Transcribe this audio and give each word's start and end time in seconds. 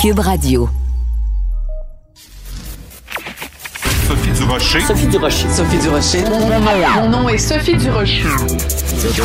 Cube 0.00 0.20
Radio. 0.20 0.66
Sophie 4.08 4.30
Durocher. 4.32 4.80
Sophie 4.80 5.06
Durocher. 5.08 5.48
Sophie 5.50 5.78
Durocher. 5.78 6.24
Mon 6.96 7.08
nom 7.10 7.28
est 7.28 7.36
Sophie 7.36 7.76
Durocher. 7.76 8.24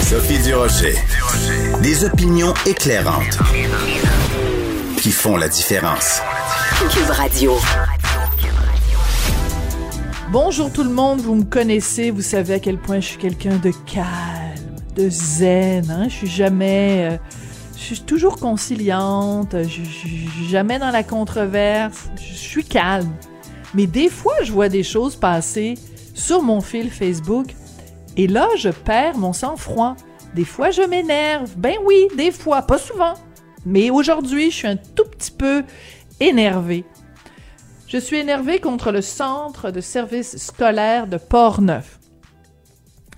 Sophie 0.02 0.40
Durocher. 0.40 0.96
Des 1.82 2.04
opinions 2.04 2.54
éclairantes 2.66 3.38
qui 4.98 5.12
font 5.12 5.38
la 5.38 5.48
différence. 5.48 6.20
Cube 6.92 7.10
Radio. 7.10 7.58
Bonjour 10.30 10.74
tout 10.74 10.84
le 10.84 10.90
monde, 10.90 11.22
vous 11.22 11.36
me 11.36 11.46
connaissez, 11.46 12.12
vous 12.12 12.22
savez 12.22 12.56
à 12.56 12.60
quel 12.60 12.80
point 12.80 13.00
je 13.00 13.06
suis 13.06 13.18
quelqu'un 13.18 13.56
de 13.56 13.72
calme, 13.86 14.76
de 14.94 15.08
zen. 15.10 15.90
Hein? 15.90 16.10
Je 16.10 16.16
suis 16.16 16.28
jamais, 16.28 17.12
euh, 17.14 17.18
je 17.78 17.84
suis 17.96 18.02
toujours 18.02 18.38
conciliante, 18.38 19.56
je, 19.64 19.84
suis 19.84 20.30
jamais 20.50 20.80
dans 20.80 20.92
la 20.92 21.04
controverse. 21.04 22.10
Je 22.18 22.34
suis 22.34 22.64
calme. 22.64 23.14
Mais 23.74 23.88
des 23.88 24.10
fois, 24.10 24.36
je 24.44 24.52
vois 24.52 24.70
des 24.70 24.84
choses 24.84 25.16
passer 25.16 25.76
sur 26.14 26.42
mon 26.42 26.62
fil 26.62 26.90
Facebook 26.90 27.48
et 28.18 28.28
là, 28.28 28.48
je 28.58 28.70
perds 28.70 29.18
mon 29.18 29.34
sang-froid. 29.34 29.96
Des 30.34 30.46
fois, 30.46 30.72
je 30.72 30.82
m'énerve. 30.82 31.56
Ben 31.58 31.76
oui, 31.86 32.08
des 32.16 32.32
fois, 32.32 32.62
pas 32.62 32.78
souvent. 32.78 33.16
Mais 33.66 33.90
aujourd'hui, 33.90 34.52
je 34.52 34.56
suis 34.56 34.68
un 34.68 34.78
tout 34.78 35.06
petit 35.06 35.32
peu 35.32 35.64
énervée. 36.20 36.86
Je 37.88 37.98
suis 37.98 38.18
énervée 38.18 38.60
contre 38.60 38.92
le 38.92 39.02
centre 39.02 39.72
de 39.72 39.82
service 39.82 40.38
scolaire 40.38 41.08
de 41.08 41.18
Port-Neuf. 41.18 42.00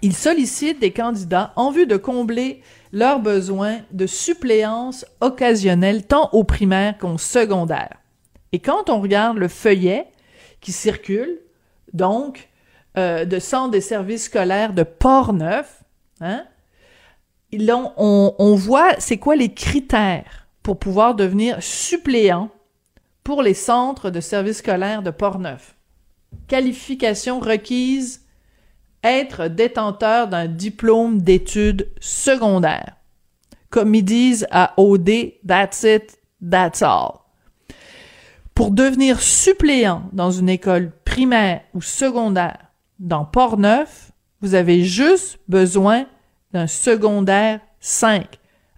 Ils 0.02 0.16
sollicitent 0.16 0.80
des 0.80 0.92
candidats 0.92 1.54
en 1.56 1.72
vue 1.72 1.88
de 1.88 1.98
combler 1.98 2.62
leurs 2.92 3.20
besoins 3.20 3.80
de 3.92 4.08
suppléance 4.08 5.06
occasionnelle 5.22 6.06
tant 6.06 6.30
au 6.32 6.44
primaire 6.44 6.98
qu'au 6.98 7.18
secondaire. 7.18 7.98
Et 8.52 8.60
quand 8.60 8.90
on 8.90 9.02
regarde 9.02 9.38
le 9.38 9.48
feuillet 9.48 10.08
qui 10.62 10.72
circule, 10.72 11.40
donc 11.94 12.50
euh, 12.98 13.26
de 13.26 13.40
centre 13.40 13.72
des 13.72 13.82
services 13.82 14.26
scolaires 14.26 14.74
de 14.74 14.84
Port-Neuf, 14.84 15.84
hein, 16.22 16.44
on, 17.54 18.36
on 18.38 18.56
voit 18.56 19.00
c'est 19.00 19.18
quoi 19.18 19.36
les 19.36 19.54
critères 19.54 20.48
pour 20.64 20.80
pouvoir 20.80 21.16
devenir 21.16 21.62
suppléant 21.62 22.50
pour 23.24 23.42
les 23.42 23.54
centres 23.54 24.10
de 24.10 24.22
services 24.22 24.60
scolaires 24.60 25.04
de 25.04 25.12
Port-Neuf. 25.12 25.76
Qualification 26.48 27.40
requise 27.40 28.26
être 29.04 29.48
détenteur 29.48 30.28
d'un 30.28 30.48
diplôme 30.48 31.22
d'études 31.22 31.90
secondaires. 32.00 32.96
Comme 33.70 33.96
ils 33.96 34.04
disent 34.04 34.48
à 34.52 34.74
OD, 34.78 35.34
that's 35.46 35.84
it, 35.84 36.18
that's 36.42 36.82
all. 36.82 37.20
Pour 38.56 38.72
devenir 38.72 39.22
suppléant 39.22 40.10
dans 40.14 40.32
une 40.32 40.50
école 40.50 40.92
primaire 41.06 41.62
ou 41.74 41.82
secondaire 41.82 42.58
dans 43.00 43.26
Port-Neuf, 43.26 44.12
vous 44.42 44.56
avez 44.56 44.84
juste 44.84 45.40
besoin 45.48 46.06
d'un 46.54 46.68
secondaire 46.68 47.60
5. 47.80 48.26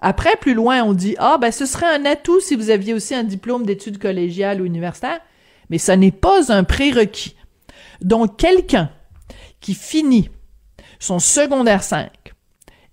Après, 0.01 0.35
plus 0.37 0.53
loin, 0.53 0.83
on 0.83 0.93
dit 0.93 1.15
Ah, 1.17 1.37
ben 1.39 1.51
ce 1.51 1.65
serait 1.65 1.93
un 1.93 2.05
atout 2.05 2.39
si 2.39 2.55
vous 2.55 2.69
aviez 2.69 2.93
aussi 2.93 3.13
un 3.15 3.23
diplôme 3.23 3.65
d'études 3.65 3.99
collégiales 3.99 4.61
ou 4.61 4.65
universitaires, 4.65 5.19
mais 5.69 5.77
ce 5.77 5.91
n'est 5.91 6.11
pas 6.11 6.51
un 6.51 6.63
prérequis. 6.63 7.35
Donc, 8.01 8.37
quelqu'un 8.37 8.89
qui 9.59 9.73
finit 9.73 10.29
son 10.99 11.19
secondaire 11.19 11.83
5 11.83 12.09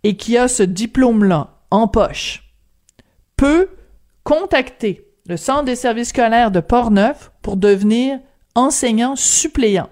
et 0.04 0.16
qui 0.16 0.36
a 0.38 0.48
ce 0.48 0.62
diplôme-là 0.62 1.58
en 1.70 1.88
poche 1.88 2.44
peut 3.36 3.68
contacter 4.24 5.06
le 5.28 5.36
Centre 5.36 5.64
des 5.64 5.76
services 5.76 6.10
scolaires 6.10 6.50
de 6.50 6.60
Port-Neuf 6.60 7.32
pour 7.42 7.56
devenir 7.56 8.18
enseignant 8.54 9.16
suppléant. 9.16 9.88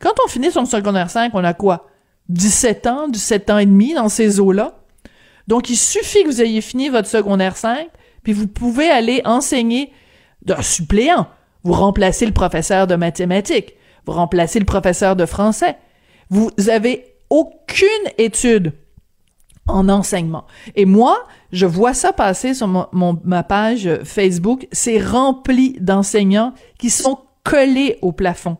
Quand 0.00 0.12
on 0.24 0.28
finit 0.28 0.50
son 0.50 0.64
secondaire 0.64 1.10
5, 1.10 1.32
on 1.34 1.44
a 1.44 1.54
quoi? 1.54 1.86
17 2.28 2.86
ans, 2.86 3.08
17 3.08 3.50
ans 3.50 3.58
et 3.58 3.66
demi 3.66 3.94
dans 3.94 4.08
ces 4.08 4.40
eaux-là. 4.40 4.80
Donc, 5.48 5.70
il 5.70 5.76
suffit 5.76 6.22
que 6.22 6.28
vous 6.28 6.42
ayez 6.42 6.60
fini 6.60 6.88
votre 6.88 7.08
secondaire 7.08 7.56
5, 7.56 7.88
puis 8.22 8.32
vous 8.32 8.48
pouvez 8.48 8.90
aller 8.90 9.22
enseigner 9.24 9.92
d'un 10.42 10.62
suppléant. 10.62 11.28
Vous 11.62 11.72
remplacez 11.72 12.26
le 12.26 12.32
professeur 12.32 12.86
de 12.86 12.96
mathématiques, 12.96 13.74
vous 14.06 14.12
remplacez 14.12 14.58
le 14.58 14.64
professeur 14.64 15.14
de 15.14 15.26
français. 15.26 15.76
Vous 16.32 16.50
avez 16.70 17.14
aucune 17.28 17.86
étude 18.16 18.72
en 19.68 19.90
enseignement. 19.90 20.46
Et 20.74 20.86
moi, 20.86 21.26
je 21.52 21.66
vois 21.66 21.92
ça 21.92 22.14
passer 22.14 22.54
sur 22.54 22.68
mon, 22.68 23.20
ma 23.22 23.42
page 23.42 24.00
Facebook. 24.02 24.66
C'est 24.72 24.98
rempli 24.98 25.76
d'enseignants 25.78 26.54
qui 26.78 26.88
sont 26.88 27.18
collés 27.44 27.98
au 28.00 28.12
plafond 28.12 28.56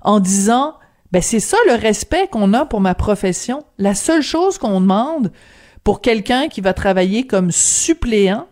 en 0.00 0.20
disant, 0.20 0.76
ben 1.10 1.20
c'est 1.20 1.38
ça 1.38 1.58
le 1.66 1.74
respect 1.74 2.28
qu'on 2.28 2.54
a 2.54 2.64
pour 2.64 2.80
ma 2.80 2.94
profession. 2.94 3.62
La 3.76 3.94
seule 3.94 4.22
chose 4.22 4.56
qu'on 4.56 4.80
demande, 4.80 5.32
pour 5.84 6.00
quelqu'un 6.00 6.48
qui 6.48 6.62
va 6.62 6.72
travailler 6.72 7.26
comme 7.26 7.50
suppléant, 7.50 8.46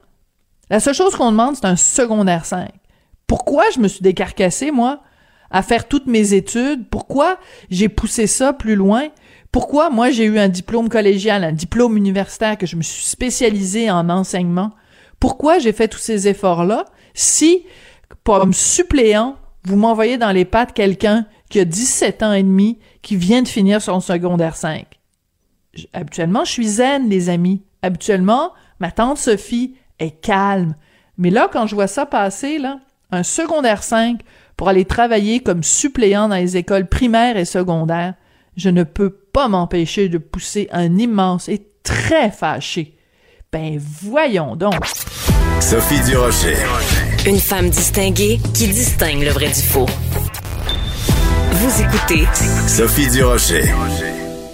la 0.68 0.80
seule 0.80 0.94
chose 0.94 1.16
qu'on 1.16 1.30
demande, 1.30 1.56
c'est 1.56 1.64
un 1.64 1.76
secondaire 1.76 2.44
5. 2.44 2.68
Pourquoi 3.26 3.64
je 3.74 3.80
me 3.80 3.88
suis 3.88 4.02
décarcassé, 4.02 4.70
moi, 4.70 5.00
à 5.50 5.62
faire 5.62 5.88
toutes 5.88 6.06
mes 6.06 6.34
études? 6.34 6.88
Pourquoi 6.88 7.38
j'ai 7.70 7.88
poussé 7.88 8.26
ça 8.26 8.52
plus 8.52 8.76
loin? 8.76 9.08
Pourquoi 9.52 9.90
moi 9.90 10.10
j'ai 10.10 10.24
eu 10.24 10.38
un 10.38 10.48
diplôme 10.48 10.88
collégial, 10.88 11.42
un 11.42 11.52
diplôme 11.52 11.96
universitaire, 11.96 12.56
que 12.56 12.66
je 12.66 12.76
me 12.76 12.82
suis 12.82 13.04
spécialisé 13.04 13.90
en 13.90 14.08
enseignement? 14.08 14.70
Pourquoi 15.18 15.58
j'ai 15.58 15.72
fait 15.72 15.88
tous 15.88 15.98
ces 15.98 16.28
efforts-là? 16.28 16.84
Si, 17.14 17.64
comme 18.24 18.52
suppléant, 18.52 19.36
vous 19.64 19.76
m'envoyez 19.76 20.18
dans 20.18 20.30
les 20.30 20.44
pattes 20.44 20.72
quelqu'un 20.72 21.26
qui 21.50 21.60
a 21.60 21.64
17 21.64 22.22
ans 22.22 22.32
et 22.32 22.42
demi, 22.42 22.78
qui 23.02 23.16
vient 23.16 23.42
de 23.42 23.48
finir 23.48 23.82
son 23.82 24.00
secondaire 24.00 24.56
5? 24.56 24.86
habituellement, 25.92 26.44
je 26.44 26.52
suis 26.52 26.66
zen, 26.66 27.08
les 27.08 27.28
amis. 27.28 27.62
Habituellement, 27.82 28.52
ma 28.80 28.90
tante 28.90 29.18
Sophie 29.18 29.76
est 29.98 30.20
calme. 30.20 30.74
Mais 31.16 31.30
là, 31.30 31.48
quand 31.52 31.66
je 31.66 31.74
vois 31.74 31.86
ça 31.86 32.06
passer, 32.06 32.58
là, 32.58 32.80
un 33.10 33.22
secondaire 33.22 33.82
5 33.82 34.20
pour 34.60 34.68
aller 34.68 34.84
travailler 34.84 35.40
comme 35.40 35.62
suppléant 35.62 36.28
dans 36.28 36.36
les 36.36 36.58
écoles 36.58 36.86
primaires 36.86 37.38
et 37.38 37.46
secondaires, 37.46 38.12
je 38.58 38.68
ne 38.68 38.82
peux 38.82 39.08
pas 39.08 39.48
m'empêcher 39.48 40.10
de 40.10 40.18
pousser 40.18 40.68
un 40.70 40.98
immense 40.98 41.48
et 41.48 41.66
très 41.82 42.30
fâché. 42.30 42.94
Ben 43.50 43.80
voyons 44.02 44.56
donc. 44.56 44.84
Sophie 45.60 46.02
Durocher. 46.02 46.56
Une 47.26 47.38
femme 47.38 47.70
distinguée 47.70 48.38
qui 48.52 48.68
distingue 48.68 49.22
le 49.22 49.30
vrai 49.30 49.48
du 49.48 49.62
faux. 49.62 49.86
Vous 51.52 51.82
écoutez 51.82 52.28
Sophie 52.68 53.08
Durocher. 53.08 53.64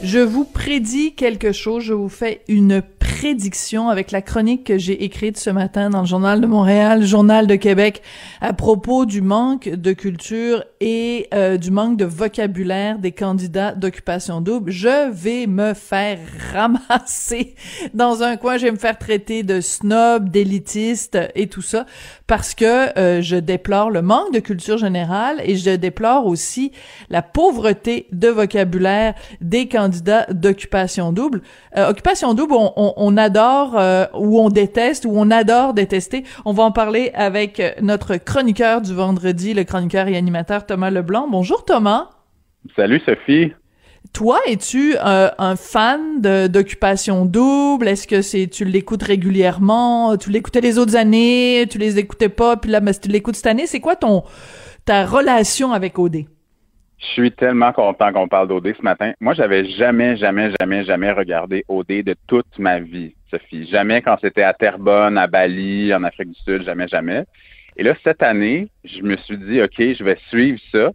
Je 0.06 0.20
vous 0.20 0.44
prédis 0.44 1.14
quelque 1.14 1.50
chose, 1.50 1.82
je 1.82 1.92
vous 1.92 2.08
fais 2.08 2.42
une 2.46 2.80
prédiction 3.16 3.88
avec 3.88 4.12
la 4.12 4.22
chronique 4.22 4.62
que 4.62 4.78
j'ai 4.78 5.02
écrite 5.04 5.36
ce 5.36 5.50
matin 5.50 5.90
dans 5.90 6.02
le 6.02 6.06
Journal 6.06 6.40
de 6.40 6.46
Montréal, 6.46 7.04
Journal 7.04 7.46
de 7.48 7.56
Québec, 7.56 8.02
à 8.40 8.52
propos 8.52 9.04
du 9.04 9.20
manque 9.20 9.68
de 9.68 9.92
culture 9.94 10.62
et 10.80 11.26
euh, 11.34 11.56
du 11.56 11.70
manque 11.70 11.96
de 11.96 12.04
vocabulaire 12.04 12.98
des 12.98 13.12
candidats 13.12 13.72
d'occupation 13.72 14.40
double. 14.40 14.70
Je 14.70 15.10
vais 15.10 15.46
me 15.46 15.74
faire 15.74 16.18
ramasser 16.52 17.54
dans 17.94 18.22
un 18.22 18.36
coin, 18.36 18.58
je 18.58 18.66
vais 18.66 18.72
me 18.72 18.76
faire 18.76 18.98
traiter 18.98 19.42
de 19.42 19.60
snob, 19.60 20.28
d'élitiste 20.28 21.18
et 21.34 21.48
tout 21.48 21.62
ça, 21.62 21.86
parce 22.26 22.54
que 22.54 22.96
euh, 22.98 23.22
je 23.22 23.36
déplore 23.36 23.90
le 23.90 24.02
manque 24.02 24.32
de 24.34 24.40
culture 24.40 24.78
générale 24.78 25.40
et 25.42 25.56
je 25.56 25.70
déplore 25.70 26.26
aussi 26.26 26.70
la 27.08 27.22
pauvreté 27.22 28.06
de 28.12 28.28
vocabulaire 28.28 29.14
des 29.40 29.68
candidats 29.68 29.95
d'occupation 30.02 31.12
double. 31.12 31.42
Euh, 31.76 31.88
occupation 31.88 32.34
double, 32.34 32.54
on, 32.54 32.72
on, 32.76 32.94
on 32.96 33.16
adore 33.16 33.76
euh, 33.78 34.06
ou 34.14 34.40
on 34.40 34.48
déteste 34.48 35.04
ou 35.04 35.12
on 35.14 35.30
adore 35.30 35.74
détester. 35.74 36.24
On 36.44 36.52
va 36.52 36.64
en 36.64 36.72
parler 36.72 37.10
avec 37.14 37.62
notre 37.80 38.16
chroniqueur 38.16 38.80
du 38.80 38.94
vendredi, 38.94 39.54
le 39.54 39.64
chroniqueur 39.64 40.08
et 40.08 40.16
animateur 40.16 40.66
Thomas 40.66 40.90
Leblanc. 40.90 41.28
Bonjour 41.28 41.64
Thomas. 41.64 42.10
Salut 42.74 43.00
Sophie. 43.06 43.52
Toi, 44.12 44.38
es-tu 44.46 44.94
euh, 45.04 45.28
un 45.38 45.56
fan 45.56 46.20
d'occupation 46.20 47.24
double? 47.26 47.88
Est-ce 47.88 48.06
que 48.06 48.22
c'est 48.22 48.46
tu 48.46 48.64
l'écoutes 48.64 49.02
régulièrement? 49.02 50.16
Tu 50.16 50.30
l'écoutais 50.30 50.60
les 50.60 50.78
autres 50.78 50.96
années, 50.96 51.66
tu 51.68 51.78
les 51.78 51.98
écoutais 51.98 52.28
pas, 52.28 52.56
puis 52.56 52.70
là, 52.70 52.80
mais 52.80 52.94
tu 52.94 53.08
l'écoutes 53.08 53.36
cette 53.36 53.46
année. 53.46 53.66
C'est 53.66 53.80
quoi 53.80 53.96
ton 53.96 54.22
ta 54.84 55.04
relation 55.04 55.72
avec 55.72 55.98
OD? 55.98 56.24
Je 56.98 57.06
suis 57.08 57.32
tellement 57.32 57.72
content 57.72 58.12
qu'on 58.12 58.28
parle 58.28 58.48
d'OD 58.48 58.74
ce 58.76 58.82
matin. 58.82 59.12
Moi, 59.20 59.34
j'avais 59.34 59.66
jamais, 59.66 60.16
jamais, 60.16 60.50
jamais, 60.58 60.84
jamais 60.84 61.12
regardé 61.12 61.64
OD 61.68 62.02
de 62.02 62.14
toute 62.26 62.58
ma 62.58 62.80
vie, 62.80 63.14
Sophie. 63.30 63.66
Jamais 63.66 64.00
quand 64.00 64.16
c'était 64.20 64.42
à 64.42 64.54
Terrebonne, 64.54 65.18
à 65.18 65.26
Bali, 65.26 65.92
en 65.94 66.04
Afrique 66.04 66.30
du 66.30 66.40
Sud, 66.40 66.62
jamais, 66.62 66.88
jamais. 66.88 67.24
Et 67.76 67.82
là, 67.82 67.94
cette 68.02 68.22
année, 68.22 68.68
je 68.84 69.02
me 69.02 69.16
suis 69.18 69.36
dit, 69.36 69.60
OK, 69.60 69.74
je 69.78 70.02
vais 70.02 70.16
suivre 70.28 70.58
ça. 70.72 70.90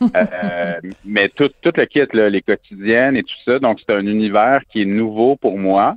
euh, 0.16 0.80
mais 1.04 1.28
tout, 1.28 1.50
tout 1.60 1.72
le 1.76 1.84
kit, 1.84 2.06
là, 2.12 2.30
les 2.30 2.40
quotidiennes 2.40 3.16
et 3.16 3.22
tout 3.22 3.34
ça, 3.44 3.58
donc 3.58 3.80
c'est 3.80 3.92
un 3.92 4.06
univers 4.06 4.62
qui 4.70 4.82
est 4.82 4.86
nouveau 4.86 5.36
pour 5.36 5.58
moi. 5.58 5.96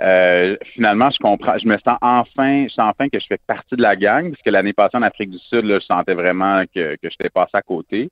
euh, 0.00 0.56
finalement, 0.74 1.10
je 1.10 1.18
comprends, 1.18 1.56
je 1.58 1.68
me 1.68 1.76
sens 1.78 1.96
enfin, 2.00 2.64
je 2.64 2.72
sens 2.72 2.90
enfin 2.90 3.08
que 3.08 3.20
je 3.20 3.26
fais 3.26 3.38
partie 3.46 3.76
de 3.76 3.82
la 3.82 3.94
gang, 3.94 4.30
parce 4.30 4.42
que 4.42 4.50
l'année 4.50 4.72
passée 4.72 4.96
en 4.96 5.02
Afrique 5.02 5.30
du 5.30 5.38
Sud, 5.38 5.64
là, 5.64 5.78
je 5.78 5.84
sentais 5.84 6.14
vraiment 6.14 6.64
que, 6.74 6.96
que 6.96 7.08
j'étais 7.10 7.30
passé 7.30 7.52
à 7.52 7.62
côté. 7.62 8.10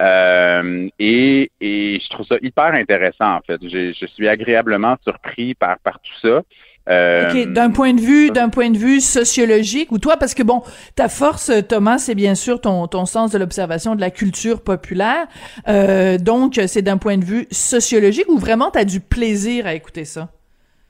Euh, 0.00 0.88
et, 0.98 1.50
et 1.60 2.00
je 2.00 2.08
trouve 2.08 2.26
ça 2.26 2.36
hyper 2.40 2.72
intéressant, 2.74 3.36
en 3.36 3.40
fait. 3.46 3.60
Je, 3.62 3.92
je 3.92 4.06
suis 4.06 4.28
agréablement 4.28 4.96
surpris 5.04 5.54
par, 5.54 5.78
par 5.80 6.00
tout 6.00 6.28
ça. 6.28 6.42
Euh, 6.88 7.30
OK, 7.30 7.52
d'un 7.52 7.70
point 7.70 7.92
de 7.92 8.00
vue, 8.00 8.30
d'un 8.30 8.48
point 8.48 8.70
de 8.70 8.78
vue 8.78 9.00
sociologique, 9.00 9.92
ou 9.92 9.98
toi, 9.98 10.16
parce 10.16 10.34
que 10.34 10.42
bon, 10.42 10.62
ta 10.96 11.08
force, 11.08 11.52
Thomas, 11.68 11.98
c'est 11.98 12.14
bien 12.14 12.34
sûr 12.34 12.60
ton, 12.60 12.86
ton 12.86 13.04
sens 13.04 13.30
de 13.30 13.38
l'observation 13.38 13.94
de 13.94 14.00
la 14.00 14.10
culture 14.10 14.62
populaire. 14.62 15.26
Euh, 15.68 16.18
donc, 16.18 16.58
c'est 16.66 16.82
d'un 16.82 16.96
point 16.96 17.18
de 17.18 17.24
vue 17.24 17.46
sociologique 17.50 18.28
ou 18.28 18.38
vraiment 18.38 18.70
t'as 18.70 18.84
du 18.84 19.00
plaisir 19.00 19.66
à 19.66 19.74
écouter 19.74 20.04
ça? 20.04 20.30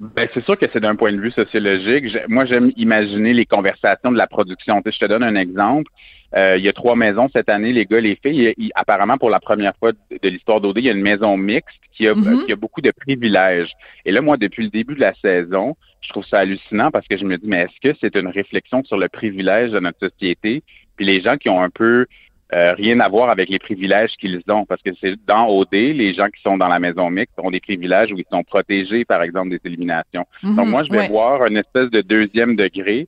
Ben, 0.01 0.27
c'est 0.33 0.43
sûr 0.45 0.57
que 0.57 0.65
c'est 0.73 0.81
d'un 0.81 0.97
point 0.97 1.13
de 1.13 1.21
vue 1.21 1.31
sociologique. 1.31 2.07
Moi, 2.27 2.47
j'aime 2.47 2.73
imaginer 2.77 3.35
les 3.35 3.45
conversations 3.45 4.11
de 4.11 4.17
la 4.17 4.27
production. 4.27 4.81
je 4.85 4.99
te 4.99 5.05
donne 5.05 5.23
un 5.23 5.35
exemple. 5.35 5.93
Euh, 6.35 6.57
il 6.57 6.65
y 6.65 6.69
a 6.69 6.73
trois 6.73 6.97
maisons 6.97 7.29
cette 7.35 7.51
année, 7.51 7.73
les 7.73 7.85
gars, 7.85 8.01
les 8.01 8.17
filles. 8.17 8.55
apparemment, 8.75 9.19
pour 9.19 9.29
la 9.29 9.41
première 9.41 9.77
fois 9.77 9.93
de, 9.93 10.29
l'histoire 10.29 10.63
d'OD, 10.63 10.79
il 10.79 10.85
y 10.85 10.89
a 10.89 10.93
une 10.93 11.03
maison 11.03 11.37
mixte 11.37 11.79
qui 11.93 12.09
a, 12.09 12.15
mm-hmm. 12.15 12.47
qui 12.47 12.53
a 12.53 12.57
beaucoup 12.57 12.81
de 12.81 12.93
privilèges. 12.93 13.73
Et 14.07 14.13
là, 14.13 14.23
moi, 14.23 14.39
depuis 14.39 14.63
le 14.63 14.71
début 14.71 14.95
de 14.95 15.01
la 15.01 15.13
saison, 15.21 15.77
je 16.01 16.09
trouve 16.09 16.25
ça 16.25 16.39
hallucinant 16.39 16.91
parce 16.91 17.07
que 17.07 17.19
je 17.19 17.27
me 17.27 17.37
dis, 17.37 17.47
mais 17.47 17.65
est-ce 17.65 17.91
que 17.91 17.95
c'est 18.01 18.17
une 18.17 18.29
réflexion 18.29 18.83
sur 18.85 18.97
le 18.97 19.11
privilège 19.11 19.71
de 19.71 19.81
notre 19.81 19.99
société? 20.09 20.63
Puis 20.97 21.05
les 21.05 21.21
gens 21.21 21.37
qui 21.37 21.51
ont 21.51 21.61
un 21.61 21.71
peu 21.71 22.07
euh, 22.53 22.73
rien 22.75 22.99
à 22.99 23.09
voir 23.09 23.31
avec 23.31 23.49
les 23.49 23.61
privilèges 23.61 24.17
qu'ils 24.19 24.43
ont, 24.49 24.67
parce 24.67 24.83
que 24.83 24.91
c'est 25.01 25.15
dans 25.27 25.49
OD, 25.49 25.73
les 25.73 26.15
gens 26.15 26.27
qui 26.27 26.43
sont 26.43 26.59
dans 26.59 26.67
la 26.67 26.81
maison 26.81 27.09
mixte 27.09 27.35
ont 27.39 27.51
des 27.51 27.61
privilèges 27.61 28.13
où 28.13 28.19
ils 28.19 28.25
sont 28.31 28.43
protégés, 28.43 29.05
par 29.05 29.23
exemple, 29.23 29.51
des 29.51 29.61
éliminations. 29.65 30.27
Mhm, 30.43 30.57
Donc 30.57 30.69
moi, 30.69 30.83
je 30.83 30.91
vais 30.91 31.07
voir 31.09 31.47
une 31.47 31.57
espèce 31.57 31.91
de 31.91 32.01
deuxième 32.01 32.57
degré. 32.57 33.07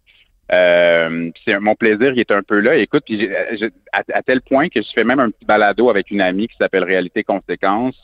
Euh, 0.52 1.30
c'est 1.44 1.58
mon 1.58 1.74
plaisir 1.74 2.12
qui 2.14 2.20
est 2.20 2.30
un 2.30 2.42
peu 2.42 2.60
là. 2.60 2.76
Écoute, 2.76 3.02
puis 3.04 3.28
à, 3.92 4.22
tel 4.22 4.42
point 4.42 4.68
que 4.68 4.80
je 4.80 4.88
fais 4.94 5.04
même 5.04 5.18
un 5.18 5.30
petit 5.30 5.44
balado 5.44 5.90
avec 5.90 6.10
une 6.10 6.20
amie 6.20 6.46
qui 6.46 6.56
s'appelle 6.56 6.84
Réalité 6.84 7.24
Conséquences, 7.24 7.96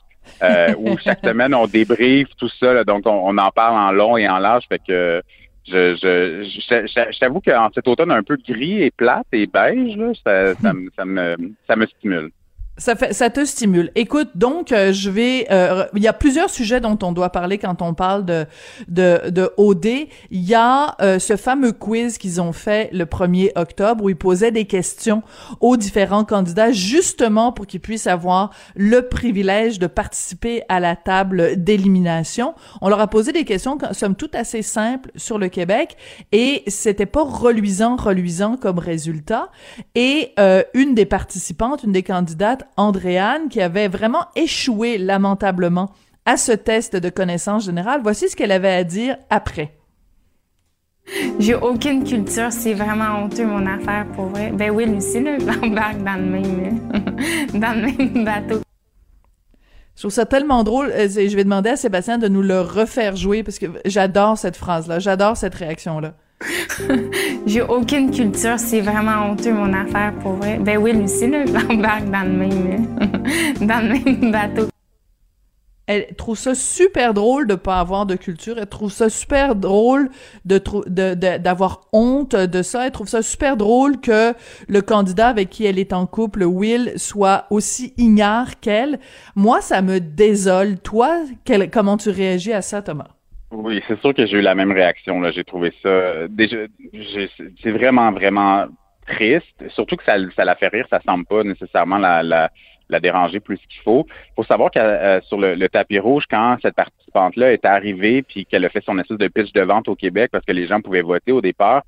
euh, 0.43 0.75
où 0.79 0.97
chaque 0.99 1.21
semaine 1.25 1.55
on 1.55 1.67
débriefe 1.67 2.29
tout 2.37 2.49
ça. 2.49 2.83
donc 2.85 3.07
on, 3.07 3.11
on, 3.11 3.39
en 3.39 3.51
parle 3.51 3.77
en 3.77 3.93
long 3.93 4.17
et 4.17 4.29
en 4.29 4.39
large. 4.39 4.65
Fait 4.69 4.81
que 4.85 5.23
je, 5.71 5.97
je, 5.97 7.13
je, 7.13 7.19
t'avoue 7.19 7.41
qu'en 7.41 7.71
cet 7.75 7.89
automne 7.89 8.11
un 8.11 8.23
peu 8.23 8.37
gris 8.37 8.83
et 8.83 8.91
plate 8.91 9.27
et 9.33 9.47
beige, 9.47 9.97
là, 9.97 10.13
ça, 10.25 10.55
ça, 10.55 10.73
ça, 10.97 11.05
me, 11.05 11.37
ça 11.67 11.77
me 11.77 11.87
stimule. 11.87 12.31
Ça 12.79 12.95
fait, 12.95 13.13
ça 13.13 13.29
te 13.29 13.45
stimule. 13.45 13.91
Écoute, 13.97 14.31
donc 14.37 14.71
euh, 14.71 14.93
je 14.93 15.11
vais. 15.11 15.49
Euh, 15.51 15.87
il 15.97 16.03
y 16.03 16.07
a 16.07 16.13
plusieurs 16.13 16.49
sujets 16.49 16.81
dont 16.81 16.97
on 17.03 17.11
doit 17.11 17.31
parler 17.31 17.59
quand 17.59 17.83
on 17.83 17.93
parle 17.93 18.25
de 18.25 18.47
de, 18.87 19.31
de 19.31 19.51
OD. 19.57 19.87
Il 19.87 20.09
y 20.31 20.55
a 20.55 20.95
euh, 21.01 21.19
ce 21.19 21.37
fameux 21.37 21.73
quiz 21.73 22.19
qu'ils 22.19 22.41
ont 22.41 22.53
fait 22.53 22.89
le 22.93 23.05
1er 23.05 23.51
octobre 23.57 24.05
où 24.05 24.11
ils 24.11 24.17
posaient 24.17 24.53
des 24.53 24.67
questions 24.67 25.25
aux 25.61 25.77
différents 25.77 26.25
candidats 26.25 26.71
justement 26.71 27.51
pour 27.51 27.67
qu'ils 27.67 27.81
puissent 27.81 28.07
avoir 28.07 28.51
le 28.77 29.09
privilège 29.09 29.81
de 29.81 29.89
participer 29.89 30.63
à 30.69 30.79
la 30.79 30.95
table 30.95 31.57
d'élimination. 31.57 32.55
On 32.81 32.89
leur 32.89 33.01
a 33.01 33.09
posé 33.09 33.33
des 33.33 33.45
questions 33.45 33.77
somme 33.91 34.15
toute 34.15 34.37
assez 34.37 34.63
simples 34.63 35.11
sur 35.17 35.39
le 35.39 35.49
Québec 35.49 35.97
et 36.31 36.63
c'était 36.69 37.07
pas 37.07 37.25
reluisant, 37.25 37.97
reluisant 37.97 38.57
comme 38.57 38.79
résultat. 38.79 39.51
Et 39.97 40.35
une 40.75 40.95
des 40.95 41.07
participantes, 41.07 41.83
une 41.83 41.93
des 41.93 42.03
candidates 42.03 42.68
Andréane, 42.77 43.49
qui 43.49 43.61
avait 43.61 43.89
vraiment 43.89 44.27
échoué 44.37 44.99
lamentablement 44.99 45.91
à 46.27 46.37
ce 46.37 46.53
test 46.53 46.95
de 46.97 47.09
connaissance 47.09 47.65
générale. 47.65 48.01
Voici 48.03 48.29
ce 48.29 48.37
qu'elle 48.37 48.53
avait 48.53 48.73
à 48.73 48.85
dire 48.85 49.17
après. 49.31 49.75
J'ai 51.39 51.55
aucune 51.55 52.05
culture, 52.05 52.53
c'est 52.53 52.75
vraiment 52.75 53.25
honteux 53.25 53.47
mon 53.47 53.65
affaire 53.67 54.07
pour 54.15 54.27
vrai. 54.27 54.51
Ben 54.53 54.71
oui, 54.71 54.85
Lucie, 54.87 55.21
là, 55.21 55.39
dans 55.39 56.21
le 56.21 56.27
même, 56.27 56.81
dans 57.55 57.81
le 57.81 57.97
même 57.97 58.25
bateau. 58.25 58.61
Je 59.97 60.03
trouve 60.03 60.13
ça 60.13 60.27
tellement 60.27 60.63
drôle. 60.65 60.93
Euh, 60.93 61.09
je 61.09 61.35
vais 61.35 61.45
demander 61.45 61.71
à 61.71 61.77
Sébastien 61.77 62.19
de 62.19 62.29
nous 62.29 62.43
le 62.43 62.61
refaire 62.61 63.17
jouer 63.17 63.43
parce 63.43 63.59
que 63.59 63.67
j'adore 63.85 64.39
cette 64.39 64.57
phrase-là, 64.57 64.99
j'adore 64.99 65.37
cette 65.37 65.55
réaction-là. 65.55 66.15
J'ai 67.47 67.63
aucune 67.63 68.11
culture, 68.11 68.59
c'est 68.59 68.81
vraiment 68.81 69.31
honteux 69.31 69.53
mon 69.53 69.73
affaire 69.73 70.13
pour 70.21 70.33
vrai. 70.35 70.59
Ben 70.59 70.79
oui, 70.79 70.93
Lucie, 70.93 71.29
là, 71.29 71.45
j'embarque 71.47 72.11
dans 72.11 72.23
le 72.23 72.37
même, 72.37 72.87
dans 73.61 73.83
le 73.83 74.05
même 74.05 74.31
bateau. 74.31 74.69
Elle 75.87 76.15
trouve 76.17 76.37
ça 76.37 76.55
super 76.55 77.15
drôle 77.15 77.47
de 77.47 77.55
pas 77.55 77.81
avoir 77.81 78.05
de 78.05 78.15
culture. 78.15 78.59
Elle 78.59 78.67
trouve 78.67 78.93
ça 78.93 79.09
super 79.09 79.57
drôle 79.57 80.11
de 80.45 80.59
d'avoir 81.15 81.81
honte 81.95 82.37
de 82.37 82.63
ça. 82.63 82.85
Elle 82.85 82.93
trouve 82.93 83.09
ça 83.09 83.23
super 83.23 83.57
drôle 83.57 83.99
que 83.99 84.35
le 84.69 84.83
candidat 84.83 85.29
avec 85.29 85.49
qui 85.49 85.65
elle 85.65 85.79
est 85.79 85.95
en 85.95 86.05
couple, 86.05 86.45
Will, 86.45 86.93
soit 86.97 87.47
aussi 87.49 87.95
ignare 87.97 88.61
qu'elle. 88.61 89.01
Moi, 89.35 89.63
ça 89.63 89.81
me 89.81 89.99
désole. 89.99 90.79
Toi, 90.79 91.23
comment 91.73 91.97
tu 91.97 92.11
réagis 92.11 92.53
à 92.53 92.61
ça, 92.61 92.83
Thomas? 92.83 93.18
Oui, 93.51 93.83
c'est 93.89 93.99
sûr 94.01 94.13
que 94.13 94.27
j'ai 94.27 94.39
eu 94.39 94.43
la 94.43 94.55
même 94.55 94.73
réaction. 94.73 95.21
Là, 95.21 95.31
j'ai 95.31 95.45
trouvé 95.45 95.73
ça 95.83 96.29
déjà, 96.29 96.59
c'est 97.63 97.71
vraiment 97.71 98.13
vraiment 98.13 98.67
triste. 99.07 99.69
Surtout 99.71 99.97
que 99.97 100.05
ça, 100.05 100.17
ça 100.37 100.45
la 100.45 100.55
fait 100.55 100.69
rire, 100.69 100.87
ça 100.91 101.01
semble 101.05 101.25
pas 101.25 101.43
nécessairement 101.43 101.99
la, 101.99 102.23
la, 102.23 102.51
la 102.89 103.01
déranger 103.01 103.41
plus 103.41 103.59
qu'il 103.69 103.83
faut. 103.83 104.07
Il 104.09 104.35
faut 104.37 104.45
savoir 104.45 104.71
que 104.71 104.79
euh, 104.79 105.21
sur 105.23 105.39
le, 105.39 105.69
tapis 105.69 105.99
rouge, 105.99 106.25
quand 106.31 106.57
cette 106.63 106.75
participante-là 106.75 107.53
est 107.53 107.65
arrivée 107.65 108.23
puis 108.23 108.47
qu'elle 108.47 108.65
a 108.65 108.69
fait 108.69 108.85
son 108.85 108.99
espèce 108.99 109.19
de 109.19 109.29
pitch 109.29 109.53
de 109.53 109.63
vente 109.63 109.89
au 109.89 109.95
Québec 109.95 110.31
parce 110.33 110.45
que 110.45 110.53
les 110.53 110.67
gens 110.67 110.81
pouvaient 110.81 111.03
voter 111.03 111.33
au 111.33 111.41
départ, 111.41 111.83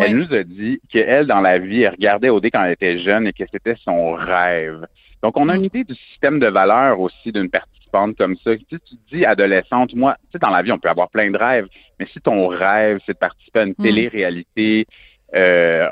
elle 0.00 0.16
nous 0.16 0.34
a 0.34 0.42
dit 0.42 0.80
qu'elle, 0.90 1.26
dans 1.26 1.40
la 1.40 1.58
vie, 1.58 1.82
elle 1.82 1.92
regardait 1.92 2.30
OD 2.30 2.46
quand 2.46 2.64
elle 2.64 2.72
était 2.72 2.98
jeune 2.98 3.26
et 3.26 3.32
que 3.34 3.44
c'était 3.52 3.76
son 3.84 4.12
rêve. 4.12 4.86
Donc, 5.22 5.36
on 5.36 5.50
a 5.50 5.56
une 5.56 5.64
idée 5.64 5.84
du 5.84 5.94
système 5.94 6.40
de 6.40 6.46
valeur 6.46 6.98
aussi 6.98 7.30
d'une 7.30 7.50
participante 7.50 7.81
comme 7.92 8.36
ça. 8.44 8.56
Si 8.56 8.66
tu 8.66 8.78
te 8.78 8.94
dis 9.12 9.24
adolescente, 9.24 9.94
moi, 9.94 10.16
tu 10.24 10.32
sais, 10.32 10.38
dans 10.38 10.50
la 10.50 10.62
vie, 10.62 10.72
on 10.72 10.78
peut 10.78 10.88
avoir 10.88 11.10
plein 11.10 11.30
de 11.30 11.38
rêves, 11.38 11.66
mais 11.98 12.06
si 12.12 12.20
ton 12.20 12.48
rêve, 12.48 12.98
c'est 13.06 13.12
de 13.12 13.18
participer 13.18 13.60
à 13.60 13.62
une 13.64 13.74
hmm. 13.78 13.82
télé-réalité 13.82 14.86
euh, 15.34 15.88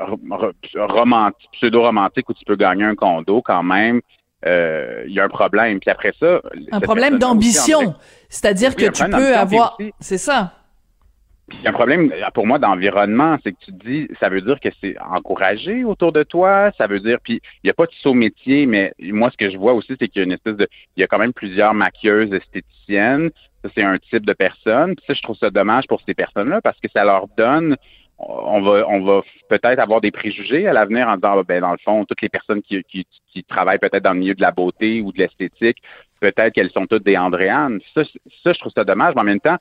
romantique, 0.75 1.49
pseudo-romantique 1.53 2.29
où 2.29 2.35
tu 2.35 2.45
peux 2.45 2.57
gagner 2.57 2.85
un 2.85 2.95
condo 2.95 3.41
quand 3.43 3.63
même, 3.63 4.01
euh, 4.47 5.05
il 5.07 5.13
y 5.13 5.21
a 5.21 5.25
un 5.25 5.29
problème. 5.29 5.81
Puis 5.81 5.91
après 5.91 6.13
ça... 6.19 6.41
Un 6.73 6.81
problème 6.81 7.19
d'ambition. 7.19 7.95
C'est-à-dire 8.29 8.75
que 8.77 8.91
tu 8.91 9.05
peux 9.05 9.37
avoir... 9.37 9.77
C'est 10.01 10.19
ça 10.19 10.60
il 11.53 11.63
y 11.63 11.67
a 11.67 11.71
un 11.71 11.75
problème 11.75 12.13
pour 12.35 12.47
moi 12.47 12.59
d'environnement, 12.59 13.37
c'est 13.43 13.53
que 13.53 13.59
tu 13.61 13.73
dis, 13.73 14.09
ça 14.21 14.29
veut 14.29 14.41
dire 14.41 14.61
que 14.61 14.69
c'est 14.81 14.97
encouragé 15.01 15.85
autour 15.85 16.13
de 16.13 16.23
toi, 16.23 16.71
ça 16.79 16.87
veut 16.87 17.01
dire, 17.01 17.19
puis 17.23 17.41
il 17.63 17.67
n'y 17.67 17.71
a 17.71 17.75
pas 17.75 17.87
de 17.87 17.93
saut 18.03 18.15
métier, 18.15 18.67
mais 18.67 18.93
moi 19.01 19.31
ce 19.31 19.37
que 19.37 19.51
je 19.51 19.57
vois 19.57 19.73
aussi, 19.73 19.95
c'est 19.99 20.09
qu'il 20.09 20.21
y 20.21 20.23
a 20.23 20.25
une 20.25 20.33
espèce 20.33 20.57
de, 20.57 20.69
il 20.97 21.01
y 21.01 21.05
a 21.05 21.07
quand 21.07 21.19
même 21.19 21.33
plusieurs 21.33 21.75
maquilleuses 21.75 22.33
esthéticiennes, 22.33 23.31
ça 23.65 23.71
c'est 23.75 23.83
un 23.83 23.99
type 23.99 24.25
de 24.25 24.33
personne, 24.33 24.95
puis 24.97 25.05
ça 25.07 25.15
je 25.15 25.23
trouve 25.23 25.37
ça 25.37 25.51
dommage 25.51 25.87
pour 25.87 26.01
ces 26.07 26.15
personnes-là 26.15 26.61
parce 26.63 26.79
que 26.81 26.89
ça 26.93 27.05
leur 27.05 27.27
donne, 27.37 27.77
on 28.19 28.61
va, 28.61 28.85
on 28.89 29.03
va 29.03 29.23
peut-être 29.49 29.79
avoir 29.79 30.01
des 30.01 30.11
préjugés 30.11 30.67
à 30.67 30.73
l'avenir 30.73 31.09
en 31.09 31.17
disant, 31.17 31.43
ben 31.43 31.61
dans 31.61 31.73
le 31.73 31.79
fond, 31.79 32.05
toutes 32.05 32.21
les 32.23 32.29
personnes 32.29 32.63
qui, 32.63 32.83
qui, 32.85 33.07
qui 33.33 33.45
travaillent 33.45 33.79
peut-être 33.79 34.03
dans 34.03 34.13
le 34.13 34.19
milieu 34.19 34.35
de 34.35 34.43
la 34.43 34.51
beauté 34.51 35.01
ou 35.01 35.11
de 35.13 35.19
l'esthétique, 35.19 35.79
peut-être 36.21 36.53
qu'elles 36.53 36.71
sont 36.71 36.87
toutes 36.87 37.05
des 37.05 37.17
Andréanes. 37.17 37.81
Ça, 37.95 38.03
ça, 38.45 38.53
je 38.53 38.59
trouve 38.59 38.73
ça 38.73 38.85
dommage, 38.85 39.15
mais 39.15 39.23
en 39.23 39.25
même 39.25 39.41
temps, 39.41 39.57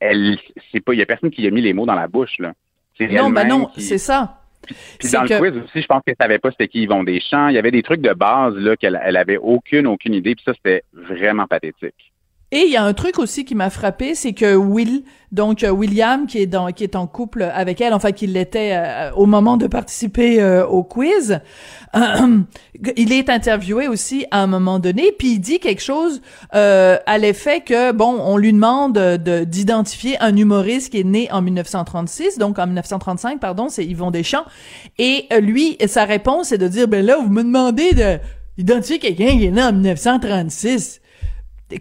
elle, 0.00 0.38
c'est 0.72 0.80
pas, 0.80 0.92
il 0.94 0.98
y 0.98 1.02
a 1.02 1.06
personne 1.06 1.30
qui 1.30 1.46
a 1.46 1.50
mis 1.50 1.62
les 1.62 1.72
mots 1.72 1.86
dans 1.86 1.94
la 1.94 2.08
bouche, 2.08 2.38
là. 2.38 2.52
Non, 3.00 3.30
ben 3.30 3.46
non, 3.46 3.70
c'est 3.76 3.98
ça. 3.98 4.40
Puis 4.98 5.10
dans 5.12 5.22
le 5.22 5.38
quiz 5.38 5.62
aussi, 5.62 5.82
je 5.82 5.86
pense 5.86 6.02
qu'elle 6.04 6.16
savait 6.20 6.38
pas 6.38 6.50
c'était 6.50 6.68
qui 6.68 6.82
Yvon 6.82 7.04
Deschamps. 7.04 7.48
Il 7.48 7.54
y 7.54 7.58
avait 7.58 7.70
des 7.70 7.82
trucs 7.82 8.00
de 8.00 8.12
base, 8.12 8.54
là, 8.54 8.76
qu'elle 8.76 9.00
elle 9.02 9.16
avait 9.16 9.36
aucune, 9.36 9.86
aucune 9.86 10.14
idée. 10.14 10.34
Puis 10.34 10.44
ça, 10.44 10.54
c'était 10.54 10.82
vraiment 10.92 11.46
pathétique. 11.46 12.12
Et 12.52 12.60
il 12.60 12.70
y 12.70 12.76
a 12.76 12.84
un 12.84 12.94
truc 12.94 13.18
aussi 13.18 13.44
qui 13.44 13.56
m'a 13.56 13.70
frappé, 13.70 14.14
c'est 14.14 14.32
que 14.32 14.54
Will, 14.54 15.02
donc 15.32 15.64
euh, 15.64 15.70
William, 15.70 16.28
qui 16.28 16.38
est 16.38 16.46
dans, 16.46 16.68
qui 16.68 16.84
est 16.84 16.94
en 16.94 17.08
couple 17.08 17.42
avec 17.42 17.80
elle, 17.80 17.92
enfin 17.92 18.12
qu'il 18.12 18.34
l'était 18.34 18.70
euh, 18.76 19.10
au 19.16 19.26
moment 19.26 19.56
de 19.56 19.66
participer 19.66 20.40
euh, 20.40 20.64
au 20.64 20.84
quiz, 20.84 21.40
il 22.96 23.12
est 23.12 23.30
interviewé 23.30 23.88
aussi 23.88 24.26
à 24.30 24.44
un 24.44 24.46
moment 24.46 24.78
donné, 24.78 25.10
puis 25.18 25.32
il 25.32 25.38
dit 25.40 25.58
quelque 25.58 25.82
chose 25.82 26.22
à 26.52 27.18
l'effet 27.18 27.62
que 27.62 27.90
bon, 27.90 28.16
on 28.20 28.36
lui 28.36 28.52
demande 28.52 28.92
de 28.94 29.42
d'identifier 29.42 30.16
un 30.20 30.36
humoriste 30.36 30.92
qui 30.92 31.00
est 31.00 31.04
né 31.04 31.28
en 31.32 31.42
1936, 31.42 32.38
donc 32.38 32.60
en 32.60 32.66
1935, 32.66 33.40
pardon, 33.40 33.68
c'est 33.68 33.84
Yvon 33.84 34.12
Deschamps, 34.12 34.44
et 34.98 35.26
lui, 35.40 35.78
sa 35.86 36.04
réponse 36.04 36.52
est 36.52 36.58
de 36.58 36.68
dire 36.68 36.86
ben 36.86 37.04
là, 37.04 37.16
vous 37.20 37.30
me 37.30 37.42
demandez 37.42 37.92
de 37.92 38.18
identifier 38.56 39.00
quelqu'un 39.00 39.36
qui 39.36 39.46
est 39.46 39.50
né 39.50 39.62
en 39.62 39.72
1936. 39.72 41.00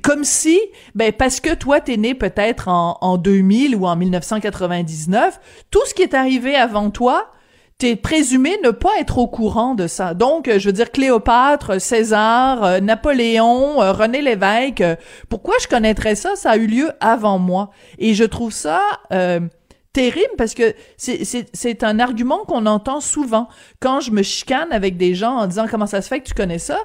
Comme 0.02 0.24
si, 0.24 0.60
ben 0.96 1.12
parce 1.12 1.40
que 1.40 1.54
toi 1.54 1.80
t'es 1.80 1.98
né 1.98 2.16
peut-être 2.16 2.70
en, 2.70 2.98
en 3.02 3.18
2000 3.18 3.76
ou 3.76 3.86
en 3.86 3.96
1999, 3.96 5.40
tout 5.70 5.86
ce 5.86 5.94
qui 5.94 6.02
est 6.02 6.16
arrivé 6.16 6.56
avant 6.56 6.90
toi, 6.90 7.32
t'es 7.78 7.96
présumé 7.96 8.58
ne 8.64 8.72
pas 8.72 8.92
être 9.00 9.18
au 9.18 9.28
courant 9.28 9.76
de 9.76 9.88
ça. 9.88 10.14
Donc, 10.14 10.50
je 10.50 10.66
veux 10.66 10.74
dire, 10.74 10.92
Cléopâtre, 10.92 11.80
César, 11.82 12.64
euh, 12.64 12.80
Napoléon, 12.80 13.82
euh, 13.82 13.92
René 13.92 14.22
Lévesque, 14.22 14.82
euh, 14.82 14.96
pourquoi 15.30 15.56
je 15.62 15.68
connaîtrais 15.68 16.16
ça? 16.16 16.36
Ça 16.36 16.52
a 16.52 16.58
eu 16.58 16.68
lieu 16.68 16.92
avant 17.00 17.38
moi. 17.38 17.72
Et 17.98 18.14
je 18.14 18.24
trouve 18.24 18.54
ça 18.54 18.82
terrible 19.96 20.34
parce 20.38 20.54
que 20.54 20.74
c'est 20.98 21.84
un 21.84 22.00
argument 22.00 22.40
qu'on 22.46 22.66
entend 22.66 23.00
souvent. 23.00 23.48
Quand 23.80 24.02
je 24.02 24.12
me 24.12 24.24
chicane 24.24 24.72
avec 24.72 24.98
des 24.98 25.16
gens 25.16 25.38
en 25.38 25.48
disant 25.48 25.68
comment 25.72 25.86
ça 25.86 26.02
se 26.02 26.10
fait 26.10 26.20
que 26.20 26.26
tu 26.26 26.34
connais 26.34 26.60
ça 26.60 26.78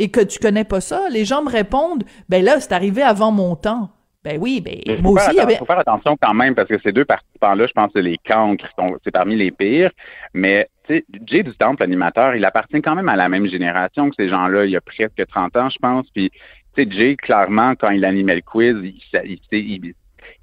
et 0.00 0.10
que 0.10 0.20
tu 0.20 0.40
connais 0.40 0.64
pas 0.64 0.80
ça, 0.80 1.08
les 1.08 1.24
gens 1.24 1.42
me 1.42 1.50
répondent, 1.50 2.02
ben 2.28 2.44
là, 2.44 2.58
c'est 2.58 2.72
arrivé 2.72 3.02
avant 3.02 3.30
mon 3.30 3.54
temps. 3.54 3.90
Ben 4.24 4.38
oui, 4.40 4.60
ben 4.60 5.00
moi 5.00 5.12
aussi. 5.12 5.36
Il 5.36 5.56
faut 5.56 5.64
faire 5.64 5.78
attention 5.78 6.16
quand 6.20 6.34
même 6.34 6.56
parce 6.56 6.68
que 6.68 6.80
ces 6.80 6.90
deux 6.90 7.04
participants-là, 7.04 7.68
je 7.68 7.72
pense 7.72 7.92
que 7.92 8.00
les 8.00 8.18
cancres, 8.26 8.66
c'est 9.04 9.12
parmi 9.12 9.36
les 9.36 9.52
pires. 9.52 9.92
Mais 10.34 10.68
Jay 10.88 11.44
du 11.44 11.54
Temple, 11.54 11.82
l'animateur, 11.82 12.34
il 12.34 12.44
appartient 12.44 12.82
quand 12.82 12.96
même 12.96 13.08
à 13.08 13.14
la 13.14 13.28
même 13.28 13.46
génération 13.46 14.10
que 14.10 14.16
ces 14.16 14.28
gens-là. 14.28 14.64
Il 14.64 14.72
y 14.72 14.76
a 14.76 14.80
presque 14.80 15.24
30 15.28 15.56
ans, 15.56 15.68
je 15.68 15.78
pense. 15.78 16.06
Puis, 16.12 16.30
tu 16.74 16.82
sais, 16.82 16.90
Jay, 16.90 17.16
clairement, 17.16 17.74
quand 17.76 17.90
il 17.90 18.04
animait 18.04 18.34
le 18.34 18.40
quiz, 18.40 18.76
il, 18.82 19.00
il, 19.24 19.38
il 19.52 19.94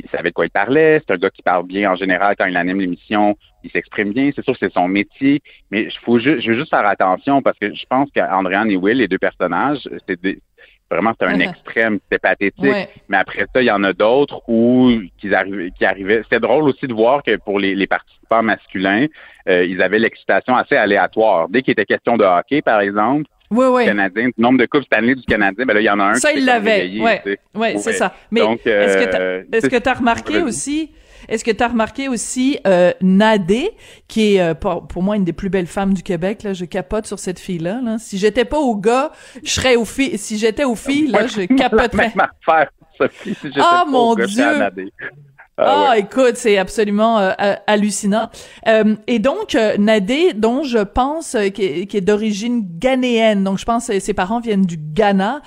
savait 0.09 0.29
de 0.29 0.33
quoi 0.33 0.45
il 0.45 0.51
parlait. 0.51 1.01
C'est 1.05 1.13
un 1.13 1.17
gars 1.17 1.29
qui 1.29 1.41
parle 1.41 1.65
bien 1.65 1.91
en 1.91 1.95
général 1.95 2.35
quand 2.37 2.45
il 2.45 2.57
anime 2.57 2.79
l'émission. 2.79 3.35
Il 3.63 3.71
s'exprime 3.71 4.13
bien. 4.13 4.31
C'est 4.35 4.43
sûr 4.43 4.53
que 4.53 4.59
c'est 4.59 4.73
son 4.73 4.87
métier. 4.87 5.41
Mais 5.71 5.89
je, 5.89 5.99
faut 5.99 6.19
je 6.19 6.31
veux 6.31 6.55
juste 6.55 6.69
faire 6.69 6.85
attention 6.85 7.41
parce 7.41 7.57
que 7.59 7.73
je 7.73 7.85
pense 7.89 8.09
qu'Andréane 8.15 8.71
et 8.71 8.75
Will, 8.75 8.97
les 8.97 9.07
deux 9.07 9.19
personnages, 9.19 9.87
c'est 10.07 10.21
des, 10.21 10.39
Vraiment, 10.93 11.11
c'était 11.11 11.31
un 11.31 11.39
extrême, 11.49 11.99
c'était 12.03 12.19
pathétique. 12.19 12.89
Mais 13.09 13.17
après 13.17 13.45
ça, 13.53 13.61
il 13.61 13.65
y 13.65 13.71
en 13.71 13.83
a 13.83 13.93
d'autres 13.93 14.41
où 14.47 14.91
qui 15.17 15.33
arrivaient, 15.33 15.71
qui 15.71 15.85
arrivaient. 15.85 16.21
C'était 16.23 16.39
drôle 16.39 16.63
aussi 16.63 16.87
de 16.87 16.93
voir 16.93 17.23
que 17.23 17.35
pour 17.37 17.59
les, 17.59 17.87
participants 17.87 18.43
masculins, 18.43 19.07
euh, 19.49 19.65
ils 19.65 19.81
avaient 19.81 19.99
l'excitation 19.99 20.55
assez 20.55 20.75
aléatoire. 20.75 21.49
Dès 21.49 21.61
qu'il 21.61 21.71
était 21.71 21.85
question 21.85 22.17
de 22.17 22.23
hockey, 22.23 22.61
par 22.61 22.79
exemple, 22.81 23.25
oui, 23.51 23.65
oui. 23.67 23.85
Canadien, 23.85 24.29
nombre 24.37 24.59
de 24.59 24.65
coupes 24.65 24.83
Stanley 24.83 25.15
du 25.15 25.23
Canadien, 25.23 25.65
ben 25.65 25.73
là, 25.73 25.81
il 25.81 25.85
y 25.85 25.89
en 25.89 25.99
a 25.99 26.03
un. 26.05 26.13
Ça, 26.15 26.31
il 26.33 26.45
l'avait. 26.45 26.91
Oui, 26.93 27.33
ouais, 27.55 27.77
c'est 27.77 27.93
ça. 27.93 28.13
Mais 28.31 28.41
est-ce 28.41 29.67
que 29.67 29.77
tu 29.77 29.89
as 29.89 29.93
remarqué 29.93 30.41
aussi 30.41 30.91
est-ce 31.27 31.43
que 31.43 31.51
tu 31.51 31.63
as 31.63 31.67
remarqué 31.67 32.07
aussi 32.09 32.59
euh, 32.67 32.91
Nadé, 33.01 33.71
qui 34.07 34.35
est 34.35 34.41
euh, 34.41 34.53
pour, 34.53 35.03
moi 35.03 35.15
une 35.15 35.23
des 35.23 35.33
plus 35.33 35.49
belles 35.49 35.67
femmes 35.67 35.93
du 35.93 36.03
Québec 36.03 36.43
là, 36.43 36.53
je 36.53 36.65
capote 36.65 37.05
sur 37.05 37.19
cette 37.19 37.39
fille-là. 37.39 37.81
Là. 37.81 37.97
Si 37.99 38.17
j'étais 38.17 38.45
pas 38.45 38.59
au 38.59 38.75
gars, 38.75 39.11
je 39.43 39.49
serais 39.49 39.75
aux 39.75 39.85
filles. 39.85 40.17
Si 40.17 40.37
j'étais 40.37 40.63
aux 40.63 40.75
filles, 40.75 41.07
là, 41.07 41.27
je 41.27 41.43
capoterais. 41.43 42.13
Sophie, 42.97 43.35
si 43.35 43.51
oh 43.57 43.89
mon 43.89 44.15
Dieu. 44.15 44.45
Ah, 45.59 45.89
ah 45.91 45.97
écoute, 45.99 46.33
c'est 46.33 46.57
absolument 46.57 47.19
euh, 47.19 47.53
hallucinant. 47.67 48.31
Euh, 48.67 48.95
et 49.05 49.19
donc, 49.19 49.53
euh, 49.53 49.77
Nadé, 49.77 50.33
dont 50.33 50.63
je 50.63 50.79
pense 50.79 51.37
qui 51.53 51.63
est, 51.63 52.01
d'origine 52.01 52.65
ghanéenne, 52.79 53.43
donc 53.43 53.59
je 53.59 53.65
pense 53.65 53.87
que 53.87 53.99
ses 53.99 54.15
parents 54.15 54.39
viennent 54.39 54.65
du 54.65 54.77
Ghana. 54.77 55.41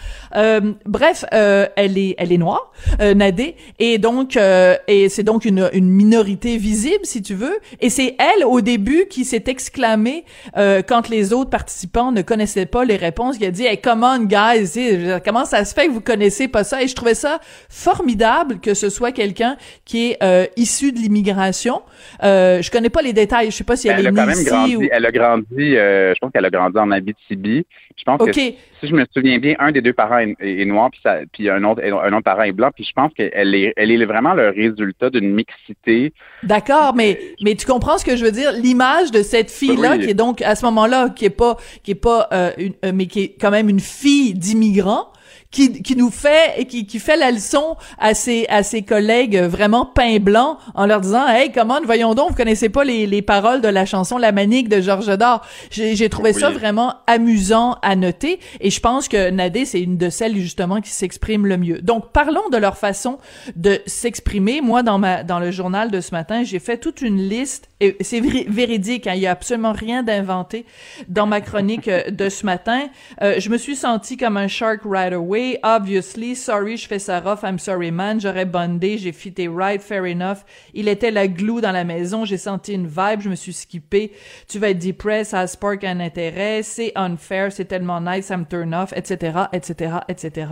bref, 0.85 1.25
elle 1.33 1.99
est 1.99 2.15
elle 2.19 2.31
est 2.33 2.39
noire, 2.39 2.73
Nadé, 3.01 3.57
et 3.81 3.99
donc 3.99 4.37
et 4.37 5.09
c'est 5.09 5.23
donc 5.25 5.45
une, 5.45 5.69
une 5.73 5.89
minorité 5.89 6.57
visible, 6.57 7.05
si 7.05 7.21
tu 7.21 7.35
veux. 7.35 7.59
Et 7.81 7.91
c'est 7.91 8.17
elle 8.19 8.45
au 8.45 8.61
début 8.61 9.07
qui 9.11 9.25
s'est 9.25 9.45
exclamée 9.47 10.25
quand 10.55 11.09
les 11.09 11.33
autres 11.33 11.51
participants 11.51 12.13
ne 12.13 12.23
connaissaient 12.23 12.67
pas 12.67 12.85
les 12.85 12.97
réponses, 12.97 13.39
qui 13.39 13.47
a 13.47 13.51
dit 13.51 13.65
"Hey, 13.65 13.81
come 13.81 14.05
on, 14.05 14.25
guys, 14.25 15.21
comment 15.25 15.45
ça 15.45 15.65
se 15.65 15.75
fait 15.75 15.89
que 15.89 15.93
vous 15.93 16.01
connaissez 16.01 16.47
pas 16.47 16.63
ça? 16.63 16.83
Et 16.83 16.87
je 16.87 16.95
trouvais 16.95 17.15
ça 17.15 17.41
formidable 17.69 18.61
que 18.61 18.75
ce 18.75 18.89
soit 18.89 19.11
quelqu'un 19.11 19.57
qui 19.85 19.96
est 19.99 20.23
euh, 20.23 20.47
issue 20.57 20.93
de 20.93 20.99
l'immigration. 20.99 21.83
Euh, 22.23 22.63
je 22.63 22.71
connais 22.71 22.91
pas 22.91 23.03
les 23.03 23.13
détails. 23.13 23.51
Je 23.51 23.57
sais 23.57 23.65
pas 23.65 23.77
si 23.77 23.89
elle, 23.89 24.01
elle 24.01 24.07
est 24.07 24.13
même 24.13 24.45
grandi, 24.45 24.89
Elle 24.91 25.07
a 25.07 25.13
grandi. 25.13 25.77
Euh, 25.77 26.15
je 26.15 26.19
pense 26.19 26.33
qu'elle 26.33 26.45
a 26.45 26.51
grandi 26.51 26.79
en 26.79 26.91
Abitibi. 26.91 27.67
Je 27.97 28.05
pense 28.05 28.19
que 28.19 28.33
si 28.33 28.57
je 28.83 28.93
me 28.95 29.07
souviens 29.13 29.39
bien, 29.39 29.55
un 29.59 29.73
des 29.73 29.81
deux 29.81 29.95
parents 29.95 30.19
est, 30.19 30.65
noir, 30.67 30.91
puis, 30.91 31.01
ça, 31.03 31.17
puis 31.33 31.49
un 31.49 31.65
autre 31.65 31.83
un 31.83 32.13
autre 32.13 32.25
parent 32.25 32.43
est 32.43 32.53
blanc. 32.53 32.71
Puis 32.75 32.85
je 32.85 32.93
pense 32.93 33.13
qu'elle 33.15 33.55
est 33.55 33.73
elle 33.77 33.91
est 33.91 34.05
vraiment 34.05 34.35
le 34.35 34.51
résultat 34.51 35.11
d'une 35.11 35.35
mixité. 35.35 36.13
D'accord, 36.43 36.95
mais 36.95 37.19
mais 37.43 37.55
tu 37.55 37.67
comprends 37.67 37.99
ce 37.99 38.05
que 38.05 38.17
je 38.17 38.25
veux 38.25 38.33
dire? 38.33 38.53
L'image 38.53 39.11
de 39.11 39.23
cette 39.23 39.51
fille 39.51 39.77
là, 39.77 39.97
qui 39.99 40.11
est 40.11 40.15
donc 40.15 40.43
à 40.43 40.55
ce 40.55 40.65
moment-là, 40.67 41.09
qui 41.11 41.25
est 41.25 41.31
pas 41.31 41.57
qui 41.83 41.93
est 41.93 41.95
pas 41.95 42.29
euh, 42.33 42.51
une, 42.59 42.75
euh, 42.85 42.93
mais 42.95 43.07
qui 43.07 43.23
est 43.23 43.37
quand 43.41 43.51
même 43.51 43.69
une 43.69 43.81
fille 43.81 44.35
d'immigrants 44.35 45.09
qui, 45.57 45.83
qui 45.83 45.97
nous 45.97 46.11
fait 46.11 46.53
et 46.59 46.67
qui, 46.67 46.87
qui 46.87 46.99
fait 46.99 47.17
la 47.17 47.31
leçon 47.31 47.77
à 47.99 48.13
ses 48.13 48.45
à 48.51 48.63
ses 48.63 48.83
collègues 48.83 49.39
vraiment 49.39 49.87
pain 49.87 50.19
blanc 50.19 50.59
en 50.75 50.85
leur 50.85 51.01
disant 51.01 51.27
hey 51.27 51.51
comment 51.51 51.81
voyons 51.83 52.15
donc 52.15 52.29
vous 52.29 52.37
connaissez 52.37 52.69
pas 52.69 52.85
les, 52.85 53.07
les 53.07 53.23
paroles 53.23 53.63
de 53.63 53.69
la 53.69 53.87
chanson 53.87 54.19
La 54.19 54.33
Manique 54.33 54.69
de 54.69 54.83
Georges 54.83 55.17
Dor 55.17 55.41
j'ai 55.71 56.09
trouvé 56.11 56.35
ça 56.35 56.51
vraiment 56.51 56.97
amusant 57.07 57.79
à 57.81 57.97
noter 57.97 58.39
et 58.61 58.69
je 58.69 58.81
pense 58.81 59.09
que 59.09 59.31
Nadé 59.31 59.65
c'est 59.65 59.81
une 59.81 59.97
de 59.97 60.11
celles 60.11 60.37
justement 60.37 60.83
qui 60.83 60.91
s'exprime 60.91 61.47
le 61.47 61.57
mieux. 61.57 61.81
Donc 61.81 62.13
parlons 62.13 62.51
de 62.53 62.59
leur 62.59 62.77
façon 62.77 63.19
de 63.55 63.81
s'exprimer. 63.87 64.61
Moi 64.61 64.83
dans 64.83 64.99
ma 64.99 65.23
dans 65.23 65.39
le 65.39 65.51
journal 65.51 65.91
de 65.91 66.03
ce 66.03 66.11
matin 66.11 66.45
j'ai 66.45 66.59
fait 66.59 66.77
toute 66.77 67.01
une 67.01 67.17
liste 67.17 67.71
et 67.81 67.97
c'est 68.03 68.21
véridique 68.21 69.07
hein, 69.07 69.15
il 69.15 69.23
y 69.23 69.27
a 69.27 69.31
absolument 69.31 69.73
rien 69.73 70.03
d'inventé 70.03 70.67
dans 71.09 71.27
ma 71.27 71.41
chronique 71.41 71.89
euh, 71.89 72.11
de 72.11 72.29
ce 72.29 72.45
matin. 72.45 72.89
Euh, 73.23 73.37
je 73.39 73.49
me 73.49 73.57
suis 73.57 73.77
senti 73.77 74.19
comme 74.19 74.37
un 74.37 74.49
shark 74.49 74.81
right 74.85 75.15
away 75.15 75.46
obviously, 75.63 76.35
sorry, 76.35 76.77
je 76.77 76.87
fais 76.87 76.99
ça 76.99 77.21
rough, 77.21 77.43
I'm 77.43 77.59
sorry 77.59 77.91
man, 77.91 78.21
j'aurais 78.21 78.45
bondé, 78.45 78.99
j'ai 78.99 79.13
fité 79.13 79.49
right, 79.49 79.81
fair 79.81 80.05
enough. 80.05 80.45
Il 80.75 80.89
était 80.89 81.11
la 81.11 81.29
glue 81.29 81.61
dans 81.61 81.73
la 81.73 81.85
maison, 81.85 82.25
j'ai 82.25 82.39
senti 82.39 82.75
une 82.75 82.87
vibe, 82.87 83.21
je 83.21 83.29
me 83.29 83.35
suis 83.35 83.53
skippé. 83.53 84.13
Tu 84.49 84.59
vas 84.59 84.71
être 84.71 84.85
depressed, 84.85 85.31
ça 85.31 85.47
spark 85.47 85.85
un 85.85 86.01
intérêt, 86.01 86.63
c'est 86.63 86.93
unfair, 86.97 87.53
c'est 87.53 87.67
tellement 87.67 88.01
nice, 88.01 88.31
I'm 88.31 88.47
turn 88.47 88.75
off, 88.75 88.93
etc., 88.95 89.47
etc., 89.53 89.97
etc. 90.09 90.47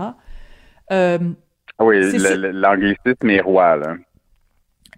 Euh, 0.92 1.18
oui, 1.80 2.00
l'anglicisme 2.52 3.30
est 3.30 3.40
roi, 3.40 3.76
là. 3.76 3.96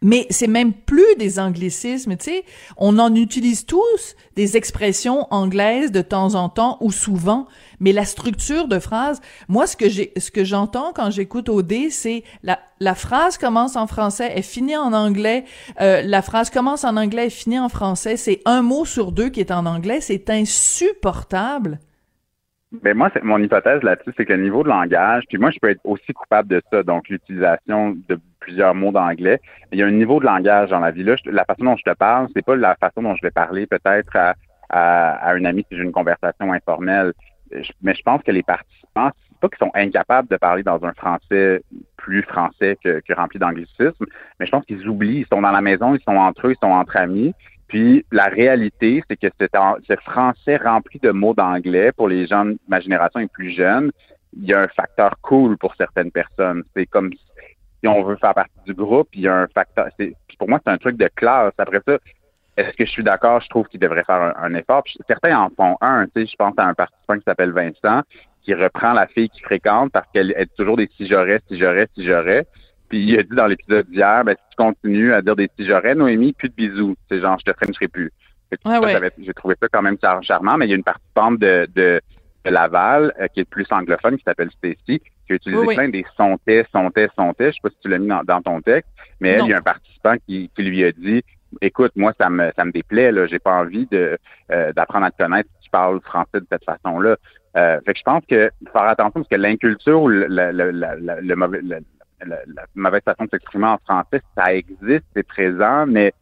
Mais 0.03 0.27
c'est 0.31 0.47
même 0.47 0.73
plus 0.73 1.17
des 1.19 1.39
anglicismes, 1.39 2.17
tu 2.17 2.25
sais. 2.25 2.45
On 2.77 2.99
en 2.99 3.15
utilise 3.15 3.67
tous 3.67 4.17
des 4.35 4.57
expressions 4.57 5.27
anglaises 5.31 5.93
de 5.93 6.03
temps 6.03 6.35
en 6.35 6.49
temps 6.49 6.77
ou 6.81 6.93
souvent, 6.93 7.47
mais 7.81 7.93
la 7.93 8.05
structure 8.05 8.69
de 8.69 8.79
phrase, 8.79 9.21
moi, 9.49 9.67
ce 9.67 9.77
que 9.77 9.89
j'ai, 9.89 10.13
ce 10.17 10.31
que 10.31 10.45
j'entends 10.45 10.93
quand 10.95 11.11
j'écoute 11.11 11.49
OD, 11.49 11.91
c'est 11.91 12.25
la, 12.43 12.59
la 12.81 12.95
phrase 12.95 13.39
commence 13.39 13.77
en 13.77 13.87
français, 13.87 14.31
elle 14.35 14.43
finit 14.43 14.77
en 14.77 14.93
anglais, 14.93 15.45
euh, 15.81 16.03
la 16.03 16.23
phrase 16.23 16.51
commence 16.51 16.85
en 16.85 16.97
anglais, 16.97 17.25
elle 17.25 17.31
finit 17.31 17.59
en 17.59 17.69
français, 17.69 18.17
c'est 18.17 18.41
un 18.45 18.63
mot 18.63 18.85
sur 18.85 19.13
deux 19.13 19.29
qui 19.29 19.41
est 19.41 19.51
en 19.51 19.67
anglais, 19.67 20.01
c'est 20.01 20.31
insupportable. 20.31 21.79
Mais 22.83 22.95
moi, 22.95 23.11
mon 23.23 23.39
hypothèse 23.39 23.83
là-dessus, 23.83 24.13
c'est 24.17 24.25
que 24.25 24.33
le 24.33 24.43
niveau 24.43 24.63
de 24.63 24.69
langage, 24.69 25.25
puis 25.29 25.39
moi, 25.39 25.51
je 25.51 25.59
peux 25.61 25.71
être 25.71 25.81
aussi 25.85 26.13
coupable 26.13 26.49
de 26.49 26.63
ça, 26.71 26.83
donc 26.83 27.09
l'utilisation 27.09 27.97
de 28.09 28.19
mots 28.75 28.93
d'anglais. 28.93 29.41
Il 29.73 29.79
y 29.79 29.83
a 29.83 29.87
un 29.87 29.91
niveau 29.91 30.21
de 30.21 30.27
langage 30.27 30.71
dans 30.71 30.81
la 30.81 30.91
vie. 30.91 31.05
Là, 31.05 31.17
la 31.27 31.45
façon 31.45 31.65
dont 31.65 31.77
je 31.77 31.83
te 31.83 31.95
parle, 31.95 32.29
c'est 32.35 32.45
pas 32.45 32.57
la 32.57 32.75
façon 32.77 33.03
dont 33.03 33.15
je 33.15 33.23
vais 33.23 33.31
parler 33.31 33.67
peut-être 33.67 34.15
à, 34.17 34.35
à, 34.69 35.29
à 35.29 35.33
un 35.35 35.45
ami 35.45 35.65
si 35.69 35.77
j'ai 35.77 35.83
une 35.83 35.93
conversation 35.93 36.53
informelle. 36.53 37.13
mais 37.83 37.95
je 37.95 38.03
pense 38.03 38.23
que 38.23 38.33
les 38.33 38.43
participants, 38.43 39.11
c'est 39.29 39.39
pas 39.41 39.49
qu'ils 39.49 39.59
sont 39.59 39.73
incapables 39.75 40.29
de 40.29 40.37
parler 40.37 40.63
dans 40.63 40.85
un 40.85 40.93
français 40.93 41.63
plus 41.97 42.23
français 42.23 42.77
que, 42.83 43.01
que 43.07 43.13
rempli 43.15 43.39
d'anglicisme, 43.39 44.07
mais 44.39 44.47
je 44.47 44.51
pense 44.51 44.65
qu'ils 44.65 44.89
oublient. 44.89 45.21
Ils 45.21 45.27
sont 45.27 45.43
dans 45.43 45.51
la 45.51 45.61
maison, 45.61 45.95
ils 45.95 46.03
sont 46.03 46.17
entre 46.17 46.49
eux, 46.49 46.53
ils 46.53 46.67
sont 46.67 46.73
entre 46.73 46.97
amis. 46.97 47.35
Puis 47.69 48.07
la 48.13 48.27
réalité, 48.27 49.03
c'est 49.09 49.17
que 49.17 49.27
ce 49.39 49.97
français 50.05 50.57
rempli 50.57 51.01
de 51.01 51.11
mots 51.11 51.35
d'anglais 51.35 51.93
pour 51.93 52.09
les 52.09 52.27
gens 52.27 52.45
de 52.45 52.59
ma 52.69 52.81
génération 52.81 53.21
et 53.21 53.27
plus 53.27 53.51
jeunes, 53.51 53.91
il 54.37 54.45
y 54.45 54.55
a 54.55 54.61
un 54.61 54.69
facteur 54.69 55.17
cool 55.23 55.57
pour 55.57 55.75
certaines 55.77 56.11
personnes. 56.11 56.63
C'est 56.77 56.87
comme 56.87 57.11
si 57.87 57.89
on 57.89 58.03
veut 58.03 58.17
faire 58.17 58.35
partie 58.35 58.61
du 58.67 58.75
groupe, 58.75 59.09
il 59.13 59.23
y 59.23 59.29
a 59.29 59.37
un 59.43 59.47
facteur. 59.49 59.87
Pour 60.39 60.49
moi, 60.49 60.61
c'est 60.65 60.73
un 60.73 60.79
truc 60.79 60.97
de 60.97 61.09
classe. 61.15 61.53
Après 61.59 61.81
ça, 61.87 61.99
est-ce 62.57 62.77
que 62.77 62.85
je 62.85 62.91
suis 62.91 63.05
d'accord? 63.05 63.41
Je 63.41 63.49
trouve 63.49 63.69
qu'il 63.69 63.81
devrait 63.81 64.05
faire 64.05 64.35
un, 64.37 64.55
effort. 64.55 64.83
certains 65.07 65.39
en 65.39 65.51
font 65.51 65.77
un. 65.81 66.07
Tu 66.07 66.23
sais, 66.23 66.27
je 66.27 66.37
pense 66.37 66.55
à 66.57 66.65
un 66.65 66.75
participant 66.75 67.17
qui 67.17 67.25
s'appelle 67.25 67.53
Vincent, 67.53 68.03
qui 68.43 68.55
reprend 68.55 68.93
la 68.93 69.07
fille 69.07 69.29
qu'il 69.29 69.45
fréquente 69.45 69.93
parce 69.93 70.07
qu'elle 70.13 70.33
est 70.33 70.53
toujours 70.57 70.77
des 70.77 70.89
si 70.97 71.07
j'aurais, 71.07 71.41
si 71.49 71.59
j'aurais, 71.59 71.89
si 71.95 72.05
j'aurais. 72.05 72.47
Puis 72.89 73.05
il 73.05 73.19
a 73.19 73.23
dit 73.23 73.35
dans 73.35 73.47
l'épisode 73.47 73.89
d'hier, 73.89 74.25
ben, 74.25 74.37
si 74.37 74.43
tu 74.51 74.57
continues 74.57 75.13
à 75.13 75.23
dire 75.23 75.37
des 75.37 75.49
petits 75.49 75.67
j'aurais, 75.67 75.95
Noémie, 75.95 76.33
plus 76.33 76.49
de 76.49 76.55
bisous. 76.55 76.97
C'est 77.09 77.21
genre, 77.21 77.39
je 77.39 77.51
te 77.51 77.57
frencherai 77.57 77.89
plus. 77.89 78.13
J'ai 79.19 79.35
trouvé 79.35 79.57
ça 79.61 79.67
quand 79.71 79.83
même 79.83 79.99
charmant, 80.23 80.57
mais 80.57 80.67
il 80.67 80.71
y 80.71 80.73
a 80.73 80.77
une 80.77 80.85
participante 80.85 81.39
de, 81.41 81.69
de, 81.75 82.01
de 82.45 82.51
Laval 82.51 83.13
euh, 83.21 83.27
qui 83.27 83.41
est 83.41 83.45
plus 83.45 83.67
anglophone, 83.71 84.17
qui 84.17 84.23
s'appelle 84.23 84.51
Stacy, 84.53 85.03
qui 85.27 85.33
a 85.33 85.37
utilisé 85.37 85.75
plein 85.75 85.89
des 85.89 86.05
sontais, 86.17 86.65
sontais, 86.73 87.09
sontais. 87.17 87.51
Je 87.51 87.55
sais 87.55 87.61
pas 87.63 87.71
si 87.71 87.77
tu 87.83 87.89
l'as 87.89 87.99
mis 87.99 88.09
dans, 88.09 88.43
ton 88.43 88.61
texte, 88.61 88.91
mais 89.21 89.31
elle, 89.31 89.43
il 89.43 89.51
y 89.51 89.53
a 89.53 89.59
un 89.59 89.63
participant 89.63 90.15
qui, 90.27 90.51
qui 90.55 90.63
lui 90.63 90.85
a 90.85 90.93
dit 90.93 91.23
Écoute, 91.61 91.93
moi, 91.97 92.13
ça 92.19 92.29
me 92.29 92.51
ça 92.57 92.65
me 92.65 92.73
déplaît, 92.73 93.13
là, 93.13 93.27
j'ai 93.27 93.39
pas 93.39 93.55
envie 93.55 93.87
de 93.87 94.19
euh, 94.51 94.73
d'apprendre 94.73 95.07
à 95.07 95.11
te 95.11 95.17
connaître 95.17 95.49
si 95.57 95.65
tu 95.65 95.71
parles 95.71 96.01
français 96.01 96.41
de 96.41 96.47
cette 96.51 96.65
façon-là. 96.65 97.17
Euh, 97.57 97.81
fait 97.87 97.95
que 97.95 97.99
je 97.99 98.05
pense 98.05 98.23
que 98.29 98.51
faire 98.73 98.83
attention 98.83 99.21
parce 99.21 99.29
que 99.29 99.37
l'inculture 99.37 100.03
ou 100.03 100.09
le, 100.09 100.27
le, 100.29 100.51
le, 100.53 101.21
le 101.21 101.37
mauvais 101.37 101.61
la, 102.25 102.39
mauvaise 102.75 103.03
façon 103.05 103.25
de 103.25 103.31
s'exprimer 103.31 103.67
en 103.67 103.79
français, 103.79 104.21
ça 104.37 104.55
existe, 104.55 105.05
c'est 105.15 105.27
présent, 105.27 105.87
mais 105.87 106.13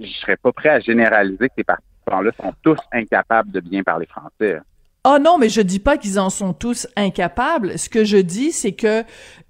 je 0.00 0.06
serais 0.20 0.36
pas 0.36 0.52
prêt 0.52 0.68
à 0.68 0.80
généraliser 0.80 1.48
que 1.48 1.54
ces 1.58 1.64
participants 1.64 1.90
participants-là 2.10 2.32
sont 2.40 2.54
tous 2.62 2.78
incapables 2.92 3.50
de 3.50 3.60
bien 3.60 3.82
parler 3.82 4.06
français. 4.06 4.60
Oh 5.04 5.16
non, 5.18 5.38
mais 5.38 5.48
je 5.48 5.62
dis 5.62 5.78
pas 5.78 5.96
qu'ils 5.96 6.20
en 6.20 6.28
sont 6.28 6.52
tous 6.52 6.86
incapables. 6.94 7.78
Ce 7.78 7.88
que 7.88 8.04
je 8.04 8.18
dis, 8.18 8.52
c'est 8.52 8.72
que 8.72 9.02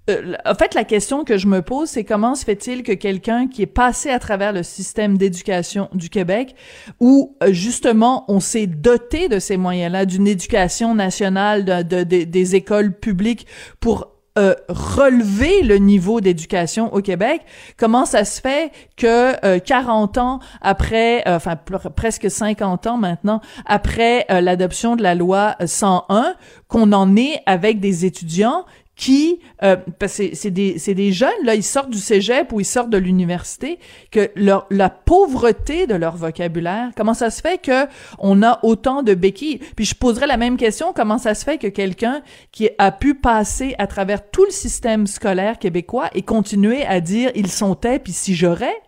euh, 0.09 0.33
en 0.45 0.55
fait, 0.55 0.73
la 0.73 0.83
question 0.83 1.23
que 1.23 1.37
je 1.37 1.47
me 1.47 1.61
pose, 1.61 1.89
c'est 1.89 2.03
comment 2.03 2.35
se 2.35 2.43
fait-il 2.45 2.83
que 2.83 2.93
quelqu'un 2.93 3.47
qui 3.47 3.61
est 3.61 3.67
passé 3.67 4.09
à 4.09 4.19
travers 4.19 4.53
le 4.53 4.63
système 4.63 5.17
d'éducation 5.17 5.89
du 5.93 6.09
Québec, 6.09 6.55
où 6.99 7.37
euh, 7.43 7.51
justement 7.51 8.25
on 8.27 8.39
s'est 8.39 8.67
doté 8.67 9.27
de 9.27 9.39
ces 9.39 9.57
moyens-là, 9.57 10.05
d'une 10.05 10.27
éducation 10.27 10.95
nationale, 10.95 11.65
de, 11.65 12.03
des 12.03 12.55
écoles 12.55 12.97
publiques 12.97 13.45
pour 13.79 14.10
euh, 14.37 14.55
relever 14.69 15.61
le 15.61 15.77
niveau 15.77 16.21
d'éducation 16.21 16.93
au 16.93 17.01
Québec. 17.01 17.41
Comment 17.77 18.05
ça 18.05 18.23
se 18.25 18.39
fait 18.39 18.71
que 18.95 19.57
40 19.59 20.17
ans 20.17 20.39
après, 20.61 21.23
enfin 21.25 21.57
presque 21.95 22.29
50 22.29 22.87
ans 22.87 22.97
maintenant, 22.97 23.41
après 23.65 24.25
l'adoption 24.29 24.95
de 24.95 25.03
la 25.03 25.15
loi 25.15 25.55
101, 25.65 26.35
qu'on 26.67 26.93
en 26.93 27.15
est 27.17 27.41
avec 27.45 27.79
des 27.79 28.05
étudiants 28.05 28.65
qui, 29.01 29.39
euh, 29.63 29.77
parce 29.97 30.17
que 30.17 30.35
c'est 30.35 30.51
des, 30.51 30.75
des 30.75 31.11
jeunes, 31.11 31.29
là, 31.43 31.55
ils 31.55 31.63
sortent 31.63 31.89
du 31.89 31.97
cégep 31.97 32.53
ou 32.53 32.59
ils 32.59 32.65
sortent 32.65 32.91
de 32.91 32.99
l'université, 32.99 33.79
que 34.11 34.29
leur, 34.35 34.67
la 34.69 34.91
pauvreté 34.91 35.87
de 35.87 35.95
leur 35.95 36.15
vocabulaire, 36.15 36.91
comment 36.95 37.15
ça 37.15 37.31
se 37.31 37.41
fait 37.41 37.59
que 37.59 37.87
on 38.19 38.43
a 38.43 38.59
autant 38.61 39.01
de 39.01 39.15
béquilles? 39.15 39.57
Puis 39.75 39.85
je 39.85 39.95
poserais 39.95 40.27
la 40.27 40.37
même 40.37 40.55
question, 40.55 40.93
comment 40.93 41.17
ça 41.17 41.33
se 41.33 41.43
fait 41.43 41.57
que 41.57 41.65
quelqu'un 41.65 42.21
qui 42.51 42.69
a 42.77 42.91
pu 42.91 43.15
passer 43.15 43.73
à 43.79 43.87
travers 43.87 44.29
tout 44.29 44.45
le 44.45 44.51
système 44.51 45.07
scolaire 45.07 45.57
québécois 45.57 46.11
et 46.13 46.21
continuer 46.21 46.85
à 46.85 46.99
dire 46.99 47.31
ils 47.33 47.49
sont 47.49 47.73
tais 47.73 47.97
puis 47.97 48.13
si 48.13 48.35
j'aurais? 48.35 48.79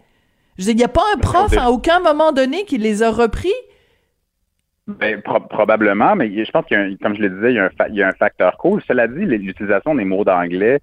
Je 0.60 0.66
dis, 0.66 0.72
il 0.72 0.78
n'y 0.78 0.84
a 0.84 0.90
pas 0.90 1.02
un 1.16 1.18
prof 1.18 1.58
à 1.58 1.72
aucun 1.72 2.00
moment 2.00 2.32
donné 2.32 2.66
qui 2.66 2.78
les 2.78 3.02
a 3.02 3.10
repris 3.10 3.50
ben, 4.88 5.22
probablement, 5.22 6.16
mais 6.16 6.44
je 6.44 6.52
pense 6.52 6.66
qu'il 6.66 6.98
comme 7.02 7.16
je 7.16 7.22
le 7.22 7.30
disais, 7.30 7.54
il 7.54 7.56
y, 7.56 7.60
a 7.60 7.66
un 7.66 7.90
y 7.90 8.04
a 8.04 8.12
facteur 8.14 8.58
cool. 8.58 8.82
Cela 8.86 9.08
dit, 9.08 9.26
l'utilisation 9.26 9.96
des 9.96 10.04
mots 10.04 10.26
d'anglais, 10.26 10.82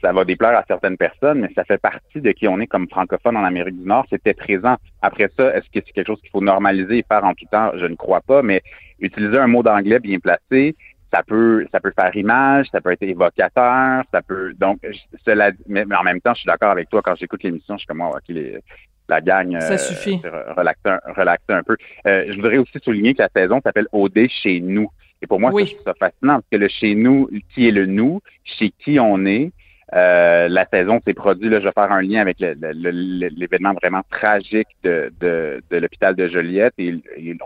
ça 0.00 0.12
va 0.12 0.24
déplaire 0.24 0.56
à 0.56 0.64
certaines 0.68 0.96
personnes, 0.96 1.40
mais 1.40 1.50
ça 1.54 1.64
fait 1.64 1.78
partie 1.78 2.20
de 2.20 2.30
qui 2.30 2.46
on 2.46 2.60
est 2.60 2.68
comme 2.68 2.88
francophone 2.88 3.36
en 3.36 3.42
Amérique 3.42 3.76
du 3.76 3.86
Nord. 3.86 4.06
C'était 4.08 4.34
présent. 4.34 4.76
Après 5.02 5.28
ça, 5.36 5.52
est-ce 5.56 5.64
que 5.64 5.84
c'est 5.84 5.92
quelque 5.92 6.06
chose 6.06 6.20
qu'il 6.20 6.30
faut 6.30 6.40
normaliser 6.40 6.98
et 6.98 7.04
faire 7.08 7.24
en 7.24 7.34
tout 7.34 7.46
temps? 7.50 7.72
Je 7.74 7.86
ne 7.86 7.96
crois 7.96 8.20
pas, 8.20 8.42
mais 8.42 8.62
utiliser 9.00 9.38
un 9.38 9.48
mot 9.48 9.64
d'anglais 9.64 9.98
bien 9.98 10.20
placé, 10.20 10.76
ça 11.12 11.24
peut 11.24 11.66
ça 11.72 11.80
peut 11.80 11.92
faire 11.98 12.14
image, 12.16 12.66
ça 12.70 12.80
peut 12.80 12.92
être 12.92 13.02
évocateur, 13.02 14.04
ça 14.12 14.22
peut 14.22 14.54
donc 14.54 14.78
cela 15.26 15.50
mais, 15.66 15.84
en 15.92 16.04
même 16.04 16.20
temps, 16.20 16.34
je 16.34 16.40
suis 16.40 16.46
d'accord 16.46 16.70
avec 16.70 16.88
toi 16.88 17.02
quand 17.02 17.16
j'écoute 17.16 17.42
l'émission, 17.42 17.74
je 17.74 17.80
suis 17.80 17.86
comme 17.86 17.98
moi, 17.98 18.10
ok, 18.10 18.22
les, 18.28 18.60
la 19.08 19.20
gagne 19.20 19.60
ça 19.60 19.72
euh, 19.72 19.78
suffit. 19.78 20.20
relaxer, 20.56 21.42
un, 21.48 21.62
peu. 21.62 21.76
Euh, 22.06 22.24
je 22.28 22.36
voudrais 22.36 22.58
aussi 22.58 22.78
souligner 22.82 23.14
que 23.14 23.22
la 23.22 23.28
saison 23.34 23.60
s'appelle 23.62 23.86
OD 23.92 24.28
chez 24.28 24.60
nous. 24.60 24.90
Et 25.22 25.26
pour 25.26 25.40
moi, 25.40 25.52
ça, 25.52 25.64
je 25.64 25.74
trouve 25.74 25.84
ça 25.84 25.94
fascinant 25.94 26.34
parce 26.34 26.48
que 26.50 26.56
le 26.56 26.68
chez 26.68 26.94
nous, 26.94 27.30
qui 27.54 27.68
est 27.68 27.70
le 27.70 27.86
nous, 27.86 28.20
chez 28.44 28.70
qui 28.70 28.98
on 29.00 29.24
est, 29.26 29.52
euh, 29.94 30.48
la 30.48 30.66
saison 30.66 31.00
s'est 31.04 31.14
produite, 31.14 31.50
là, 31.50 31.60
je 31.60 31.64
vais 31.66 31.72
faire 31.72 31.92
un 31.92 32.02
lien 32.02 32.20
avec 32.20 32.38
l'événement 32.40 33.74
vraiment 33.74 34.02
tragique 34.10 34.68
de, 34.82 35.12
de, 35.20 35.62
de 35.70 35.76
l'hôpital 35.76 36.16
de 36.16 36.26
Joliette 36.26 36.74
et, 36.78 36.94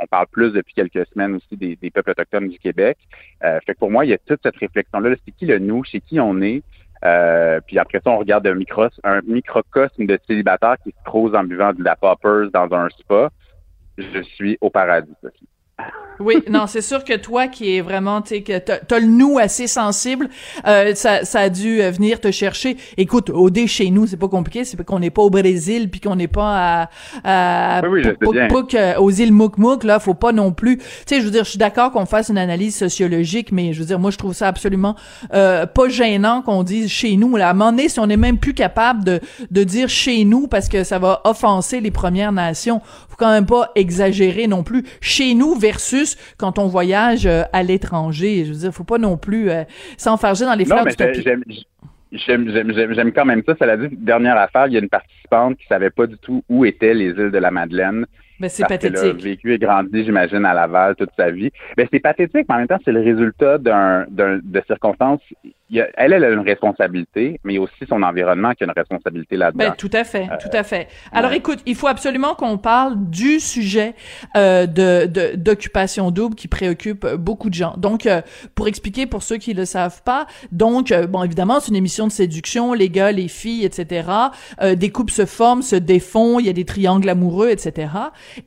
on 0.01 0.07
parle 0.07 0.27
plus 0.31 0.53
depuis 0.53 0.73
quelques 0.73 1.07
semaines 1.13 1.35
aussi 1.35 1.57
des, 1.57 1.91
peuples 1.91 2.11
autochtones 2.11 2.49
du 2.49 2.59
Québec. 2.59 2.97
Euh, 3.45 3.59
fait 3.67 3.75
que 3.75 3.79
pour 3.79 3.91
moi, 3.91 4.07
il 4.07 4.11
y 4.11 4.15
a 4.15 4.19
toute 4.19 4.41
cette 4.43 4.57
réflexion-là. 4.57 5.15
c'est 5.25 5.33
qui 5.33 5.47
le 5.47 5.59
nous, 5.59 5.85
chez 5.85 6.01
qui 6.01 6.21
on 6.21 6.41
est, 6.41 6.63
euh, 7.05 7.61
puis 7.67 7.79
après 7.79 8.01
ça, 8.03 8.11
on 8.11 8.19
regarde 8.19 8.47
un, 8.47 8.55
micro, 8.55 8.87
un 9.05 9.21
microcosme 9.23 10.07
de 10.07 10.19
célibataire 10.27 10.77
qui 10.83 10.91
se 10.91 11.05
croise 11.05 11.35
en 11.35 11.45
buvant 11.45 11.73
de 11.73 11.83
la 11.83 11.97
poppers 11.97 12.51
dans 12.53 12.73
un 12.75 12.89
spa. 12.91 13.31
Je 13.97 14.23
suis 14.23 14.59
au 14.61 14.71
paradis, 14.71 15.15
oui, 16.21 16.37
non, 16.51 16.67
c'est 16.67 16.83
sûr 16.83 17.05
que 17.05 17.17
toi 17.17 17.49
qui 17.49 17.77
es 17.77 17.81
vraiment, 17.81 18.23
tu 18.23 18.37
sais, 18.37 18.43
que 18.43 18.59
t'as 18.59 18.99
le 18.99 19.07
nous 19.07 19.39
assez 19.39 19.67
sensible, 19.67 20.29
euh, 20.67 20.95
ça, 20.95 21.25
ça 21.25 21.41
a 21.41 21.49
dû 21.49 21.81
euh, 21.81 21.91
venir 21.91 22.21
te 22.21 22.31
chercher. 22.31 22.77
Écoute, 22.97 23.31
au 23.31 23.51
dé 23.51 23.67
chez 23.67 23.91
nous, 23.91 24.07
c'est 24.07 24.17
pas 24.17 24.29
compliqué, 24.29 24.65
c'est 24.65 24.83
qu'on 24.85 24.99
n'est 24.99 25.11
pas 25.11 25.23
au 25.23 25.31
Brésil 25.31 25.91
puis 25.91 26.01
qu'on 26.01 26.17
n'est 26.17 26.29
pas 26.29 26.89
à, 27.25 27.79
à 27.81 27.89
oui, 27.89 28.03
euh, 28.05 28.95
aux 28.99 29.11
îles 29.11 29.33
Mouk 29.33 29.85
là, 29.85 29.99
faut 29.99 30.15
pas 30.15 30.33
non 30.33 30.53
plus. 30.53 30.79
Tu 30.79 30.85
sais, 31.07 31.21
je 31.21 31.25
veux 31.25 31.31
dire, 31.31 31.45
je 31.45 31.51
suis 31.51 31.59
d'accord 31.59 31.93
qu'on 31.93 32.07
fasse 32.07 32.29
une 32.29 32.39
analyse 32.39 32.77
sociologique, 32.77 33.53
mais 33.53 33.73
je 33.73 33.81
veux 33.81 33.87
dire, 33.87 33.99
moi, 33.99 34.11
je 34.11 34.19
trouve 34.19 34.33
ça 34.33 34.49
absolument 34.49 34.97
euh, 35.35 35.67
pas 35.67 35.89
gênant 35.89 36.43
qu'on 36.43 36.63
dise 36.63 36.89
chez 36.91 37.17
nous. 37.17 37.37
Là, 37.37 37.49
à 37.49 37.51
un 37.51 37.55
moment 37.55 37.71
donné, 37.71 37.89
si 37.89 38.01
on 38.01 38.09
est 38.09 38.17
même 38.17 38.39
plus 38.39 38.55
capable 38.55 39.05
de 39.05 39.21
de 39.51 39.65
dire 39.65 39.89
chez 39.89 40.25
nous 40.25 40.47
parce 40.47 40.69
que 40.69 40.85
ça 40.85 40.99
va 40.99 41.21
offenser 41.25 41.81
les 41.81 41.91
Premières 41.91 42.33
Nations, 42.33 42.81
faut 43.09 43.17
quand 43.17 43.31
même 43.31 43.47
pas 43.47 43.71
exagérer 43.75 44.47
non 44.47 44.63
plus. 44.63 44.85
Chez 45.01 45.35
nous 45.35 45.55
versus 45.55 46.08
quand 46.37 46.59
on 46.59 46.67
voyage 46.67 47.27
euh, 47.27 47.43
à 47.53 47.63
l'étranger. 47.63 48.45
Je 48.45 48.53
veux 48.53 48.59
dire, 48.59 48.73
faut 48.73 48.85
pas 48.85 48.99
non 48.99 49.17
plus 49.17 49.51
euh, 49.51 49.65
s'enfarger 49.97 50.45
dans 50.45 50.55
les 50.55 50.65
fleurs 50.65 50.87
du 50.87 50.95
tapis. 50.95 51.25
J'aime 52.13 53.13
quand 53.15 53.27
même 53.27 53.43
ça. 53.47 53.55
Ça 53.59 53.67
l'a 53.67 53.77
dit, 53.77 53.89
dernière 53.97 54.39
affaire, 54.39 54.67
il 54.67 54.73
y 54.73 54.77
a 54.77 54.81
une 54.81 54.89
participante 54.89 55.59
qui 55.59 55.67
savait 55.67 55.91
pas 55.91 56.07
du 56.07 56.17
tout 56.19 56.43
où 56.49 56.65
étaient 56.65 56.95
les 56.95 57.09
îles 57.09 57.31
de 57.31 57.39
la 57.39 57.51
Madeleine. 57.51 58.07
Ben, 58.41 58.49
c'est 58.49 58.67
pathétique. 58.67 58.99
Elle 59.03 59.11
a 59.11 59.13
vécu 59.13 59.53
et 59.53 59.59
grandi, 59.59 60.05
j'imagine, 60.05 60.45
à 60.45 60.55
Laval 60.55 60.95
toute 60.95 61.11
sa 61.17 61.31
vie. 61.31 61.51
Ben, 61.77 61.89
c'est 61.93 61.99
pathétique, 61.99 62.47
mais 62.49 62.55
en 62.55 62.59
même 62.59 62.69
temps, 62.69 62.79
c'est 62.85 62.93
le 62.93 63.01
résultat 63.01 63.59
d'un, 63.59 64.07
de 64.09 64.63
circonstances 64.67 65.21
elle, 65.71 66.13
elle 66.13 66.25
a 66.25 66.31
une 66.31 66.41
responsabilité, 66.41 67.41
mais 67.45 67.59
aussi 67.59 67.87
son 67.89 68.03
environnement 68.03 68.53
qui 68.55 68.65
a 68.65 68.67
une 68.67 68.73
responsabilité 68.73 69.37
là-dedans. 69.37 69.69
Ben, 69.69 69.75
tout 69.77 69.91
à 69.93 70.05
fait, 70.05 70.29
euh, 70.31 70.37
tout 70.41 70.57
à 70.57 70.63
fait. 70.63 70.89
Alors, 71.13 71.33
écoute, 71.33 71.59
il 71.67 71.75
faut 71.75 71.87
absolument 71.87 72.35
qu'on 72.35 72.59
parle 72.59 72.97
du 73.11 73.41
sujet 73.41 73.95
euh, 74.37 74.67
de, 74.67 75.37
d'occupation 75.37 76.11
double 76.11 76.35
qui 76.35 76.49
préoccupe 76.49 77.07
beaucoup 77.15 77.51
de 77.51 77.55
gens. 77.55 77.75
Donc, 77.77 78.07
euh, 78.07 78.23
pour 78.55 78.69
expliquer 78.69 79.07
pour 79.07 79.23
ceux 79.23 79.37
qui 79.37 79.55
le 79.55 79.65
savent 79.65 80.03
pas, 80.03 80.27
donc, 80.53 80.91
euh, 80.91 81.07
bon, 81.07 81.23
évidemment, 81.23 81.61
c'est 81.61 81.71
une 81.71 81.77
émission 81.77 82.07
de 82.07 82.13
séduction, 82.13 82.73
les 82.73 82.89
gars, 82.89 83.13
les 83.13 83.29
filles, 83.29 83.65
etc. 83.65 84.09
des 84.77 84.91
couples 84.91 85.13
se 85.13 85.27
forment, 85.27 85.63
se 85.63 85.77
défont, 85.77 86.39
il 86.39 86.47
y 86.47 86.49
a 86.49 86.53
des 86.53 86.65
triangles 86.65 87.09
amoureux, 87.09 87.51
etc. 87.51 87.89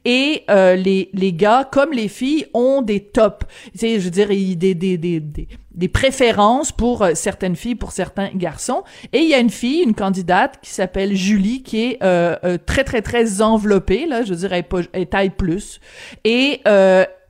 Et 0.06 0.44
les, 0.48 1.10
les 1.14 1.34
gars, 1.34 1.68
comme 1.70 1.92
les 1.92 2.08
filles, 2.08 2.46
ont 2.54 2.82
des 2.82 3.00
tops. 3.00 3.46
Tu 3.74 3.80
sais, 3.80 4.00
je 4.00 4.06
veux 4.06 4.12
dire, 4.12 4.28
des, 4.30 4.76
des, 4.76 4.98
des, 4.98 5.20
des 5.20 5.48
des 5.74 5.88
préférences 5.88 6.72
pour 6.72 7.04
euh, 7.04 7.12
certaines 7.16 7.56
filles, 7.56 7.76
pour 7.76 7.92
certains 7.92 8.30
garçons. 8.36 8.84
Et 9.14 9.20
il 9.20 9.30
y 9.30 9.34
a 9.34 9.40
une 9.40 9.50
fille, 9.50 9.82
une 9.82 9.96
candidate 9.96 10.60
qui 10.62 10.72
s'appelle 10.72 11.16
Julie, 11.16 11.64
qui 11.64 11.84
est 11.84 12.04
euh, 12.04 12.36
euh, 12.44 12.58
très 12.64 12.84
très 12.84 13.02
très 13.02 13.42
enveloppée, 13.42 14.06
là, 14.06 14.24
je 14.24 14.34
veux 14.34 14.48
dire, 14.48 14.54
elle, 14.94 15.08
taille 15.08 15.30
plus. 15.30 15.80
Et 16.24 16.62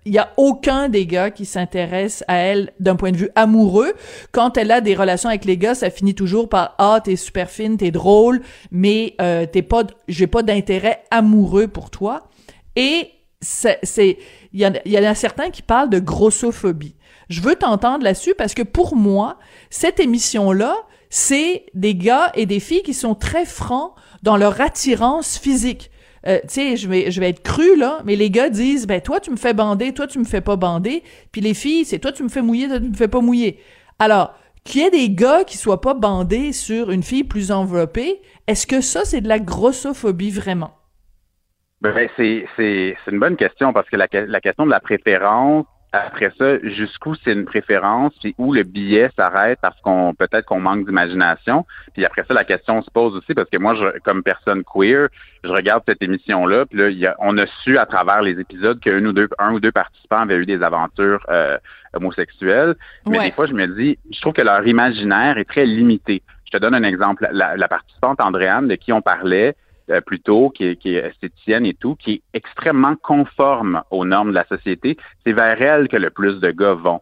il 0.03 0.13
y 0.13 0.17
a 0.17 0.31
aucun 0.37 0.89
des 0.89 1.05
gars 1.05 1.29
qui 1.29 1.45
s'intéresse 1.45 2.23
à 2.27 2.37
elle 2.37 2.73
d'un 2.79 2.95
point 2.95 3.11
de 3.11 3.17
vue 3.17 3.29
amoureux. 3.35 3.93
Quand 4.31 4.57
elle 4.57 4.71
a 4.71 4.81
des 4.81 4.95
relations 4.95 5.29
avec 5.29 5.45
les 5.45 5.57
gars, 5.57 5.75
ça 5.75 5.91
finit 5.91 6.15
toujours 6.15 6.49
par 6.49 6.73
ah 6.79 6.99
t'es 7.03 7.15
super 7.15 7.51
fine, 7.51 7.77
t'es 7.77 7.91
drôle, 7.91 8.41
mais 8.71 9.15
t'es 9.51 9.61
pas, 9.61 9.83
j'ai 10.07 10.25
pas 10.25 10.41
d'intérêt 10.41 11.03
amoureux 11.11 11.67
pour 11.67 11.91
toi. 11.91 12.29
Et 12.75 13.11
c'est, 13.41 13.79
il 14.53 14.59
y, 14.59 14.89
y 14.89 14.97
en 14.97 15.03
a 15.03 15.15
certains 15.15 15.51
qui 15.51 15.61
parlent 15.61 15.89
de 15.91 15.99
grossophobie. 15.99 16.95
Je 17.31 17.39
veux 17.39 17.55
t'entendre 17.55 18.03
là-dessus 18.03 18.35
parce 18.37 18.53
que 18.53 18.61
pour 18.61 18.97
moi, 18.97 19.39
cette 19.69 20.01
émission-là, 20.01 20.75
c'est 21.09 21.65
des 21.73 21.95
gars 21.95 22.29
et 22.35 22.45
des 22.45 22.59
filles 22.59 22.83
qui 22.83 22.93
sont 22.93 23.15
très 23.15 23.45
francs 23.45 23.93
dans 24.21 24.35
leur 24.35 24.59
attirance 24.59 25.37
physique. 25.37 25.91
Euh, 26.27 26.39
tu 26.41 26.49
sais, 26.49 26.75
je 26.75 26.89
vais, 26.89 27.09
je 27.09 27.21
vais 27.21 27.29
être 27.29 27.41
cru 27.41 27.77
là, 27.77 28.01
mais 28.03 28.17
les 28.17 28.29
gars 28.29 28.49
disent, 28.49 28.85
ben 28.85 28.99
toi 28.99 29.21
tu 29.21 29.31
me 29.31 29.37
fais 29.37 29.53
bander, 29.53 29.93
toi 29.93 30.07
tu 30.07 30.19
me 30.19 30.25
fais 30.25 30.41
pas 30.41 30.57
bander, 30.57 31.03
puis 31.31 31.39
les 31.39 31.53
filles, 31.53 31.85
c'est 31.85 31.99
toi 31.99 32.11
tu 32.11 32.21
me 32.21 32.27
fais 32.27 32.41
mouiller, 32.41 32.67
toi 32.67 32.79
tu 32.81 32.89
me 32.89 32.95
fais 32.95 33.07
pas 33.07 33.21
mouiller. 33.21 33.59
Alors, 33.97 34.33
qu'il 34.65 34.81
y 34.81 34.83
ait 34.83 34.91
des 34.91 35.09
gars 35.09 35.45
qui 35.45 35.57
soient 35.57 35.79
pas 35.79 35.93
bandés 35.93 36.51
sur 36.51 36.91
une 36.91 37.01
fille 37.01 37.23
plus 37.23 37.53
enveloppée, 37.53 38.21
est-ce 38.47 38.67
que 38.67 38.81
ça 38.81 39.05
c'est 39.05 39.21
de 39.21 39.29
la 39.29 39.39
grossophobie 39.39 40.31
vraiment? 40.31 40.71
Ben, 41.79 41.95
c'est, 42.17 42.45
c'est, 42.57 42.97
c'est 43.05 43.11
une 43.11 43.19
bonne 43.19 43.37
question 43.37 43.71
parce 43.71 43.89
que 43.89 43.95
la, 43.95 44.07
la 44.11 44.41
question 44.41 44.65
de 44.65 44.71
la 44.71 44.81
préférence, 44.81 45.65
après 45.93 46.31
ça, 46.37 46.57
jusqu'où 46.63 47.15
c'est 47.15 47.33
une 47.33 47.43
préférence, 47.43 48.13
puis 48.21 48.33
où 48.37 48.53
le 48.53 48.63
billet 48.63 49.09
s'arrête 49.17 49.59
parce 49.61 49.79
qu'on 49.81 50.13
peut-être 50.17 50.45
qu'on 50.45 50.61
manque 50.61 50.85
d'imagination. 50.85 51.65
Puis 51.93 52.05
après 52.05 52.23
ça, 52.25 52.33
la 52.33 52.45
question 52.45 52.81
se 52.81 52.89
pose 52.89 53.15
aussi 53.15 53.33
parce 53.33 53.49
que 53.49 53.57
moi, 53.57 53.75
je, 53.75 53.99
comme 53.99 54.23
personne 54.23 54.63
queer, 54.63 55.09
je 55.43 55.49
regarde 55.49 55.83
cette 55.85 56.01
émission-là, 56.01 56.65
puis 56.65 56.79
là, 56.79 56.89
y 56.89 57.05
a, 57.05 57.15
on 57.19 57.37
a 57.37 57.45
su 57.63 57.77
à 57.77 57.85
travers 57.85 58.21
les 58.21 58.39
épisodes 58.39 58.79
qu'un 58.79 59.03
ou 59.05 59.11
deux, 59.11 59.27
un 59.37 59.53
ou 59.53 59.59
deux 59.59 59.73
participants 59.73 60.21
avaient 60.21 60.37
eu 60.37 60.45
des 60.45 60.63
aventures 60.63 61.25
euh, 61.29 61.57
homosexuelles. 61.93 62.75
Mais 63.05 63.19
des 63.19 63.31
fois, 63.31 63.47
je 63.47 63.53
me 63.53 63.67
dis, 63.67 63.99
je 64.11 64.21
trouve 64.21 64.33
que 64.33 64.41
leur 64.41 64.65
imaginaire 64.65 65.37
est 65.37 65.49
très 65.49 65.65
limité. 65.65 66.21
Je 66.45 66.51
te 66.51 66.57
donne 66.57 66.75
un 66.75 66.83
exemple. 66.83 67.27
La, 67.31 67.57
la 67.57 67.67
participante 67.67 68.21
Andréane, 68.21 68.67
de 68.67 68.75
qui 68.75 68.93
on 68.93 69.01
parlait, 69.01 69.55
euh, 69.91 70.01
plutôt, 70.01 70.49
qui 70.49 70.65
est, 70.65 70.75
qui 70.75 70.95
est 70.95 71.05
esthéticienne 71.05 71.65
et 71.65 71.73
tout, 71.73 71.95
qui 71.95 72.13
est 72.13 72.21
extrêmement 72.33 72.95
conforme 72.95 73.83
aux 73.91 74.05
normes 74.05 74.29
de 74.29 74.35
la 74.35 74.45
société, 74.45 74.97
c'est 75.25 75.33
vers 75.33 75.61
elle 75.61 75.87
que 75.87 75.97
le 75.97 76.09
plus 76.09 76.39
de 76.39 76.51
gars 76.51 76.73
vont. 76.73 77.01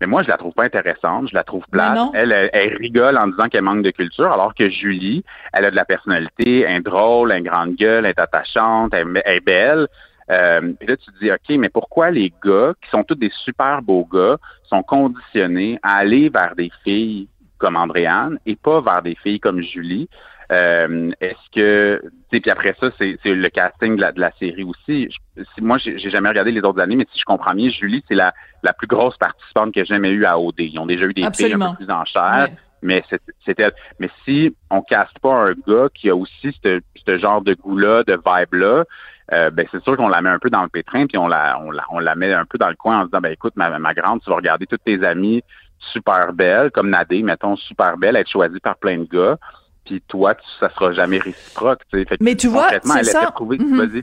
Mais 0.00 0.06
moi, 0.06 0.22
je 0.22 0.28
la 0.28 0.38
trouve 0.38 0.54
pas 0.54 0.64
intéressante, 0.64 1.28
je 1.28 1.34
la 1.34 1.44
trouve 1.44 1.64
plate. 1.70 1.98
Elle, 2.14 2.32
elle, 2.32 2.76
rigole 2.76 3.18
en 3.18 3.26
disant 3.26 3.48
qu'elle 3.48 3.62
manque 3.62 3.82
de 3.82 3.90
culture, 3.90 4.32
alors 4.32 4.54
que 4.54 4.70
Julie, 4.70 5.24
elle 5.52 5.66
a 5.66 5.70
de 5.70 5.76
la 5.76 5.84
personnalité, 5.84 6.62
elle 6.62 6.76
est 6.76 6.80
drôle, 6.80 7.32
elle 7.32 7.42
grande 7.42 7.74
gueule, 7.74 8.06
elle 8.06 8.12
est 8.12 8.18
attachante, 8.18 8.94
elle, 8.94 9.22
est 9.26 9.44
belle. 9.44 9.88
Euh, 10.30 10.72
et 10.80 10.86
là, 10.86 10.96
tu 10.96 11.12
te 11.12 11.18
dis, 11.18 11.30
OK, 11.30 11.58
mais 11.58 11.68
pourquoi 11.68 12.10
les 12.10 12.32
gars, 12.42 12.72
qui 12.82 12.88
sont 12.88 13.04
tous 13.04 13.16
des 13.16 13.30
super 13.44 13.82
beaux 13.82 14.08
gars, 14.10 14.38
sont 14.62 14.82
conditionnés 14.82 15.78
à 15.82 15.96
aller 15.96 16.30
vers 16.30 16.54
des 16.56 16.70
filles 16.82 17.28
comme 17.58 17.76
Andréane 17.76 18.38
et 18.46 18.56
pas 18.56 18.80
vers 18.80 19.02
des 19.02 19.16
filles 19.16 19.40
comme 19.40 19.60
Julie? 19.60 20.08
Euh, 20.50 21.10
Est-ce 21.20 21.50
que, 21.54 22.02
tu 22.30 22.40
puis 22.40 22.50
après 22.50 22.74
ça, 22.80 22.90
c'est 22.98 23.18
le 23.24 23.48
casting 23.48 23.96
de 23.96 24.00
la, 24.00 24.12
de 24.12 24.20
la 24.20 24.32
série 24.32 24.64
aussi. 24.64 25.08
Je, 25.36 25.62
moi, 25.62 25.78
j'ai 25.78 25.98
jamais 26.10 26.28
regardé 26.28 26.50
les 26.50 26.62
autres 26.62 26.80
années, 26.80 26.96
mais 26.96 27.06
si 27.12 27.20
je 27.20 27.24
comprends 27.24 27.54
bien, 27.54 27.70
Julie, 27.70 28.02
c'est 28.08 28.14
la, 28.14 28.34
la 28.62 28.72
plus 28.72 28.86
grosse 28.88 29.16
participante 29.16 29.72
que 29.72 29.80
j'ai 29.80 29.94
jamais 29.94 30.10
eue 30.10 30.24
à 30.24 30.38
OD. 30.38 30.60
Ils 30.60 30.78
ont 30.78 30.86
déjà 30.86 31.04
eu 31.04 31.14
des 31.14 31.22
filles 31.32 31.54
un 31.54 31.70
peu 31.70 31.84
plus 31.84 31.90
en 31.90 32.04
chair. 32.04 32.48
Mais 32.82 33.04
c'était, 33.44 33.70
mais 33.98 34.08
si 34.24 34.56
on 34.70 34.80
caste 34.80 35.18
pas 35.18 35.34
un 35.34 35.52
gars 35.68 35.88
qui 35.94 36.08
a 36.08 36.16
aussi 36.16 36.58
ce, 36.64 36.80
ce 37.06 37.18
genre 37.18 37.42
de 37.42 37.52
goût-là, 37.52 38.04
de 38.04 38.14
vibe-là, 38.14 38.84
euh, 39.32 39.50
ben 39.50 39.66
c'est 39.70 39.84
sûr 39.84 39.98
qu'on 39.98 40.08
la 40.08 40.22
met 40.22 40.30
un 40.30 40.38
peu 40.38 40.48
dans 40.48 40.62
le 40.62 40.70
pétrin, 40.70 41.06
puis 41.06 41.18
on 41.18 41.28
la, 41.28 41.60
on 41.60 41.70
la, 41.70 41.84
on 41.90 41.98
la 41.98 42.14
met 42.14 42.32
un 42.32 42.46
peu 42.46 42.56
dans 42.56 42.70
le 42.70 42.76
coin 42.76 43.00
en 43.00 43.04
disant, 43.04 43.20
ben 43.20 43.32
écoute, 43.32 43.52
ma, 43.54 43.78
ma 43.78 43.92
grande, 43.92 44.22
tu 44.22 44.30
vas 44.30 44.36
regarder 44.36 44.66
toutes 44.66 44.82
tes 44.82 45.04
amies 45.04 45.44
super 45.92 46.32
belles, 46.32 46.70
comme 46.70 46.90
Nadé, 46.90 47.22
mettons, 47.22 47.56
super 47.56 47.96
belle, 47.96 48.16
être 48.16 48.28
choisie 48.30 48.60
par 48.60 48.76
plein 48.76 48.98
de 48.98 49.04
gars 49.04 49.38
puis 49.84 50.02
toi, 50.06 50.34
tu, 50.34 50.44
ça 50.58 50.70
sera 50.70 50.92
jamais 50.92 51.18
réciproque. 51.18 51.80
Fait 51.90 52.06
mais 52.20 52.36
tu 52.36 52.48
vois, 52.48 52.70
c'est 52.82 53.04
ça. 53.04 53.32
Mm 53.40 54.02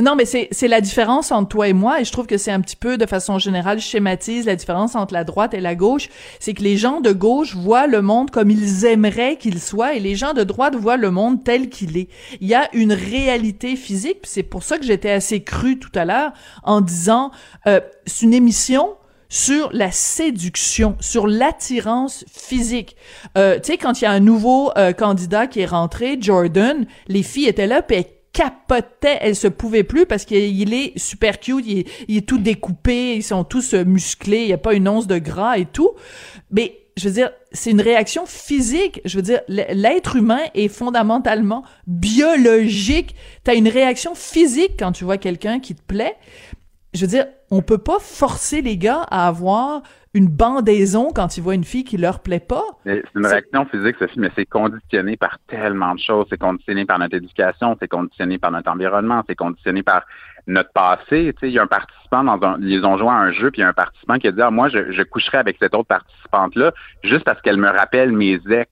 Non, 0.00 0.14
mais 0.14 0.24
c'est, 0.24 0.48
c'est 0.52 0.68
la 0.68 0.80
différence 0.80 1.32
entre 1.32 1.48
toi 1.48 1.68
et 1.68 1.72
moi, 1.72 2.00
et 2.00 2.04
je 2.04 2.12
trouve 2.12 2.26
que 2.26 2.38
c'est 2.38 2.52
un 2.52 2.60
petit 2.60 2.76
peu, 2.76 2.96
de 2.96 3.06
façon 3.06 3.38
générale, 3.38 3.80
je 3.80 3.84
schématise 3.84 4.46
la 4.46 4.54
différence 4.54 4.94
entre 4.94 5.12
la 5.12 5.24
droite 5.24 5.54
et 5.54 5.60
la 5.60 5.74
gauche, 5.74 6.08
c'est 6.38 6.54
que 6.54 6.62
les 6.62 6.76
gens 6.76 7.00
de 7.00 7.12
gauche 7.12 7.56
voient 7.56 7.88
le 7.88 8.00
monde 8.00 8.30
comme 8.30 8.50
ils 8.50 8.84
aimeraient 8.84 9.36
qu'il 9.36 9.60
soit, 9.60 9.94
et 9.94 10.00
les 10.00 10.14
gens 10.14 10.34
de 10.34 10.44
droite 10.44 10.76
voient 10.76 10.96
le 10.96 11.10
monde 11.10 11.42
tel 11.42 11.68
qu'il 11.68 11.96
est. 11.96 12.08
Il 12.40 12.46
y 12.46 12.54
a 12.54 12.68
une 12.74 12.92
réalité 12.92 13.74
physique, 13.74 14.18
c'est 14.22 14.44
pour 14.44 14.62
ça 14.62 14.78
que 14.78 14.84
j'étais 14.84 15.10
assez 15.10 15.42
cru 15.42 15.80
tout 15.80 15.92
à 15.96 16.04
l'heure, 16.04 16.32
en 16.62 16.80
disant, 16.80 17.32
euh, 17.66 17.80
c'est 18.06 18.24
une 18.24 18.34
émission 18.34 18.97
sur 19.28 19.70
la 19.72 19.90
séduction, 19.90 20.96
sur 21.00 21.26
l'attirance 21.26 22.24
physique. 22.30 22.96
Euh, 23.36 23.56
tu 23.56 23.72
sais, 23.72 23.78
quand 23.78 24.00
il 24.00 24.04
y 24.04 24.06
a 24.06 24.10
un 24.10 24.20
nouveau 24.20 24.70
euh, 24.76 24.92
candidat 24.92 25.46
qui 25.46 25.60
est 25.60 25.66
rentré, 25.66 26.16
Jordan, 26.20 26.86
les 27.08 27.22
filles 27.22 27.48
étaient 27.48 27.66
là, 27.66 27.82
puis 27.82 27.96
elles 27.96 28.06
capotaient, 28.32 29.18
elles 29.20 29.36
se 29.36 29.48
pouvaient 29.48 29.82
plus 29.82 30.06
parce 30.06 30.24
qu'il 30.24 30.72
est 30.72 30.98
super 30.98 31.40
cute, 31.40 31.64
il 31.66 31.80
est, 31.80 31.86
il 32.08 32.16
est, 32.18 32.28
tout 32.28 32.38
découpé, 32.38 33.16
ils 33.16 33.22
sont 33.22 33.44
tous 33.44 33.74
euh, 33.74 33.84
musclés, 33.84 34.42
il 34.42 34.46
n'y 34.46 34.52
a 34.52 34.58
pas 34.58 34.74
une 34.74 34.88
once 34.88 35.06
de 35.06 35.18
gras 35.18 35.58
et 35.58 35.66
tout. 35.66 35.90
Mais 36.50 36.78
je 36.98 37.08
veux 37.08 37.14
dire, 37.14 37.30
c'est 37.52 37.70
une 37.70 37.80
réaction 37.80 38.26
physique. 38.26 39.00
Je 39.04 39.16
veux 39.16 39.22
dire, 39.22 39.40
l'être 39.48 40.16
humain 40.16 40.40
est 40.54 40.68
fondamentalement 40.68 41.64
biologique. 41.86 43.14
T'as 43.44 43.54
une 43.54 43.68
réaction 43.68 44.14
physique 44.14 44.72
quand 44.78 44.92
tu 44.92 45.04
vois 45.04 45.16
quelqu'un 45.16 45.60
qui 45.60 45.74
te 45.74 45.82
plaît 45.82 46.16
je 46.98 47.04
veux 47.04 47.10
dire, 47.10 47.26
on 47.50 47.62
peut 47.62 47.78
pas 47.78 47.98
forcer 48.00 48.60
les 48.60 48.76
gars 48.76 49.02
à 49.10 49.28
avoir 49.28 49.82
une 50.14 50.26
bandaison 50.26 51.12
quand 51.14 51.36
ils 51.36 51.42
voient 51.42 51.54
une 51.54 51.64
fille 51.64 51.84
qui 51.84 51.96
leur 51.96 52.20
plaît 52.20 52.40
pas. 52.40 52.64
C'est 52.84 53.04
une 53.14 53.26
réaction 53.26 53.66
physique, 53.66 53.96
Sophie, 53.98 54.18
mais 54.18 54.30
c'est 54.34 54.46
conditionné 54.46 55.16
par 55.16 55.38
tellement 55.46 55.94
de 55.94 56.00
choses. 56.00 56.26
C'est 56.28 56.38
conditionné 56.38 56.84
par 56.84 56.98
notre 56.98 57.16
éducation, 57.16 57.76
c'est 57.80 57.88
conditionné 57.88 58.38
par 58.38 58.50
notre 58.50 58.70
environnement, 58.70 59.22
c'est 59.28 59.36
conditionné 59.36 59.82
par 59.82 60.02
notre 60.46 60.72
passé. 60.72 61.32
Tu 61.34 61.40
sais, 61.40 61.48
il 61.48 61.52
y 61.52 61.58
a 61.58 61.62
un 61.62 61.68
participant 61.68 62.24
dans 62.24 62.42
un, 62.42 62.58
ils 62.62 62.84
ont 62.84 62.96
joué 62.98 63.08
à 63.08 63.12
un 63.12 63.32
jeu, 63.32 63.50
puis 63.50 63.60
il 63.60 63.64
y 63.64 63.66
a 63.66 63.68
un 63.68 63.74
participant 63.74 64.18
qui 64.18 64.26
a 64.26 64.32
dit, 64.32 64.42
ah, 64.42 64.50
moi, 64.50 64.68
je, 64.68 64.90
je 64.90 65.02
coucherai 65.02 65.38
avec 65.38 65.56
cette 65.60 65.74
autre 65.74 65.88
participante-là 65.88 66.72
juste 67.04 67.24
parce 67.24 67.40
qu'elle 67.42 67.58
me 67.58 67.68
rappelle 67.68 68.10
mes 68.10 68.40
ex 68.50 68.70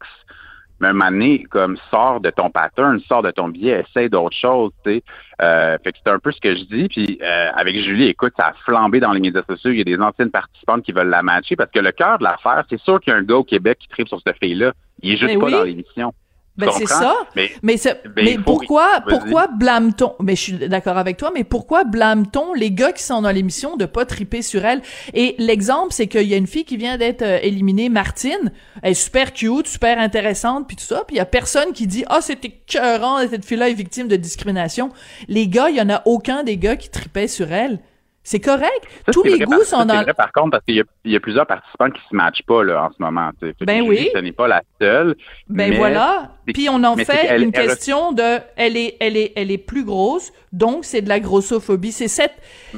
mais 0.81 0.89
un 0.89 0.93
moment 0.93 1.11
donné, 1.11 1.45
comme 1.45 1.77
sors 1.91 2.21
de 2.21 2.31
ton 2.31 2.51
pattern, 2.51 3.01
sors 3.09 3.23
de 3.23 3.31
ton 3.31 3.49
biais, 3.49 3.85
essaye 3.89 4.11
d'autres 4.11 4.37
choses, 4.37 4.73
tu 4.85 4.93
sais. 4.93 5.03
Euh, 5.43 5.77
fait 5.83 5.93
que 5.93 5.99
c'est 6.05 6.11
un 6.11 6.19
peu 6.19 6.33
ce 6.33 6.41
que 6.41 6.55
je 6.55 6.65
dis. 6.65 6.89
Puis 6.89 7.19
euh, 7.23 7.51
avec 7.55 7.77
Julie, 7.77 8.07
écoute, 8.09 8.33
ça 8.39 8.49
a 8.49 8.53
flambé 8.65 9.01
dans 9.01 9.13
les 9.13 9.21
médias 9.21 9.43
sociaux. 9.49 9.71
Il 9.71 9.79
y 9.79 9.81
a 9.81 9.85
des 9.85 9.99
anciennes 9.99 10.31
participantes 10.31 10.83
qui 10.83 10.93
veulent 10.93 11.09
la 11.09 11.23
matcher 11.23 11.57
parce 11.57 11.71
que 11.71 11.81
le 11.81 11.93
cœur 11.93 12.19
de 12.19 12.25
l'affaire, 12.25 12.65
c'est 12.69 12.81
sûr 12.81 13.01
qu'il 13.01 13.13
y 13.13 13.17
a 13.17 13.19
un 13.19 13.23
gars 13.23 13.37
au 13.37 13.45
Québec 13.45 13.79
qui 13.81 13.89
tripe 13.89 14.09
sur 14.09 14.21
cette 14.27 14.39
fille-là. 14.39 14.73
Il 15.03 15.13
est 15.13 15.17
juste 15.17 15.39
pas 15.39 15.51
dans 15.51 15.63
l'émission. 15.63 16.13
Ben 16.57 16.71
c'est 16.77 16.87
ça. 16.87 17.15
Mais, 17.35 17.51
mais, 17.63 17.77
ben, 18.15 18.43
pourquoi, 18.43 19.03
pourquoi 19.07 19.47
blâme-t-on 19.49 20.15
Mais 20.21 20.37
je 20.37 20.41
suis 20.41 20.53
d'accord 20.55 20.97
avec 20.97 21.19
toi. 21.19 21.31
Mais 21.35 21.45
pourquoi 21.45 21.85
blâme-t-on 21.85 22.55
les 22.55 22.71
gars 22.71 22.93
qui 22.93 23.03
sont 23.03 23.23
dans 23.23 23.31
l'émission 23.31 23.77
de 23.77 23.85
pas 23.85 24.07
triper 24.07 24.41
sur 24.41 24.65
elle? 24.65 24.81
Et 25.13 25.35
l'exemple, 25.39 25.93
c'est 25.93 26.07
qu'il 26.07 26.27
y 26.27 26.35
a 26.35 26.37
une 26.37 26.47
fille 26.47 26.65
qui 26.65 26.77
vient 26.77 26.97
d'être 26.97 27.23
euh, 27.23 27.39
éliminée, 27.43 27.89
Martine. 27.89 28.53
Elle 28.83 28.93
est 28.93 28.95
super 28.95 29.33
cute, 29.33 29.67
super 29.67 29.99
intéressante, 29.99 30.67
puis 30.67 30.77
tout 30.77 30.85
ça. 30.85 31.05
Puis 31.07 31.17
il 31.17 31.19
y 31.19 31.23
a 31.23 31.27
personne 31.27 31.73
qui 31.73 31.87
dit 31.87 32.05
ah 32.09 32.21
c'était 32.23 32.51
cœurant, 32.67 33.19
cette 33.29 33.45
fille-là 33.45 33.69
est 33.69 33.75
victime 33.75 34.09
de 34.09 34.17
discrimination. 34.17 34.91
Les 35.29 35.49
gars, 35.49 35.69
il 35.69 35.77
y 35.77 35.81
en 35.81 35.91
a 35.91 36.03
aucun 36.07 36.43
des 36.43 36.57
gars 36.57 36.77
qui 36.77 36.89
tripaient 36.89 37.29
sur 37.29 37.53
elle. 37.53 37.81
C'est 38.27 38.41
correct. 38.41 38.89
Tous 39.13 39.23
les 39.23 39.39
goûts 39.39 39.63
sont 39.63 39.85
dans. 39.85 40.03
Vrai, 40.03 40.13
par 40.13 40.33
contre, 40.33 40.51
parce 40.51 40.65
qu'il 40.65 40.83
y, 41.05 41.17
a 41.17 41.21
plusieurs 41.21 41.47
participants 41.47 41.91
qui 41.91 42.01
se 42.11 42.17
matchent 42.17 42.43
pas 42.45 42.65
là 42.65 42.87
en 42.87 42.91
ce 42.91 42.97
moment. 42.99 43.31
Ben 43.61 43.83
oui. 43.83 44.11
Ce 44.13 44.19
n'est 44.19 44.33
pas 44.33 44.49
la 44.49 44.63
seule. 44.81 45.15
Ben 45.49 45.77
voilà. 45.77 46.33
Puis 46.53 46.69
on 46.69 46.83
en 46.83 46.97
fait 46.97 47.41
une 47.41 47.53
question 47.53 48.11
de, 48.11 48.41
elle 48.57 48.77
est, 48.77 48.97
elle 48.99 49.17
est, 49.17 49.33
elle 49.37 49.53
est 49.53 49.59
plus 49.59 49.85
grosse, 49.85 50.33
donc 50.53 50.85
c'est 50.85 51.03
de 51.03 51.09
la 51.09 51.21
grossophobie. 51.21 51.93
C'est 51.93 52.09
cette. 52.09 52.35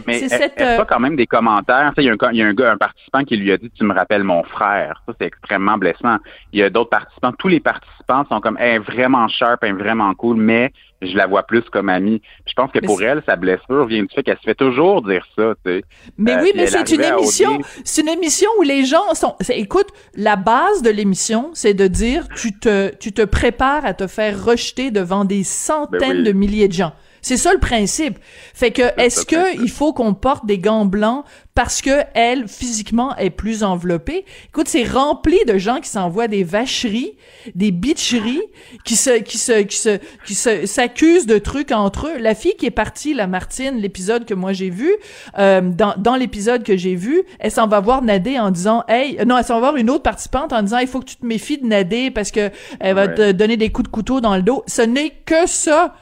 Mais 0.07 0.19
c'est 0.19 0.29
cette. 0.29 0.61
Elle, 0.61 0.85
quand 0.87 1.01
même 1.01 1.17
des 1.17 1.27
commentaires? 1.27 1.95
Il 1.97 2.05
y, 2.05 2.11
a 2.11 2.13
un, 2.13 2.31
il 2.33 2.37
y 2.37 2.43
a 2.43 2.47
un 2.47 2.53
gars, 2.53 2.73
un 2.73 2.77
participant 2.77 3.25
qui 3.25 3.39
lui 3.39 3.51
a 3.51 3.57
dit, 3.57 3.71
tu 3.71 3.85
me 3.85 3.95
rappelles 3.95 4.25
mon 4.25 4.43
frère. 4.43 5.03
Ça 5.07 5.15
c'est 5.19 5.29
extrêmement 5.29 5.79
blessant. 5.79 6.19
Il 6.53 6.61
y 6.61 6.63
a 6.63 6.69
d'autres 6.69 6.91
participants. 6.91 7.33
Tous 7.39 7.49
les 7.49 7.61
participants 7.61 8.27
sont 8.29 8.41
comme, 8.41 8.59
elle 8.61 8.77
est 8.77 8.79
vraiment 8.81 9.27
sharp, 9.29 9.63
elle 9.63 9.71
est 9.71 9.73
vraiment 9.73 10.13
cool, 10.13 10.37
mais 10.37 10.73
je 11.03 11.17
la 11.17 11.27
vois 11.27 11.45
plus 11.45 11.63
comme 11.63 11.89
amie. 11.89 12.21
je 12.47 12.53
pense 12.55 12.71
que 12.73 12.81
pour 12.81 13.03
elle, 13.03 13.23
sa 13.27 13.37
blessure 13.37 13.87
vient 13.87 14.03
du 14.03 14.09
fait 14.15 14.23
qu'elle 14.23 14.37
se 14.39 14.43
fait 14.43 14.55
toujours 14.55 15.03
dire 15.03 15.27
ça, 15.37 15.55
tu 15.65 15.73
sais. 15.73 15.85
Mais 16.17 16.35
euh, 16.35 16.43
oui, 16.43 16.53
mais 16.55 16.67
c'est 16.67 16.91
une 16.91 17.03
émission, 17.03 17.61
c'est 17.85 18.03
une 18.03 18.09
émission 18.09 18.49
où 18.59 18.63
les 18.63 18.85
gens 18.85 19.15
sont, 19.15 19.37
écoute, 19.51 19.89
la 20.15 20.37
base 20.37 20.83
de 20.83 20.91
l'émission, 20.91 21.51
c'est 21.55 21.75
de 21.75 21.87
dire, 21.87 22.27
tu 22.37 22.59
te, 22.59 22.95
tu 22.97 23.13
te 23.13 23.23
prépares 23.23 23.85
à 23.85 23.95
te 23.95 24.07
faire 24.07 24.45
rejeter 24.45 24.91
devant 24.91 25.25
des 25.25 25.45
centaines 25.45 25.99
ben 26.01 26.25
de 26.25 26.33
milliers 26.33 26.69
de 26.69 26.73
gens. 26.73 26.93
C'est 27.23 27.37
ça 27.37 27.53
le 27.53 27.59
principe. 27.59 28.19
Fait 28.55 28.71
que 28.71 28.83
est-ce 29.01 29.27
que 29.27 29.61
il 29.63 29.71
faut 29.71 29.93
qu'on 29.93 30.15
porte 30.15 30.47
des 30.47 30.59
gants 30.59 30.85
blancs 30.85 31.25
parce 31.55 31.83
que 31.83 32.03
elle 32.15 32.47
physiquement 32.47 33.17
est 33.17 33.31
plus 33.31 33.65
enveloppée? 33.65 34.25
Écoute, 34.49 34.69
c'est 34.69 34.85
rempli 34.85 35.39
de 35.47 35.59
gens 35.59 35.81
qui 35.81 35.89
s'envoient 35.89 36.29
des 36.29 36.45
vacheries, 36.45 37.17
des 37.55 37.71
bitcheries, 37.73 38.43
qui 38.85 38.97
se 38.97 39.19
qui 39.19 39.39
se 39.39 39.63
qui 39.63 39.77
se 39.77 39.99
qui 40.25 40.35
se 40.35 40.67
s'accusent 40.67 41.27
de 41.27 41.39
trucs 41.39 41.73
entre 41.73 42.09
eux. 42.09 42.19
La 42.19 42.35
fille 42.35 42.55
qui 42.57 42.67
est 42.67 42.71
partie, 42.71 43.15
la 43.15 43.27
Martine, 43.27 43.77
l'épisode 43.79 44.25
que 44.25 44.35
moi 44.35 44.53
j'ai 44.53 44.71
vu, 44.71 44.91
euh, 45.39 45.61
dans 45.61 45.95
dans 45.99 46.17
l'épisode 46.17 46.63
que 46.63 46.77
j'ai 46.77 46.95
vu, 46.95 47.23
elle 47.41 47.51
s'en 47.51 47.67
va 47.67 47.81
voir 47.81 48.03
Nadé 48.03 48.39
en 48.39 48.51
disant 48.51 48.85
"Hey, 48.89 49.19
non, 49.27 49.37
elle 49.39 49.45
s'en 49.45 49.55
va 49.55 49.61
voir 49.61 49.77
une 49.77 49.91
autre 49.91 50.03
participante 50.03 50.53
en 50.53 50.63
disant 50.63 50.79
"Il 50.79 50.87
faut 50.87 51.01
que 51.01 51.07
tu 51.07 51.17
te 51.17 51.27
méfies 51.27 51.59
de 51.59 51.67
Nadé 51.67 52.11
parce 52.11 52.31
que 52.31 52.51
elle 52.81 52.95
va 52.95 53.09
te 53.09 53.33
donner 53.33 53.57
des 53.57 53.71
coups 53.71 53.89
de 53.89 53.93
couteau 53.93 54.21
dans 54.21 54.37
le 54.37 54.43
dos." 54.43 54.63
Ce 54.67 54.83
n'est 54.83 55.11
que 55.25 55.47
ça. 55.47 55.95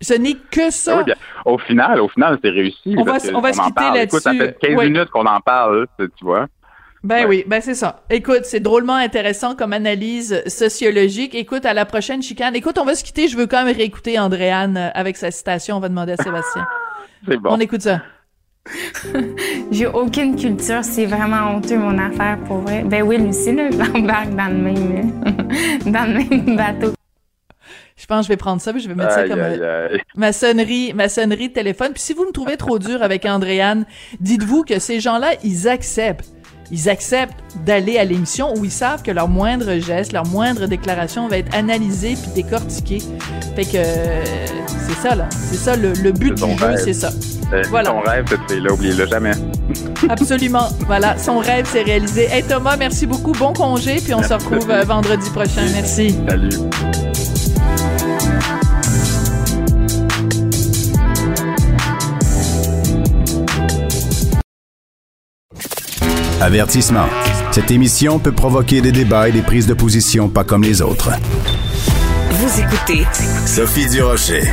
Ce 0.00 0.14
n'est 0.14 0.36
que 0.50 0.70
ça. 0.70 1.04
au 1.44 1.58
final, 1.58 2.00
au 2.00 2.08
final, 2.08 2.38
c'est 2.42 2.50
réussi. 2.50 2.94
On 2.96 3.04
va, 3.04 3.18
on 3.34 3.40
va 3.40 3.52
se 3.52 3.60
quitter 3.62 3.90
là-dessus. 3.94 4.20
Ça 4.20 4.32
fait 4.32 4.58
15 4.60 4.84
minutes 4.84 5.10
qu'on 5.10 5.26
en 5.26 5.40
parle, 5.40 5.86
tu 5.98 6.24
vois. 6.24 6.46
Ben 7.02 7.26
oui, 7.26 7.44
ben 7.46 7.62
c'est 7.62 7.74
ça. 7.74 8.02
Écoute, 8.10 8.44
c'est 8.44 8.60
drôlement 8.60 8.94
intéressant 8.94 9.54
comme 9.56 9.72
analyse 9.72 10.42
sociologique. 10.46 11.34
Écoute, 11.34 11.64
à 11.64 11.72
la 11.72 11.86
prochaine 11.86 12.22
chicane. 12.22 12.54
Écoute, 12.54 12.76
on 12.76 12.84
va 12.84 12.94
se 12.94 13.02
quitter. 13.02 13.26
Je 13.26 13.38
veux 13.38 13.46
quand 13.46 13.64
même 13.64 13.74
réécouter 13.74 14.18
Andréane 14.18 14.76
euh, 14.76 14.90
avec 14.92 15.16
sa 15.16 15.30
citation. 15.30 15.78
On 15.78 15.80
va 15.80 15.88
demander 15.88 16.12
à 16.12 16.16
Sébastien. 16.16 16.66
c'est 17.26 17.38
bon. 17.38 17.50
On 17.52 17.58
écoute 17.58 17.80
ça. 17.80 18.02
J'ai 19.70 19.86
aucune 19.86 20.36
culture, 20.36 20.84
c'est 20.84 21.06
vraiment 21.06 21.56
honteux 21.56 21.78
mon 21.78 21.96
affaire 21.96 22.38
pour 22.46 22.58
vrai. 22.58 22.82
Ben 22.84 23.02
oui, 23.02 23.16
Lucie, 23.16 23.52
là, 23.52 23.70
j'embarque 23.70 24.34
dans 24.36 24.48
le 24.48 24.58
même, 24.58 25.24
dans 25.86 26.12
le 26.12 26.28
même 26.28 26.56
bateau. 26.56 26.92
Je 28.00 28.06
pense 28.06 28.20
que 28.20 28.24
je 28.24 28.28
vais 28.28 28.38
prendre 28.38 28.62
ça, 28.62 28.72
puis 28.72 28.80
je 28.80 28.88
vais 28.88 28.94
mettre 28.94 29.12
ça 29.12 29.28
comme 29.28 29.38
euh, 29.40 29.98
ma 30.16 30.32
sonnerie, 30.32 30.94
ma 30.94 31.10
sonnerie 31.10 31.48
de 31.48 31.54
téléphone. 31.54 31.92
Puis 31.92 32.02
si 32.02 32.14
vous 32.14 32.24
me 32.24 32.32
trouvez 32.32 32.56
trop 32.56 32.78
dur 32.78 33.02
avec 33.02 33.26
Andréane, 33.26 33.84
dites-vous 34.20 34.64
que 34.64 34.78
ces 34.78 35.00
gens-là, 35.00 35.32
ils 35.44 35.68
acceptent. 35.68 36.30
Ils 36.72 36.88
acceptent 36.88 37.42
d'aller 37.66 37.98
à 37.98 38.04
l'émission 38.04 38.54
où 38.56 38.64
ils 38.64 38.70
savent 38.70 39.02
que 39.02 39.10
leur 39.10 39.28
moindre 39.28 39.78
geste, 39.80 40.12
leur 40.12 40.24
moindre 40.24 40.66
déclaration 40.66 41.28
va 41.28 41.38
être 41.38 41.54
analysée 41.54 42.14
puis 42.14 42.42
décortiquée. 42.42 43.02
Fait 43.54 43.64
que 43.64 43.84
c'est 44.88 45.08
ça 45.08 45.14
là, 45.14 45.28
c'est 45.30 45.56
ça 45.56 45.76
le, 45.76 45.92
but 46.12 46.34
du 46.34 46.58
jeu, 46.58 46.76
c'est 46.76 46.94
ça. 46.94 47.10
voilà. 47.68 47.90
Son 47.90 48.00
rêve, 48.00 48.24
cette 48.28 48.50
fille-là, 48.50 48.72
oubliez-le 48.72 49.06
jamais. 49.06 49.32
Absolument. 50.08 50.68
Voilà, 50.86 51.18
son 51.18 51.38
rêve 51.38 51.66
s'est 51.66 51.82
réalisé. 51.82 52.28
Hey 52.30 52.44
Thomas, 52.44 52.76
merci 52.76 53.06
beaucoup, 53.06 53.32
bon 53.32 53.52
congé, 53.52 53.96
puis 53.96 54.14
on 54.14 54.22
se 54.22 54.32
retrouve 54.32 54.70
euh, 54.70 54.84
vendredi 54.84 55.28
prochain. 55.30 55.66
Merci. 55.74 56.16
Salut. 56.28 56.50
Avertissement. 66.40 67.04
Cette 67.52 67.70
émission 67.70 68.18
peut 68.18 68.32
provoquer 68.32 68.80
des 68.80 68.92
débats 68.92 69.28
et 69.28 69.32
des 69.32 69.42
prises 69.42 69.66
de 69.66 69.74
position 69.74 70.30
pas 70.30 70.42
comme 70.42 70.62
les 70.62 70.80
autres. 70.80 71.10
Vous 72.30 72.60
écoutez 72.60 73.04
Sophie 73.46 73.86
Durocher. 73.90 74.44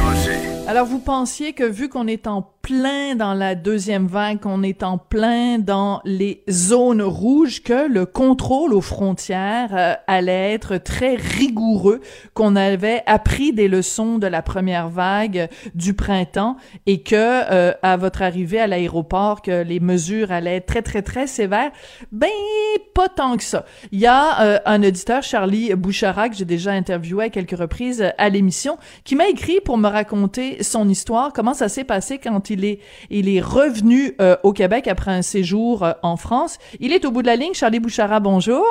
Alors, 0.67 0.85
vous 0.85 0.99
pensiez 0.99 1.53
que 1.53 1.63
vu 1.63 1.87
qu'on 1.87 2.07
est 2.07 2.27
en 2.27 2.41
plein 2.67 3.15
dans 3.15 3.33
la 3.33 3.55
deuxième 3.55 4.07
vague, 4.07 4.41
qu'on 4.41 4.61
est 4.61 4.83
en 4.83 4.97
plein 4.97 5.57
dans 5.57 6.01
les 6.03 6.43
zones 6.49 7.01
rouges, 7.01 7.63
que 7.63 7.87
le 7.87 8.05
contrôle 8.05 8.73
aux 8.73 8.81
frontières 8.81 9.69
euh, 9.71 9.93
allait 10.05 10.51
être 10.51 10.75
très 10.75 11.15
rigoureux, 11.15 12.01
qu'on 12.33 12.57
avait 12.57 13.03
appris 13.05 13.53
des 13.53 13.69
leçons 13.69 14.17
de 14.17 14.27
la 14.27 14.41
première 14.41 14.89
vague 14.89 15.47
du 15.75 15.93
printemps 15.93 16.57
et 16.87 17.03
que 17.03 17.15
euh, 17.15 17.71
à 17.83 17.95
votre 17.95 18.21
arrivée 18.21 18.59
à 18.59 18.67
l'aéroport, 18.67 19.41
que 19.41 19.63
les 19.63 19.79
mesures 19.79 20.33
allaient 20.33 20.57
être 20.57 20.65
très 20.65 20.81
très 20.81 21.01
très 21.01 21.25
sévères. 21.25 21.71
Ben 22.11 22.27
pas 22.93 23.07
tant 23.07 23.37
que 23.37 23.43
ça. 23.43 23.63
Il 23.93 23.99
y 23.99 24.07
a 24.07 24.41
euh, 24.41 24.59
un 24.65 24.83
auditeur, 24.83 25.23
Charlie 25.23 25.73
Bouchara, 25.73 26.27
que 26.27 26.35
j'ai 26.35 26.43
déjà 26.43 26.71
interviewé 26.71 27.25
à 27.25 27.29
quelques 27.29 27.57
reprises 27.57 28.11
à 28.17 28.27
l'émission, 28.27 28.77
qui 29.05 29.15
m'a 29.15 29.29
écrit 29.29 29.61
pour 29.63 29.77
me 29.77 29.87
raconter 29.87 30.63
son 30.63 30.89
histoire, 30.89 31.31
comment 31.31 31.53
ça 31.53 31.69
s'est 31.69 31.85
passé 31.85 32.17
quand 32.17 32.49
il 32.49 32.56
est 32.65 32.79
il 33.09 33.29
est 33.29 33.41
revenu 33.41 34.13
euh, 34.21 34.35
au 34.43 34.53
Québec 34.53 34.87
après 34.87 35.11
un 35.11 35.21
séjour 35.21 35.83
euh, 35.83 35.91
en 36.03 36.17
France. 36.17 36.57
Il 36.79 36.93
est 36.93 37.05
au 37.05 37.11
bout 37.11 37.21
de 37.21 37.27
la 37.27 37.35
ligne. 37.35 37.53
Charlie 37.53 37.79
Bouchara, 37.79 38.19
bonjour. 38.19 38.63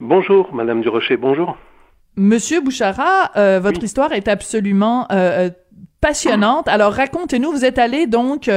Bonjour, 0.00 0.52
Madame 0.52 0.82
Durocher, 0.82 1.16
bonjour. 1.16 1.56
Monsieur 2.16 2.60
Bouchara, 2.60 3.32
euh, 3.36 3.60
votre 3.60 3.82
histoire 3.82 4.12
est 4.12 4.28
absolument 4.28 5.08
passionnante. 6.00 6.68
Alors 6.68 6.92
racontez-nous, 6.92 7.50
vous 7.50 7.64
êtes 7.64 7.78
allé 7.78 8.06
donc 8.06 8.50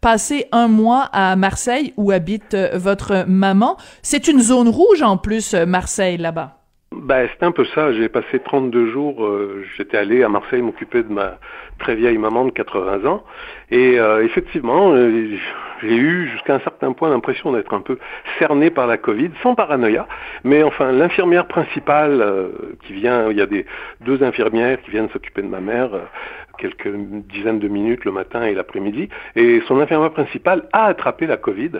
passer 0.00 0.46
un 0.52 0.68
mois 0.68 1.08
à 1.12 1.36
Marseille 1.36 1.92
où 1.96 2.10
habite 2.10 2.56
votre 2.74 3.24
maman. 3.28 3.76
C'est 4.02 4.26
une 4.26 4.40
zone 4.40 4.68
rouge 4.68 5.02
en 5.02 5.16
plus, 5.16 5.54
Marseille, 5.54 6.16
là-bas. 6.16 6.63
Ben, 7.02 7.28
c'est 7.32 7.44
un 7.44 7.52
peu 7.52 7.64
ça. 7.74 7.92
J'ai 7.92 8.08
passé 8.08 8.38
32 8.38 8.90
jours. 8.90 9.24
Euh, 9.24 9.64
j'étais 9.76 9.96
allé 9.96 10.22
à 10.22 10.28
Marseille 10.28 10.62
m'occuper 10.62 11.02
de 11.02 11.12
ma 11.12 11.38
très 11.78 11.94
vieille 11.94 12.18
maman 12.18 12.44
de 12.44 12.50
80 12.50 13.04
ans. 13.06 13.24
Et 13.70 13.98
euh, 13.98 14.24
effectivement, 14.24 14.92
euh, 14.92 15.36
j'ai 15.82 15.96
eu 15.96 16.28
jusqu'à 16.30 16.54
un 16.54 16.60
certain 16.60 16.92
point 16.92 17.10
l'impression 17.10 17.52
d'être 17.52 17.74
un 17.74 17.80
peu 17.80 17.98
cerné 18.38 18.70
par 18.70 18.86
la 18.86 18.96
Covid, 18.96 19.30
sans 19.42 19.54
paranoïa. 19.54 20.06
Mais 20.44 20.62
enfin, 20.62 20.92
l'infirmière 20.92 21.46
principale 21.46 22.50
qui 22.86 22.92
vient, 22.92 23.30
il 23.30 23.36
y 23.36 23.42
a 23.42 23.46
des 23.46 23.66
deux 24.00 24.22
infirmières 24.22 24.80
qui 24.82 24.90
viennent 24.90 25.10
s'occuper 25.10 25.42
de 25.42 25.48
ma 25.48 25.60
mère 25.60 25.90
quelques 26.58 26.94
dizaines 27.28 27.58
de 27.58 27.68
minutes 27.68 28.04
le 28.04 28.12
matin 28.12 28.42
et 28.44 28.54
l'après-midi. 28.54 29.08
Et 29.34 29.60
son 29.66 29.80
infirmière 29.80 30.12
principale 30.12 30.68
a 30.72 30.84
attrapé 30.84 31.26
la 31.26 31.36
Covid. 31.36 31.72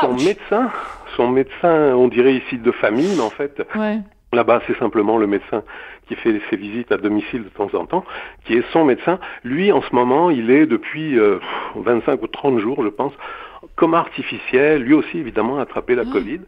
Son 0.00 0.14
médecin, 0.14 0.70
son 1.16 1.28
médecin, 1.28 1.94
on 1.94 2.08
dirait 2.08 2.34
ici 2.34 2.58
de 2.58 2.72
famille, 2.72 3.14
mais 3.16 3.22
en 3.22 3.30
fait, 3.30 3.62
ouais. 3.76 3.98
Là-bas, 4.34 4.62
c'est 4.66 4.78
simplement 4.78 5.16
le 5.18 5.26
médecin 5.26 5.62
qui 6.08 6.14
fait 6.16 6.40
ses 6.50 6.56
visites 6.56 6.92
à 6.92 6.96
domicile 6.96 7.44
de 7.44 7.48
temps 7.48 7.70
en 7.74 7.86
temps, 7.86 8.04
qui 8.44 8.54
est 8.54 8.64
son 8.72 8.84
médecin. 8.84 9.18
Lui, 9.42 9.72
en 9.72 9.80
ce 9.82 9.94
moment, 9.94 10.30
il 10.30 10.50
est 10.50 10.66
depuis 10.66 11.16
25 11.76 12.12
euh, 12.12 12.16
ou 12.22 12.26
30 12.26 12.58
jours, 12.58 12.82
je 12.82 12.88
pense, 12.88 13.12
comme 13.76 13.94
artificiel, 13.94 14.82
lui 14.82 14.94
aussi 14.94 15.18
évidemment 15.18 15.58
attrapé 15.58 15.94
la 15.94 16.02
ah. 16.06 16.12
Covid. 16.12 16.40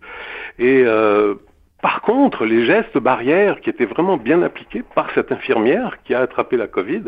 Et 0.58 0.82
euh, 0.84 1.34
par 1.82 2.00
contre, 2.00 2.44
les 2.44 2.64
gestes 2.66 2.98
barrières 2.98 3.60
qui 3.60 3.70
étaient 3.70 3.86
vraiment 3.86 4.16
bien 4.16 4.42
appliqués 4.42 4.82
par 4.94 5.10
cette 5.14 5.32
infirmière 5.32 5.98
qui 6.04 6.14
a 6.14 6.20
attrapé 6.20 6.56
la 6.56 6.66
Covid 6.66 7.02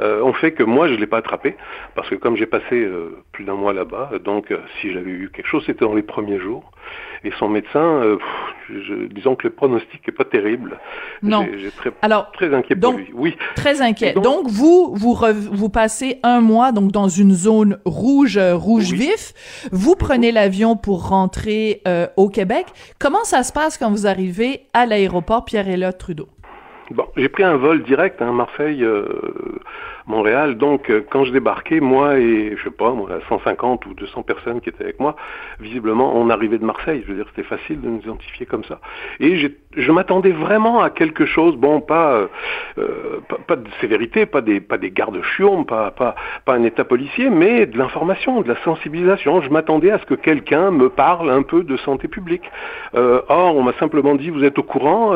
euh, 0.00 0.22
ont 0.22 0.32
fait 0.32 0.52
que 0.52 0.62
moi 0.62 0.88
je 0.88 0.94
ne 0.94 0.98
l'ai 0.98 1.06
pas 1.06 1.18
attrapé 1.18 1.56
parce 1.94 2.08
que 2.08 2.14
comme 2.14 2.36
j'ai 2.36 2.46
passé 2.46 2.88
plus 3.32 3.44
d'un 3.44 3.54
mois 3.54 3.72
là-bas, 3.72 4.12
donc 4.24 4.52
si 4.80 4.92
j'avais 4.92 5.10
eu 5.10 5.30
quelque 5.32 5.48
chose, 5.48 5.64
c'était 5.66 5.84
dans 5.84 5.94
les 5.94 6.02
premiers 6.02 6.38
jours. 6.38 6.70
Et 7.24 7.32
son 7.38 7.48
médecin, 7.48 7.80
euh, 7.80 8.18
je, 8.68 9.06
disons 9.08 9.34
que 9.34 9.48
le 9.48 9.52
pronostic 9.52 10.06
n'est 10.06 10.14
pas 10.14 10.24
terrible. 10.24 10.78
Non. 11.22 11.46
J'ai 11.58 11.70
très, 11.70 11.90
Alors, 12.02 12.30
très 12.32 12.54
inquiet 12.54 12.76
pour 12.76 12.92
lui. 12.92 13.10
Oui. 13.12 13.36
Très 13.56 13.82
inquiet. 13.82 14.14
Donc, 14.14 14.48
vous, 14.48 14.92
vous, 14.94 15.18
vous 15.50 15.68
passez 15.68 16.20
un 16.22 16.40
mois 16.40 16.70
donc 16.70 16.92
dans 16.92 17.08
une 17.08 17.32
zone 17.32 17.78
rouge, 17.84 18.36
euh, 18.36 18.54
rouge 18.54 18.92
vif. 18.92 19.34
Vous 19.72 19.96
prenez 19.96 20.30
l'avion 20.30 20.76
pour 20.76 21.08
rentrer 21.08 21.82
euh, 21.88 22.06
au 22.16 22.28
Québec. 22.28 22.66
Comment 22.98 23.24
ça 23.24 23.42
se 23.42 23.52
passe 23.52 23.78
quand 23.78 23.90
vous 23.90 24.06
arrivez 24.06 24.62
à 24.72 24.86
l'aéroport 24.86 25.44
Pierre-Éliott 25.44 25.98
Trudeau? 25.98 26.28
Bon, 26.90 27.06
j'ai 27.16 27.28
pris 27.28 27.42
un 27.44 27.56
vol 27.56 27.82
direct, 27.82 28.22
hein, 28.22 28.32
Marseille, 28.32 28.86
Montréal. 30.08 30.56
Donc, 30.56 30.90
euh, 30.90 31.04
quand 31.08 31.24
je 31.24 31.32
débarquais, 31.32 31.80
moi 31.80 32.18
et, 32.18 32.56
je 32.56 32.64
sais 32.64 32.70
pas, 32.70 32.92
moi, 32.92 33.08
150 33.28 33.84
ou 33.86 33.94
200 33.94 34.22
personnes 34.22 34.60
qui 34.60 34.70
étaient 34.70 34.84
avec 34.84 34.98
moi, 34.98 35.14
visiblement, 35.60 36.16
on 36.16 36.30
arrivait 36.30 36.58
de 36.58 36.64
Marseille. 36.64 37.02
Je 37.04 37.12
veux 37.12 37.16
dire, 37.16 37.26
c'était 37.34 37.46
facile 37.46 37.80
de 37.80 37.88
nous 37.88 38.00
identifier 38.00 38.46
comme 38.46 38.64
ça. 38.64 38.80
Et 39.20 39.36
je 39.76 39.92
m'attendais 39.92 40.32
vraiment 40.32 40.80
à 40.80 40.90
quelque 40.90 41.26
chose, 41.26 41.56
bon, 41.56 41.80
pas, 41.80 42.28
euh, 42.78 43.20
pas, 43.46 43.56
de 43.56 43.68
sévérité, 43.80 44.24
pas 44.24 44.40
des, 44.40 44.60
pas 44.60 44.78
des 44.78 44.90
gardes 44.90 45.22
chiourmes, 45.22 45.66
pas, 45.66 45.94
un 46.46 46.62
état 46.64 46.84
policier, 46.84 47.28
mais 47.28 47.66
de 47.66 47.76
l'information, 47.76 48.40
de 48.40 48.48
la 48.48 48.56
sensibilisation. 48.64 49.42
Je 49.42 49.50
m'attendais 49.50 49.90
à 49.90 49.98
ce 49.98 50.06
que 50.06 50.14
quelqu'un 50.14 50.70
me 50.70 50.88
parle 50.88 51.30
un 51.30 51.42
peu 51.42 51.62
de 51.62 51.76
santé 51.76 52.08
publique. 52.08 52.50
Euh, 52.94 53.20
or, 53.28 53.56
on 53.56 53.62
m'a 53.62 53.74
simplement 53.74 54.14
dit, 54.14 54.30
vous 54.30 54.44
êtes 54.44 54.58
au 54.58 54.62
courant, 54.62 55.14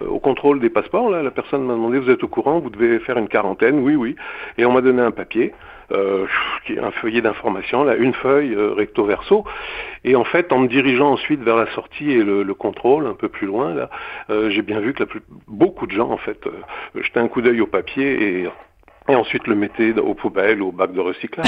au 0.00 0.18
contrôle 0.18 0.60
des 0.60 0.70
passeports, 0.70 1.10
là, 1.10 1.22
la 1.22 1.30
personne 1.30 1.64
m'a 1.64 1.74
demandé, 1.74 1.98
vous 1.98 2.10
êtes 2.10 2.24
au 2.24 2.28
courant, 2.28 2.60
vous 2.60 2.70
devez 2.70 2.98
faire 3.00 3.18
une 3.18 3.28
quarantaine. 3.28 3.80
Oui, 3.80 3.94
oui. 3.94 4.16
Et 4.58 4.64
on 4.64 4.72
m'a 4.72 4.80
donné 4.80 5.02
un 5.02 5.10
papier. 5.10 5.52
Euh, 5.92 6.26
un 6.80 6.90
feuillet 6.90 7.20
d'information, 7.20 7.84
là, 7.84 7.96
une 7.96 8.14
feuille 8.14 8.54
euh, 8.54 8.72
recto 8.72 9.04
verso. 9.04 9.44
Et 10.04 10.16
en 10.16 10.24
fait, 10.24 10.50
en 10.52 10.60
me 10.60 10.68
dirigeant 10.68 11.10
ensuite 11.10 11.42
vers 11.42 11.56
la 11.56 11.70
sortie 11.74 12.10
et 12.10 12.22
le, 12.22 12.54
contrôle, 12.54 13.06
un 13.06 13.14
peu 13.14 13.28
plus 13.28 13.46
loin, 13.46 13.74
là, 13.74 13.90
euh, 14.30 14.48
j'ai 14.48 14.62
bien 14.62 14.80
vu 14.80 14.94
que 14.94 15.00
la 15.00 15.06
plus, 15.06 15.20
beaucoup 15.48 15.86
de 15.86 15.92
gens, 15.92 16.10
en 16.10 16.16
fait, 16.16 16.38
jetaient 16.94 17.20
un 17.20 17.28
coup 17.28 17.42
d'œil 17.42 17.60
au 17.60 17.66
papier 17.66 18.40
et, 18.40 18.48
et 19.08 19.14
ensuite 19.14 19.46
le 19.46 19.54
mettaient 19.54 19.92
aux 19.98 20.14
poubelles 20.14 20.62
ou 20.62 20.68
au 20.68 20.72
bac 20.72 20.92
de 20.92 21.00
recyclage. 21.00 21.46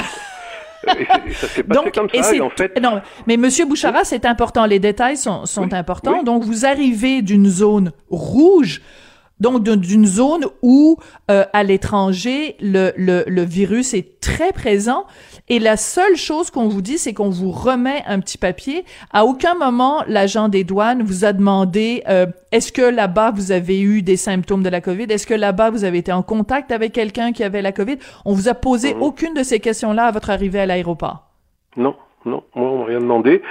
et, 0.98 1.32
ça 1.32 1.46
s'est 1.46 1.62
passé 1.62 1.90
comme 1.92 2.10
ça. 2.10 2.34
Et 2.34 2.40
en 2.40 2.50
fait... 2.50 2.78
Non, 2.82 3.00
mais 3.26 3.38
Monsieur 3.38 3.64
Bouchara, 3.64 4.04
c'est 4.04 4.26
important. 4.26 4.66
Les 4.66 4.80
détails 4.80 5.16
sont, 5.16 5.46
sont 5.46 5.72
importants. 5.72 6.22
Donc, 6.22 6.42
vous 6.42 6.66
arrivez 6.66 7.22
d'une 7.22 7.46
zone 7.46 7.92
rouge 8.10 8.82
donc 9.40 9.62
d'une 9.62 10.06
zone 10.06 10.44
où 10.62 10.96
euh, 11.30 11.44
à 11.52 11.62
l'étranger 11.64 12.56
le, 12.60 12.92
le, 12.96 13.24
le, 13.26 13.42
virus 13.42 13.94
est 13.94 14.20
très 14.20 14.52
présent 14.52 15.06
et 15.48 15.58
la 15.58 15.76
seule 15.76 16.16
chose 16.16 16.50
qu'on 16.50 16.68
vous 16.68 16.82
dit 16.82 16.98
c'est 16.98 17.12
qu'on 17.14 17.30
vous 17.30 17.50
remet 17.50 18.02
un 18.06 18.20
petit 18.20 18.38
papier. 18.38 18.84
À 19.12 19.24
aucun 19.24 19.54
moment 19.54 20.02
l'agent 20.06 20.48
des 20.48 20.64
douanes 20.64 21.02
vous 21.02 21.24
a 21.24 21.32
demandé 21.32 22.02
euh, 22.08 22.26
est-ce 22.52 22.72
que 22.72 22.82
là-bas 22.82 23.32
vous 23.32 23.50
avez 23.50 23.80
eu 23.80 24.02
des 24.02 24.16
symptômes 24.16 24.62
de 24.62 24.68
la 24.68 24.80
Covid? 24.80 25.06
Est-ce 25.10 25.26
que 25.26 25.34
là-bas 25.34 25.70
vous 25.70 25.84
avez 25.84 25.98
été 25.98 26.12
en 26.12 26.22
contact 26.22 26.70
avec 26.70 26.92
quelqu'un 26.92 27.32
qui 27.32 27.42
avait 27.42 27.62
la 27.62 27.72
Covid? 27.72 27.98
On 28.24 28.32
vous 28.32 28.48
a 28.48 28.54
posé 28.54 28.94
aucune 29.00 29.34
de 29.34 29.42
ces 29.42 29.58
questions-là 29.58 30.04
à 30.06 30.10
votre 30.12 30.30
arrivée 30.30 30.60
à 30.60 30.66
l'aéroport 30.66 31.24
Non. 31.76 31.96
Non, 32.26 32.42
moi 32.54 32.70
on 32.70 32.78
m'a 32.78 32.84
rien 32.86 33.00
demandé 33.00 33.42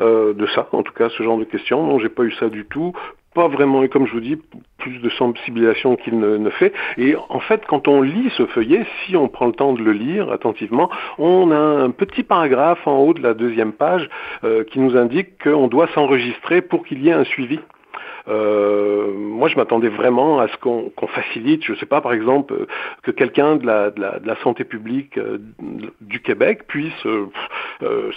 euh, 0.00 0.32
de 0.32 0.46
ça, 0.54 0.66
en 0.72 0.82
tout 0.82 0.94
cas 0.94 1.10
ce 1.10 1.22
genre 1.22 1.36
de 1.36 1.44
questions. 1.44 1.86
Non, 1.86 1.98
j'ai 1.98 2.08
pas 2.08 2.22
eu 2.22 2.32
ça 2.40 2.48
du 2.48 2.64
tout 2.64 2.94
pas 3.34 3.48
vraiment, 3.48 3.82
et 3.82 3.88
comme 3.88 4.06
je 4.06 4.12
vous 4.12 4.20
dis, 4.20 4.36
plus 4.78 4.98
de 4.98 5.10
sensibilisation 5.10 5.96
qu'il 5.96 6.18
ne, 6.18 6.50
fait. 6.50 6.72
Et 6.98 7.14
en 7.28 7.40
fait, 7.40 7.62
quand 7.66 7.88
on 7.88 8.02
lit 8.02 8.30
ce 8.36 8.46
feuillet, 8.46 8.84
si 9.04 9.16
on 9.16 9.28
prend 9.28 9.46
le 9.46 9.52
temps 9.52 9.72
de 9.72 9.82
le 9.82 9.92
lire 9.92 10.30
attentivement, 10.32 10.90
on 11.18 11.50
a 11.50 11.56
un 11.56 11.90
petit 11.90 12.22
paragraphe 12.22 12.86
en 12.86 12.98
haut 12.98 13.14
de 13.14 13.22
la 13.22 13.34
deuxième 13.34 13.72
page 13.72 14.08
euh, 14.44 14.64
qui 14.64 14.80
nous 14.80 14.96
indique 14.96 15.42
qu'on 15.42 15.68
doit 15.68 15.88
s'enregistrer 15.94 16.62
pour 16.62 16.84
qu'il 16.84 17.02
y 17.02 17.08
ait 17.08 17.12
un 17.12 17.24
suivi. 17.24 17.60
Euh, 18.28 19.12
moi, 19.16 19.48
je 19.48 19.56
m'attendais 19.56 19.88
vraiment 19.88 20.40
à 20.40 20.48
ce 20.48 20.56
qu'on 20.56 20.92
facilite, 21.08 21.64
je 21.64 21.72
ne 21.72 21.76
sais 21.76 21.86
pas, 21.86 22.00
par 22.00 22.12
exemple, 22.12 22.54
euh, 22.54 22.66
que 23.02 23.10
quelqu'un 23.10 23.56
de 23.56 23.66
la, 23.66 24.36
santé 24.42 24.64
publique 24.64 25.18
euh, 25.18 25.38
du 26.00 26.20
Québec 26.20 26.66
puisse, 26.66 26.92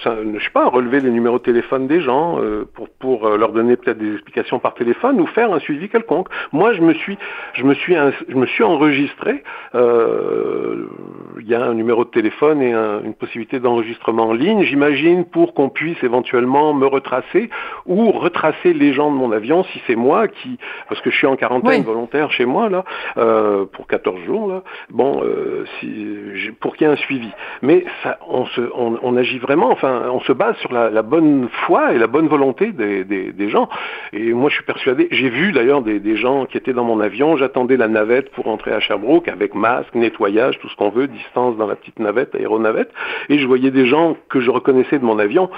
ça, 0.04 0.16
je 0.34 0.44
sais 0.44 0.50
pas, 0.52 0.68
relever 0.68 1.00
les 1.00 1.12
numéros 1.12 1.38
de 1.38 1.44
téléphone 1.44 1.88
des 1.88 2.02
gens 2.02 2.40
pour, 2.74 2.90
pour 2.90 3.30
leur 3.30 3.52
donner 3.52 3.76
peut-être 3.76 3.98
des 3.98 4.14
explications 4.14 4.60
par 4.60 4.74
téléphone 4.74 5.20
ou 5.20 5.28
faire 5.28 5.54
un 5.54 5.60
suivi 5.60 5.90
quelconque. 5.90 6.30
Moi, 6.52 6.74
je 6.74 6.82
me 6.82 6.94
suis, 6.94 7.18
je 7.54 7.64
me 7.64 7.74
suis, 7.74 7.96
je 8.28 8.36
me 8.36 8.46
suis 8.46 8.64
enregistré. 8.64 9.44
Il 9.74 11.48
y 11.48 11.54
a 11.54 11.64
un 11.64 11.74
numéro 11.74 12.06
de 12.06 12.10
téléphone 12.10 12.62
et 12.62 12.74
une 12.74 13.14
possibilité 13.14 13.60
d'enregistrement 13.60 14.30
en 14.30 14.34
ligne, 14.34 14.64
j'imagine, 14.64 15.26
pour 15.26 15.54
qu'on 15.54 15.70
puisse 15.70 16.02
éventuellement 16.04 16.74
me 16.74 16.88
retracer 16.88 17.50
ou 17.86 18.12
retracer 18.12 18.74
les 18.74 18.94
gens 18.94 19.12
de 19.12 19.18
mon 19.18 19.32
avion 19.32 19.64
si 19.66 19.82
c'est 19.86 19.95
moi 19.96 20.28
qui, 20.28 20.58
parce 20.90 21.02
que 21.02 21.10
je 21.10 21.16
suis 21.16 21.28
en 21.28 21.36
quarantaine 21.36 21.84
volontaire 21.84 22.32
chez 22.32 22.46
moi 22.46 22.70
là, 22.70 22.84
euh, 23.18 23.66
pour 23.66 23.88
14 23.88 24.22
jours 24.26 24.50
là, 24.50 24.64
bon, 24.90 25.22
euh, 25.24 25.66
si, 25.80 26.52
pour 26.60 26.76
qu'il 26.76 26.88
y 26.88 26.90
ait 26.90 26.94
un 26.94 26.98
suivi. 26.98 27.30
Mais 27.62 27.86
ça, 28.04 28.20
on, 28.28 28.46
se, 28.46 28.62
on, 28.74 29.18
agit 29.18 29.40
vraiment, 29.40 29.72
enfin, 29.72 30.04
on 30.12 30.20
se 30.22 30.32
base 30.32 30.56
sur 30.58 30.72
la, 30.74 31.02
bonne 31.02 31.48
foi 31.66 31.94
et 31.94 31.98
la 31.98 32.08
bonne 32.08 32.28
volonté 32.28 32.72
des, 32.72 33.04
des, 33.04 33.50
gens. 33.50 33.70
Et 34.14 34.34
moi, 34.34 34.50
je 34.50 34.56
suis 34.56 34.64
persuadé, 34.64 35.08
j'ai 35.12 35.30
vu 35.30 35.52
d'ailleurs 35.52 35.82
des, 35.82 36.00
des 36.00 36.16
gens 36.16 36.46
qui 36.46 36.58
étaient 36.58 36.74
dans 36.74 36.84
mon 36.84 37.00
avion, 37.00 37.38
j'attendais 37.38 37.78
la 37.78 37.88
navette 37.88 38.32
pour 38.32 38.48
entrer 38.48 38.72
à 38.72 38.80
Sherbrooke 38.80 39.28
avec 39.28 39.56
masque, 39.56 39.94
nettoyage, 39.96 40.60
tout 40.60 40.70
ce 40.70 40.76
qu'on 40.76 40.90
veut, 40.90 41.08
distance 41.08 41.56
dans 41.58 41.68
la 41.68 41.76
petite 41.76 42.00
navette, 42.00 42.36
aéronavette, 42.36 42.92
et 43.30 43.40
je 43.40 43.48
voyais 43.48 43.72
des 43.72 43.88
gens 43.88 44.18
que 44.30 44.40
je 44.40 44.50
reconnaissais 44.50 45.00
de 45.00 45.06
mon 45.06 45.20
avion 45.20 45.50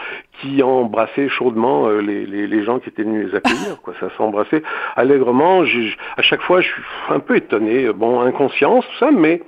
qui 0.41 0.61
embrassaient 0.61 1.29
chaudement 1.29 1.87
euh, 1.87 2.01
les, 2.01 2.25
les, 2.25 2.47
les 2.47 2.63
gens 2.63 2.79
qui 2.79 2.89
étaient 2.89 3.03
venus 3.03 3.27
les 3.27 3.35
accueillir. 3.35 3.81
Quoi. 3.81 3.93
Ça 3.99 4.09
embrasser 4.27 4.63
allègrement. 4.95 5.63
à 6.17 6.21
chaque 6.21 6.41
fois, 6.41 6.61
je 6.61 6.67
suis 6.67 6.83
un 7.09 7.19
peu 7.19 7.35
étonné. 7.35 7.91
Bon, 7.93 8.21
inconscience, 8.21 8.85
tout 8.85 8.97
ça, 9.05 9.11
mais 9.11 9.41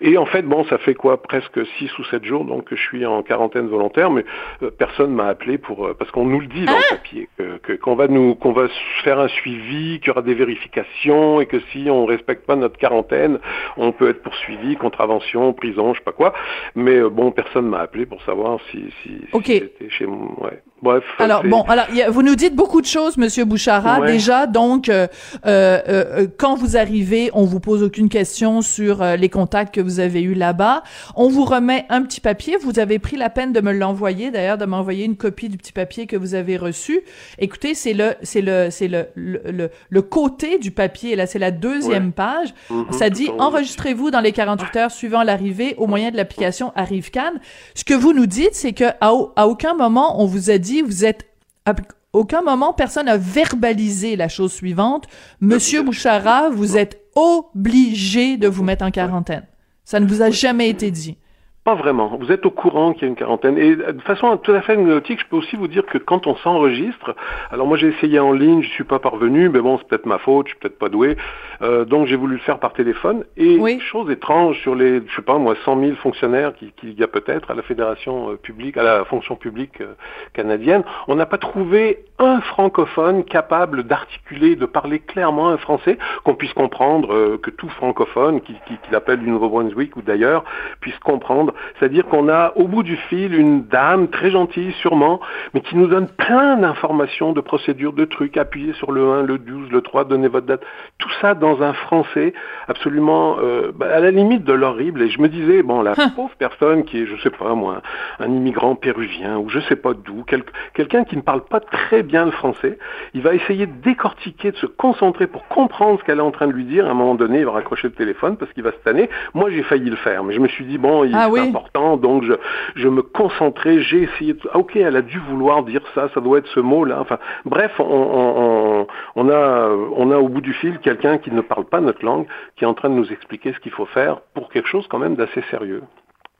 Et 0.00 0.16
en 0.16 0.26
fait, 0.26 0.42
bon, 0.42 0.64
ça 0.64 0.78
fait 0.78 0.94
quoi, 0.94 1.22
presque 1.22 1.64
6 1.78 1.98
ou 1.98 2.04
7 2.04 2.24
jours, 2.24 2.44
donc 2.44 2.64
que 2.64 2.76
je 2.76 2.82
suis 2.82 3.04
en 3.04 3.22
quarantaine 3.22 3.68
volontaire, 3.68 4.10
mais 4.10 4.24
euh, 4.62 4.70
personne 4.70 5.12
m'a 5.12 5.26
appelé 5.26 5.58
pour 5.58 5.86
euh, 5.86 5.94
parce 5.98 6.10
qu'on 6.10 6.24
nous 6.24 6.40
le 6.40 6.46
dit 6.46 6.64
dans 6.64 6.72
le 6.72 6.82
Ah 6.90 6.94
papier 6.94 7.28
que 7.36 7.74
qu'on 7.74 7.94
va 7.94 8.08
nous 8.08 8.34
qu'on 8.34 8.52
va 8.52 8.68
faire 9.02 9.18
un 9.18 9.28
suivi, 9.28 9.98
qu'il 9.98 10.08
y 10.08 10.10
aura 10.10 10.22
des 10.22 10.34
vérifications 10.34 11.40
et 11.40 11.46
que 11.46 11.60
si 11.72 11.88
on 11.90 12.06
respecte 12.06 12.46
pas 12.46 12.56
notre 12.56 12.78
quarantaine, 12.78 13.38
on 13.76 13.92
peut 13.92 14.08
être 14.10 14.22
poursuivi, 14.22 14.76
contravention, 14.76 15.52
prison, 15.52 15.92
je 15.92 15.98
sais 15.98 16.04
pas 16.04 16.12
quoi. 16.12 16.32
Mais 16.74 16.96
euh, 16.96 17.10
bon, 17.10 17.30
personne 17.32 17.68
m'a 17.68 17.80
appelé 17.80 18.06
pour 18.06 18.22
savoir 18.22 18.58
si 18.70 18.92
si, 19.02 19.20
j'étais 19.44 19.90
chez 19.90 20.06
moi. 20.06 20.30
Ouais. 20.38 20.62
Bref. 20.82 21.04
Alors 21.18 21.42
bon, 21.44 21.62
alors 21.62 21.84
y 21.92 22.00
a- 22.02 22.10
vous 22.10 22.22
nous 22.22 22.36
dites 22.36 22.54
beaucoup 22.54 22.80
de 22.80 22.86
choses, 22.86 23.16
Monsieur 23.18 23.44
Bouchara. 23.44 24.00
Ouais. 24.00 24.12
Déjà, 24.12 24.46
donc, 24.46 24.88
euh, 24.88 25.06
euh, 25.46 25.80
euh, 25.88 26.26
quand 26.38 26.54
vous 26.54 26.76
arrivez, 26.76 27.30
on 27.34 27.44
vous 27.44 27.60
pose 27.60 27.82
aucune 27.82 28.08
question 28.08 28.62
sur 28.62 29.02
euh, 29.02 29.16
les 29.16 29.28
contacts 29.28 29.74
que 29.74 29.80
vous 29.82 30.00
avez 30.00 30.22
eus 30.22 30.34
là-bas. 30.34 30.82
On 31.16 31.28
vous 31.28 31.44
remet 31.44 31.84
un 31.90 32.02
petit 32.02 32.20
papier. 32.20 32.56
Vous 32.60 32.78
avez 32.78 32.98
pris 32.98 33.16
la 33.16 33.28
peine 33.28 33.52
de 33.52 33.60
me 33.60 33.72
l'envoyer, 33.72 34.30
d'ailleurs, 34.30 34.56
de 34.58 34.64
m'envoyer 34.64 35.04
une 35.04 35.16
copie 35.16 35.48
du 35.50 35.58
petit 35.58 35.72
papier 35.72 36.06
que 36.06 36.16
vous 36.16 36.34
avez 36.34 36.56
reçu. 36.56 37.00
Écoutez, 37.38 37.74
c'est 37.74 37.92
le, 37.92 38.14
c'est 38.22 38.40
le, 38.40 38.68
c'est 38.70 38.88
le, 38.88 39.06
le, 39.14 39.40
le, 39.50 39.70
le 39.90 40.02
côté 40.02 40.58
du 40.58 40.70
papier. 40.70 41.14
Là, 41.16 41.26
c'est 41.26 41.38
la 41.38 41.50
deuxième 41.50 42.06
Ouais. 42.06 42.12
page. 42.16 42.54
Mhm, 42.70 42.86
Ça 42.92 43.10
dit 43.10 43.28
enregistrez-vous 43.38 44.10
dans 44.10 44.20
les 44.20 44.32
48 44.32 44.76
heures 44.76 44.90
suivant 44.90 45.22
l'arrivée 45.22 45.74
au 45.76 45.86
moyen 45.86 46.10
de 46.10 46.16
l'application 46.16 46.72
ArriveCan. 46.74 47.32
Ce 47.74 47.84
que 47.84 47.94
vous 47.94 48.12
nous 48.12 48.26
dites, 48.26 48.54
c'est 48.54 48.72
que 48.72 48.84
à 49.00 49.46
aucun 49.46 49.74
moment 49.74 50.22
on 50.22 50.26
vous 50.26 50.50
a 50.50 50.58
dit 50.58 50.69
vous 50.80 51.04
êtes 51.04 51.26
à 51.66 51.74
aucun 52.12 52.42
moment 52.42 52.72
personne 52.72 53.06
n'a 53.06 53.16
verbalisé 53.16 54.16
la 54.16 54.28
chose 54.28 54.52
suivante. 54.52 55.06
Monsieur 55.40 55.82
Bouchara, 55.82 56.50
vous 56.50 56.76
êtes 56.76 57.00
obligé 57.14 58.36
de 58.36 58.48
vous 58.48 58.64
mettre 58.64 58.84
en 58.84 58.90
quarantaine. 58.90 59.46
Ça 59.84 60.00
ne 60.00 60.06
vous 60.06 60.22
a 60.22 60.30
jamais 60.30 60.68
été 60.68 60.90
dit. 60.90 61.16
Pas 61.62 61.74
vraiment. 61.74 62.16
Vous 62.18 62.32
êtes 62.32 62.46
au 62.46 62.50
courant 62.50 62.94
qu'il 62.94 63.02
y 63.02 63.04
a 63.04 63.08
une 63.08 63.16
quarantaine. 63.16 63.58
Et 63.58 63.76
de 63.76 64.00
façon 64.00 64.34
tout 64.38 64.52
à 64.52 64.62
fait 64.62 64.72
anecdotique, 64.72 65.20
je 65.20 65.26
peux 65.26 65.36
aussi 65.36 65.56
vous 65.56 65.68
dire 65.68 65.84
que 65.84 65.98
quand 65.98 66.26
on 66.26 66.34
s'enregistre, 66.36 67.14
alors 67.50 67.66
moi 67.66 67.76
j'ai 67.76 67.88
essayé 67.88 68.18
en 68.18 68.32
ligne, 68.32 68.62
je 68.62 68.70
suis 68.70 68.84
pas 68.84 68.98
parvenu, 68.98 69.50
mais 69.50 69.60
bon, 69.60 69.76
c'est 69.76 69.86
peut-être 69.86 70.06
ma 70.06 70.16
faute, 70.16 70.46
je 70.46 70.52
suis 70.52 70.58
peut-être 70.58 70.78
pas 70.78 70.88
doué. 70.88 71.18
Euh, 71.60 71.84
donc 71.84 72.06
j'ai 72.06 72.16
voulu 72.16 72.36
le 72.36 72.40
faire 72.40 72.60
par 72.60 72.72
téléphone. 72.72 73.24
Et 73.36 73.58
Oui. 73.58 73.78
chose 73.80 74.10
étrange 74.10 74.58
sur 74.62 74.74
les, 74.74 75.02
je 75.06 75.14
sais 75.14 75.22
pas 75.22 75.36
moi, 75.36 75.54
100 75.66 75.80
000 75.80 75.96
fonctionnaires 75.96 76.54
qu'il 76.54 76.72
qui 76.72 76.92
y 76.92 77.02
a 77.02 77.08
peut-être 77.08 77.50
à 77.50 77.54
la 77.54 77.62
fédération 77.62 78.30
euh, 78.30 78.36
publique, 78.36 78.78
à 78.78 78.82
la 78.82 79.04
fonction 79.04 79.36
publique 79.36 79.82
euh, 79.82 79.92
canadienne, 80.32 80.82
on 81.08 81.14
n'a 81.14 81.26
pas 81.26 81.38
trouvé 81.38 82.04
un 82.18 82.40
francophone 82.40 83.24
capable 83.24 83.82
d'articuler, 83.84 84.56
de 84.56 84.66
parler 84.66 84.98
clairement 84.98 85.48
un 85.48 85.58
français 85.58 85.98
qu'on 86.24 86.34
puisse 86.34 86.54
comprendre, 86.54 87.12
euh, 87.14 87.38
que 87.42 87.50
tout 87.50 87.68
francophone 87.68 88.40
qui, 88.40 88.54
qui, 88.66 88.74
qui 88.74 88.90
l'appelle 88.92 89.20
du 89.20 89.28
Nouveau-Brunswick 89.28 89.96
ou 89.96 90.02
d'ailleurs 90.02 90.44
puisse 90.80 90.98
comprendre. 91.00 91.49
C'est-à-dire 91.78 92.06
qu'on 92.06 92.28
a 92.28 92.52
au 92.56 92.66
bout 92.68 92.82
du 92.82 92.96
fil 92.96 93.34
une 93.34 93.64
dame 93.66 94.08
très 94.08 94.30
gentille 94.30 94.72
sûrement, 94.80 95.20
mais 95.54 95.60
qui 95.60 95.76
nous 95.76 95.86
donne 95.86 96.08
plein 96.08 96.56
d'informations, 96.56 97.32
de 97.32 97.40
procédures, 97.40 97.92
de 97.92 98.04
trucs, 98.04 98.36
appuyez 98.36 98.72
sur 98.74 98.92
le 98.92 99.08
1, 99.10 99.22
le 99.22 99.38
12, 99.38 99.70
le 99.70 99.80
3, 99.80 100.04
donnez 100.04 100.28
votre 100.28 100.46
date. 100.46 100.62
Tout 100.98 101.10
ça 101.20 101.34
dans 101.34 101.62
un 101.62 101.72
français 101.72 102.32
absolument 102.68 103.36
euh, 103.40 103.72
bah, 103.74 103.86
à 103.94 104.00
la 104.00 104.10
limite 104.10 104.44
de 104.44 104.52
l'horrible. 104.52 105.02
Et 105.02 105.08
je 105.08 105.20
me 105.20 105.28
disais, 105.28 105.62
bon, 105.62 105.82
la 105.82 105.94
pauvre 106.16 106.30
personne 106.38 106.84
qui 106.84 107.02
est, 107.02 107.06
je 107.06 107.16
sais 107.22 107.30
pas 107.30 107.54
moi, 107.54 107.82
un 108.18 108.26
immigrant 108.30 108.74
péruvien 108.74 109.38
ou 109.38 109.48
je 109.48 109.60
sais 109.60 109.76
pas 109.76 109.92
d'où, 109.94 110.24
quel- 110.26 110.44
quelqu'un 110.74 111.04
qui 111.04 111.16
ne 111.16 111.22
parle 111.22 111.42
pas 111.44 111.60
très 111.60 112.02
bien 112.02 112.24
le 112.24 112.30
français, 112.30 112.78
il 113.14 113.22
va 113.22 113.34
essayer 113.34 113.66
de 113.66 113.72
décortiquer, 113.82 114.52
de 114.52 114.56
se 114.56 114.66
concentrer 114.66 115.26
pour 115.26 115.46
comprendre 115.48 115.98
ce 116.00 116.04
qu'elle 116.04 116.18
est 116.18 116.22
en 116.22 116.30
train 116.30 116.46
de 116.46 116.52
lui 116.52 116.64
dire. 116.64 116.86
À 116.86 116.90
un 116.90 116.94
moment 116.94 117.14
donné, 117.14 117.40
il 117.40 117.44
va 117.46 117.52
raccrocher 117.52 117.88
le 117.88 117.94
téléphone 117.94 118.36
parce 118.36 118.52
qu'il 118.52 118.62
va 118.62 118.72
se 118.72 118.78
tanner. 118.84 119.08
Moi, 119.34 119.50
j'ai 119.50 119.62
failli 119.62 119.90
le 119.90 119.96
faire, 119.96 120.24
mais 120.24 120.34
je 120.34 120.40
me 120.40 120.48
suis 120.48 120.64
dit, 120.64 120.78
bon, 120.78 121.04
il 121.04 121.14
Ah 121.14 121.28
important, 121.48 121.96
donc 121.96 122.24
je, 122.24 122.34
je 122.76 122.88
me 122.88 123.02
concentrais, 123.02 123.80
j'ai 123.80 124.02
essayé 124.02 124.34
de... 124.34 124.40
Ah, 124.52 124.58
ok, 124.58 124.76
elle 124.76 124.96
a 124.96 125.02
dû 125.02 125.18
vouloir 125.18 125.62
dire 125.62 125.82
ça, 125.94 126.08
ça 126.14 126.20
doit 126.20 126.38
être 126.38 126.48
ce 126.48 126.60
mot-là. 126.60 126.98
Enfin, 127.00 127.18
bref, 127.44 127.72
on, 127.78 128.86
on 129.16 129.28
a, 129.28 129.68
on 129.96 130.10
a 130.10 130.16
au 130.18 130.28
bout 130.28 130.40
du 130.40 130.52
fil 130.54 130.78
quelqu'un 130.78 131.18
qui 131.18 131.30
ne 131.30 131.40
parle 131.40 131.64
pas 131.64 131.80
notre 131.80 132.04
langue, 132.04 132.26
qui 132.56 132.64
est 132.64 132.68
en 132.68 132.74
train 132.74 132.90
de 132.90 132.94
nous 132.94 133.12
expliquer 133.12 133.52
ce 133.52 133.60
qu'il 133.60 133.72
faut 133.72 133.86
faire 133.86 134.20
pour 134.34 134.50
quelque 134.50 134.68
chose 134.68 134.86
quand 134.88 134.98
même 134.98 135.16
d'assez 135.16 135.42
sérieux. 135.50 135.82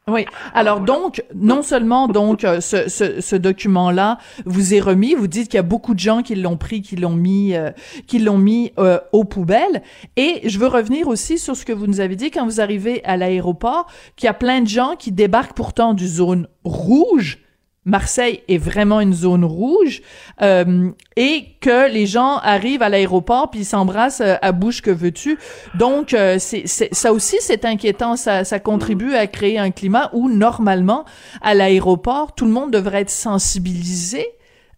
Oui. 0.08 0.24
Alors 0.54 0.80
donc, 0.80 1.22
non 1.34 1.62
seulement 1.62 2.08
donc 2.08 2.44
euh, 2.44 2.60
ce, 2.60 2.88
ce, 2.88 3.20
ce 3.20 3.36
document-là 3.36 4.18
vous 4.44 4.74
est 4.74 4.80
remis, 4.80 5.14
vous 5.14 5.26
dites 5.26 5.48
qu'il 5.48 5.58
y 5.58 5.60
a 5.60 5.62
beaucoup 5.62 5.94
de 5.94 6.00
gens 6.00 6.22
qui 6.22 6.34
l'ont 6.34 6.56
pris, 6.56 6.82
qui 6.82 6.96
l'ont 6.96 7.14
mis, 7.14 7.54
euh, 7.54 7.70
qui 8.06 8.18
l'ont 8.18 8.38
mis 8.38 8.72
euh, 8.78 8.98
aux 9.12 9.24
poubelles. 9.24 9.82
Et 10.16 10.40
je 10.48 10.58
veux 10.58 10.66
revenir 10.66 11.06
aussi 11.06 11.38
sur 11.38 11.54
ce 11.54 11.64
que 11.64 11.72
vous 11.72 11.86
nous 11.86 12.00
avez 12.00 12.16
dit 12.16 12.30
quand 12.30 12.44
vous 12.44 12.60
arrivez 12.60 13.04
à 13.04 13.16
l'aéroport, 13.16 13.86
qu'il 14.16 14.26
y 14.26 14.30
a 14.30 14.34
plein 14.34 14.62
de 14.62 14.68
gens 14.68 14.96
qui 14.98 15.12
débarquent 15.12 15.54
pourtant 15.54 15.94
du 15.94 16.08
zone 16.08 16.48
rouge. 16.64 17.38
Marseille 17.86 18.42
est 18.46 18.58
vraiment 18.58 19.00
une 19.00 19.14
zone 19.14 19.44
rouge 19.44 20.02
euh, 20.42 20.90
et 21.16 21.56
que 21.62 21.90
les 21.90 22.06
gens 22.06 22.36
arrivent 22.36 22.82
à 22.82 22.90
l'aéroport 22.90 23.50
puis 23.50 23.60
ils 23.60 23.64
s'embrassent 23.64 24.20
euh, 24.20 24.36
à 24.42 24.52
bouche 24.52 24.82
que 24.82 24.90
veux-tu. 24.90 25.38
Donc 25.76 26.12
euh, 26.12 26.36
c'est 26.38 26.66
ça 26.66 27.12
aussi 27.12 27.36
c'est 27.40 27.64
inquiétant, 27.64 28.16
ça, 28.16 28.44
ça 28.44 28.58
contribue 28.58 29.14
à 29.14 29.26
créer 29.26 29.58
un 29.58 29.70
climat 29.70 30.10
où 30.12 30.28
normalement 30.28 31.06
à 31.40 31.54
l'aéroport 31.54 32.34
tout 32.34 32.44
le 32.44 32.52
monde 32.52 32.70
devrait 32.70 33.00
être 33.00 33.10
sensibilisé 33.10 34.26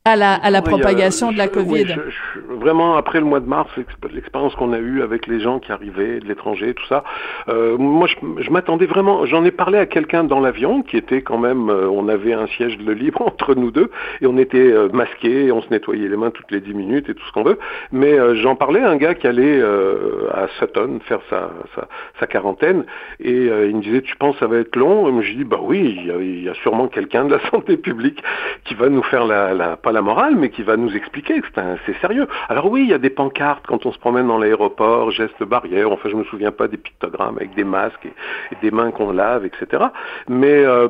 à 0.05 0.17
la 0.17 0.33
à 0.35 0.51
la 0.51 0.63
propagation 0.63 1.31
de 1.31 1.39
la 1.39 1.47
Covid. 1.47 1.71
oui, 1.71 1.85
je- 1.87 2.11
je- 2.11 2.55
vraiment, 2.55 2.97
après 2.97 3.21
le 3.21 3.25
mois 3.25 3.39
de 3.39 3.47
mars, 3.47 3.71
l'exp- 3.77 4.13
l'expérience 4.13 4.53
qu'on 4.57 4.73
a 4.73 4.79
eue 4.79 5.01
avec 5.01 5.29
les 5.29 5.39
gens 5.39 5.61
qui 5.61 5.71
arrivaient 5.71 6.19
de 6.19 6.27
l'étranger, 6.27 6.75
tout 6.75 6.85
ça, 6.87 7.05
euh, 7.49 7.77
moi, 7.79 8.09
je, 8.09 8.43
je 8.43 8.51
m'attendais 8.51 8.87
vraiment. 8.87 9.25
J'en 9.27 9.45
ai 9.45 9.53
parlé 9.53 9.79
à 9.79 9.87
quelqu'un 9.87 10.25
dans 10.25 10.41
l'avion 10.41 10.83
qui 10.83 10.97
était 10.97 11.23
quand 11.23 11.39
même. 11.39 11.71
euh, 11.71 11.89
on 11.89 12.09
avait 12.09 12.33
un 12.33 12.49
siège 12.49 12.79
de 12.79 12.91
libre 12.93 13.23
entre 13.27 13.55
nous 13.55 13.71
deux 13.71 13.91
et 14.21 14.27
on 14.27 14.37
était 14.39 14.59
euh, 14.73 14.89
masqués, 14.93 15.53
on 15.53 15.63
se 15.63 15.69
nettoyait 15.71 16.09
les 16.09 16.17
mains 16.17 16.33
toutes 16.33 16.51
les 16.51 16.61
dix 16.61 16.75
minutes 16.75 17.09
et 17.09 17.15
tout 17.15 17.25
ce 17.29 17.33
qu'on 17.33 17.45
veut. 17.45 17.59
Mais 17.93 18.19
euh, 18.19 18.35
j'en 18.35 18.57
parlais 18.57 18.81
à 18.81 18.91
un 18.91 18.97
gars 18.97 19.15
qui 19.15 19.29
allait 19.29 19.61
euh, 19.61 20.29
à 20.35 20.49
Sutton 20.59 20.99
faire 21.07 21.21
sa, 21.31 21.51
sa, 21.77 21.87
sa 22.19 22.27
quarantaine 22.27 22.85
et 23.21 23.33
euh, 23.49 23.69
il 23.69 23.77
me 23.77 23.83
disait 23.83 24.03
Tu 24.03 24.17
penses 24.17 24.35
que 24.35 24.41
ça 24.41 24.47
va 24.49 24.57
être 24.57 24.75
long? 24.75 25.09
Et 25.09 25.13
moi, 25.13 25.23
Je 25.23 25.33
dis 25.35 25.45
Bah 25.45 25.61
oui, 25.63 25.95
il 25.97 26.07
y 26.07 26.11
a, 26.11 26.17
il 26.17 26.43
y 26.43 26.49
a 26.49 26.55
sûrement 26.55 26.89
quelqu'un 26.89 27.25
de 27.25 27.35
la 27.37 27.41
santé 27.51 27.77
publique 27.77 28.21
qui 28.65 28.75
va 28.75 28.89
nous 28.89 29.05
faire 29.05 29.27
la, 29.27 29.55
la 29.55 29.77
la 29.93 30.03
morale, 30.03 30.37
mais 30.37 30.51
qui 30.51 30.63
va 30.63 30.77
nous 30.77 30.95
expliquer 30.95 31.41
que 31.41 31.49
c'est 31.87 32.01
sérieux. 32.01 32.27
Alors 32.49 32.71
oui, 32.71 32.83
il 32.83 32.89
y 32.89 32.95
a 32.95 32.99
des 32.99 33.11
pancartes 33.11 33.67
quand 33.67 33.87
on 33.87 33.93
se 33.93 33.99
promène 33.99 34.27
dans 34.27 34.39
l'aéroport, 34.39 35.11
gestes 35.11 35.45
barrières, 35.45 35.93
enfin 35.93 36.09
je 36.09 36.17
me 36.17 36.25
souviens 36.25 36.53
pas 36.53 36.69
des 36.69 36.77
pictogrammes 36.77 37.37
avec 37.37 37.55
des 37.55 37.65
masques 37.65 38.07
et, 38.07 38.13
et 38.53 38.57
des 38.63 38.71
mains 38.71 38.91
qu'on 38.91 39.13
lave, 39.13 39.45
etc. 39.45 39.85
Mais 40.29 40.65
euh, 40.65 40.89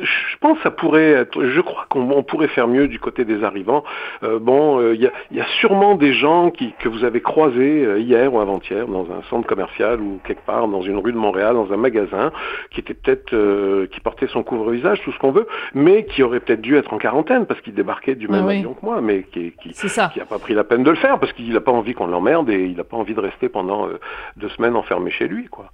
je 0.00 0.36
pense 0.40 0.56
que 0.58 0.62
ça 0.62 0.70
pourrait 0.70 1.12
être, 1.12 1.44
je 1.44 1.60
crois 1.60 1.86
qu'on 1.88 2.10
on 2.10 2.22
pourrait 2.22 2.48
faire 2.48 2.68
mieux 2.68 2.88
du 2.88 2.98
côté 2.98 3.24
des 3.24 3.44
arrivants. 3.44 3.84
Euh, 4.22 4.38
bon, 4.38 4.80
euh, 4.80 4.94
il 4.94 5.00
y, 5.00 5.06
a, 5.06 5.12
il 5.30 5.36
y 5.36 5.40
a 5.40 5.46
sûrement 5.60 5.94
des 5.94 6.12
gens 6.14 6.50
qui, 6.50 6.72
que 6.78 6.88
vous 6.88 7.04
avez 7.04 7.20
croisés 7.20 7.84
euh, 7.84 7.98
hier 7.98 8.32
ou 8.32 8.40
avant-hier 8.40 8.86
dans 8.86 9.04
un 9.04 9.22
centre 9.28 9.46
commercial 9.46 10.00
ou 10.00 10.20
quelque 10.24 10.44
part 10.44 10.68
dans 10.68 10.82
une 10.82 10.98
rue 10.98 11.12
de 11.12 11.18
Montréal, 11.18 11.54
dans 11.54 11.72
un 11.72 11.76
magasin, 11.76 12.32
qui 12.70 12.80
était 12.80 12.94
peut-être, 12.94 13.86
qui 13.86 14.00
portait 14.00 14.26
son 14.28 14.42
couvre-visage, 14.42 15.00
tout 15.02 15.12
ce 15.12 15.18
qu'on 15.18 15.32
veut, 15.32 15.46
mais 15.74 16.04
qui 16.04 16.22
aurait 16.22 16.40
peut-être 16.40 16.60
dû 16.60 16.76
être 16.76 16.92
en 16.92 16.98
quarantaine 16.98 17.46
parce 17.46 17.60
qu'il 17.60 17.74
débarquait 17.74 18.14
du 18.14 18.28
même 18.28 18.46
oui. 18.46 18.58
avion 18.58 18.74
que 18.74 18.84
moi, 18.84 19.00
mais 19.00 19.24
qui, 19.24 19.52
qui, 19.52 19.74
a 20.20 20.24
pas 20.24 20.38
pris 20.38 20.54
la 20.54 20.64
peine 20.64 20.82
de 20.82 20.90
le 20.90 20.96
faire 20.96 21.18
parce 21.18 21.32
qu'il 21.32 21.52
n'a 21.52 21.60
pas 21.60 21.72
envie 21.72 21.94
qu'on 21.94 22.06
l'emmerde 22.06 22.50
et 22.50 22.64
il 22.64 22.76
n'a 22.76 22.84
pas 22.84 22.96
envie 22.96 23.14
de 23.14 23.20
rester 23.20 23.48
pendant 23.48 23.88
deux 24.36 24.48
semaines 24.50 24.76
enfermé 24.76 25.10
chez 25.10 25.28
lui, 25.28 25.46
quoi. 25.46 25.70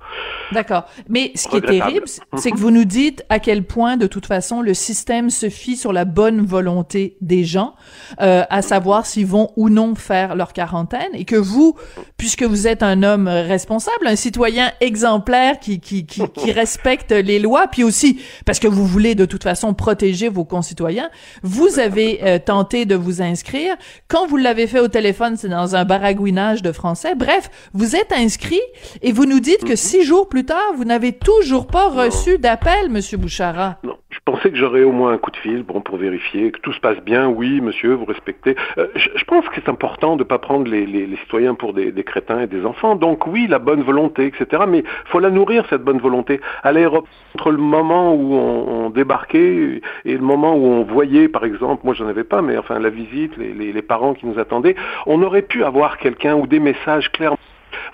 D'accord. 0.52 0.84
Mais 1.08 1.32
ce 1.34 1.48
qui 1.48 1.56
est 1.56 1.60
terrible, 1.60 2.06
c'est 2.06 2.50
que 2.52 2.58
vous 2.58 2.70
nous 2.70 2.84
dites 2.84 3.24
à 3.28 3.38
quel 3.38 3.64
point, 3.64 3.91
de 3.96 4.06
toute 4.06 4.26
façon, 4.26 4.62
le 4.62 4.74
système 4.74 5.30
se 5.30 5.48
fie 5.48 5.76
sur 5.76 5.92
la 5.92 6.04
bonne 6.04 6.44
volonté 6.44 7.16
des 7.20 7.44
gens, 7.44 7.74
euh, 8.20 8.44
à 8.50 8.62
savoir 8.62 9.06
s'ils 9.06 9.26
vont 9.26 9.50
ou 9.56 9.68
non 9.68 9.94
faire 9.94 10.34
leur 10.34 10.52
quarantaine, 10.52 11.10
et 11.14 11.24
que 11.24 11.36
vous, 11.36 11.76
puisque 12.16 12.42
vous 12.42 12.66
êtes 12.66 12.82
un 12.82 13.02
homme 13.02 13.28
responsable, 13.28 14.06
un 14.06 14.16
citoyen 14.16 14.72
exemplaire 14.80 15.58
qui, 15.60 15.80
qui, 15.80 16.06
qui, 16.06 16.22
qui 16.28 16.52
respecte 16.52 17.12
les 17.12 17.38
lois, 17.38 17.66
puis 17.68 17.84
aussi 17.84 18.20
parce 18.44 18.58
que 18.58 18.68
vous 18.68 18.86
voulez 18.86 19.14
de 19.14 19.24
toute 19.24 19.42
façon 19.42 19.74
protéger 19.74 20.28
vos 20.28 20.44
concitoyens, 20.44 21.10
vous 21.42 21.78
avez 21.78 22.20
euh, 22.22 22.38
tenté 22.38 22.84
de 22.84 22.94
vous 22.94 23.22
inscrire. 23.22 23.76
Quand 24.08 24.26
vous 24.26 24.36
l'avez 24.36 24.66
fait 24.66 24.80
au 24.80 24.88
téléphone, 24.88 25.36
c'est 25.36 25.48
dans 25.48 25.76
un 25.76 25.84
baragouinage 25.84 26.62
de 26.62 26.72
français. 26.72 27.14
Bref, 27.14 27.50
vous 27.72 27.96
êtes 27.96 28.12
inscrit 28.12 28.60
et 29.02 29.12
vous 29.12 29.26
nous 29.26 29.40
dites 29.40 29.64
que 29.64 29.76
six 29.76 30.04
jours 30.04 30.28
plus 30.28 30.44
tard, 30.44 30.72
vous 30.76 30.84
n'avez 30.84 31.12
toujours 31.12 31.66
pas 31.66 31.88
reçu 31.88 32.38
d'appel, 32.38 32.90
Monsieur 32.90 33.18
Bouchara. 33.18 33.78
Non, 33.84 33.96
je 34.10 34.18
pensais 34.24 34.50
que 34.50 34.56
j'aurais 34.56 34.84
au 34.84 34.92
moins 34.92 35.12
un 35.12 35.18
coup 35.18 35.32
de 35.32 35.36
fil, 35.36 35.64
bon, 35.64 35.80
pour 35.80 35.96
vérifier 35.96 36.52
que 36.52 36.60
tout 36.60 36.72
se 36.72 36.78
passe 36.78 37.00
bien. 37.00 37.28
Oui, 37.28 37.60
monsieur, 37.60 37.94
vous 37.94 38.04
respectez. 38.04 38.54
Euh, 38.78 38.86
je, 38.94 39.24
pense 39.24 39.44
que 39.48 39.56
c'est 39.56 39.68
important 39.68 40.14
de 40.14 40.22
pas 40.22 40.38
prendre 40.38 40.70
les, 40.70 40.86
les, 40.86 41.16
citoyens 41.16 41.54
pour 41.56 41.72
des, 41.72 41.90
des 41.90 42.04
crétins 42.04 42.42
et 42.42 42.46
des 42.46 42.64
enfants. 42.64 42.94
Donc 42.94 43.26
oui, 43.26 43.48
la 43.48 43.58
bonne 43.58 43.82
volonté, 43.82 44.26
etc. 44.26 44.62
Mais 44.68 44.84
faut 45.06 45.18
la 45.18 45.30
nourrir 45.30 45.66
cette 45.68 45.82
bonne 45.82 45.98
volonté. 45.98 46.40
À 46.62 46.70
l'aéroport, 46.70 47.08
entre 47.34 47.50
le 47.50 47.58
moment 47.58 48.14
où 48.14 48.34
on, 48.34 48.86
on 48.86 48.90
débarquait 48.90 49.80
et 50.04 50.12
le 50.12 50.20
moment 50.20 50.54
où 50.54 50.64
on 50.64 50.84
voyait, 50.84 51.28
par 51.28 51.44
exemple, 51.44 51.80
moi 51.84 51.94
j'en 51.94 52.06
avais 52.06 52.24
pas, 52.24 52.40
mais 52.40 52.56
enfin 52.56 52.78
la 52.78 52.90
visite, 52.90 53.36
les, 53.36 53.72
les 53.72 53.82
parents 53.82 54.14
qui 54.14 54.26
nous 54.26 54.38
attendaient, 54.38 54.76
on 55.06 55.22
aurait 55.22 55.42
pu 55.42 55.64
avoir 55.64 55.98
quelqu'un 55.98 56.36
ou 56.36 56.46
des 56.46 56.60
messages 56.60 57.10
clairs 57.10 57.34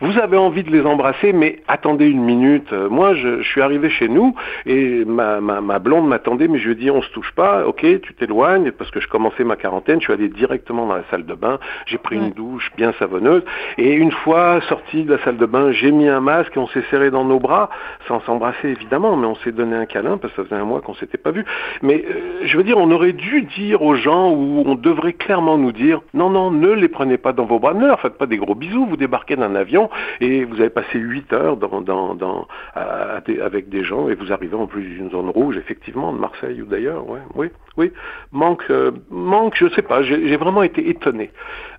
vous 0.01 0.19
avez 0.19 0.37
envie 0.37 0.63
de 0.63 0.71
les 0.71 0.85
embrasser, 0.85 1.33
mais 1.33 1.61
attendez 1.69 2.09
une 2.09 2.23
minute. 2.23 2.73
Euh, 2.73 2.89
moi, 2.89 3.15
je, 3.15 3.43
je 3.43 3.49
suis 3.49 3.61
arrivé 3.61 3.91
chez 3.91 4.09
nous 4.09 4.35
et 4.67 5.05
ma, 5.05 5.41
ma, 5.41 5.61
ma 5.61 5.79
blonde 5.79 6.09
m'attendait, 6.09 6.49
mais 6.49 6.59
je 6.59 6.67
lui 6.67 6.73
ai 6.73 6.77
dit 6.77 6.91
on 6.91 7.03
se 7.03 7.11
touche 7.11 7.33
pas, 7.33 7.67
ok, 7.67 7.81
tu 8.01 8.15
t'éloignes 8.15 8.73
parce 8.73 8.91
que 8.91 9.01
je 9.01 9.09
commençais 9.09 9.45
ma 9.45 9.57
quarantaine. 9.57 10.01
Je 10.01 10.05
suis 10.05 10.13
allé 10.13 10.29
directement 10.29 10.87
dans 10.87 10.95
la 10.95 11.05
salle 11.11 11.27
de 11.27 11.35
bain, 11.35 11.59
j'ai 11.87 11.99
pris 11.99 12.17
une 12.17 12.31
douche 12.31 12.71
bien 12.77 12.93
savonneuse 12.99 13.43
et 13.77 13.95
une 13.95 14.13
fois 14.13 14.61
sorti 14.69 15.05
de 15.05 15.15
la 15.15 15.25
salle 15.25 15.37
de 15.37 15.47
bain, 15.47 15.73
j'ai 15.73 15.91
mis 15.91 16.09
un 16.09 16.21
masque 16.21 16.57
et 16.57 16.59
on 16.59 16.69
s'est 16.69 16.85
serré 16.91 17.11
dans 17.11 17.25
nos 17.25 17.39
bras, 17.39 17.71
sans 18.07 18.21
s'embrasser 18.21 18.69
évidemment, 18.69 19.17
mais 19.17 19.27
on 19.27 19.37
s'est 19.37 19.53
donné 19.53 19.77
un 19.77 19.87
câlin 19.87 20.19
parce 20.19 20.33
que 20.35 20.43
ça 20.43 20.49
faisait 20.49 20.61
un 20.61 20.65
mois 20.65 20.81
qu'on 20.81 20.95
s'était 20.95 21.19
pas 21.19 21.31
vu. 21.31 21.45
Mais 21.83 22.05
euh, 22.09 22.41
je 22.45 22.57
veux 22.57 22.65
dire, 22.65 22.79
on 22.79 22.91
aurait 22.91 23.13
dû 23.13 23.43
dire 23.43 23.83
aux 23.83 23.95
gens 23.95 24.31
ou 24.31 24.65
on 24.67 24.75
devrait 24.75 25.13
clairement 25.13 25.59
nous 25.59 25.73
dire 25.73 26.01
non, 26.15 26.31
non, 26.31 26.51
ne 26.51 26.73
les 26.73 26.89
prenez 26.89 27.19
pas 27.19 27.33
dans 27.33 27.45
vos 27.45 27.59
bras, 27.59 27.75
ne 27.75 27.87
leur 27.87 28.01
faites 28.01 28.19
pas 28.19 28.27
des 28.27 28.37
gros 28.37 28.55
bisous. 28.55 28.87
Vous 28.87 28.97
débarquez 28.97 29.37
d'un 29.37 29.55
avion 29.55 29.78
et 30.21 30.45
vous 30.45 30.61
avez 30.61 30.71
passé 30.71 30.99
huit 30.99 31.33
heures 31.33 31.57
dans, 31.57 31.81
dans, 31.81 32.47
avec 32.75 33.69
des 33.69 33.85
gens 33.85 34.09
et 34.09 34.15
vous 34.15 34.33
arrivez 34.33 34.57
en 34.57 34.67
plus 34.67 34.83
d'une 34.83 35.11
zone 35.11 35.31
rouge, 35.31 35.57
effectivement, 35.57 36.13
de 36.13 36.19
Marseille 36.19 36.63
ou 36.63 36.67
d'ailleurs. 36.67 37.09
Ouais, 37.09 37.21
oui, 37.35 37.49
oui. 37.77 37.93
Manque, 38.33 38.65
euh, 38.71 38.91
manque, 39.11 39.57
je 39.57 39.69
sais 39.71 39.83
pas. 39.83 40.03
J'ai 40.03 40.29
j'ai 40.29 40.37
vraiment 40.37 40.63
été 40.63 40.89
étonné, 40.89 41.31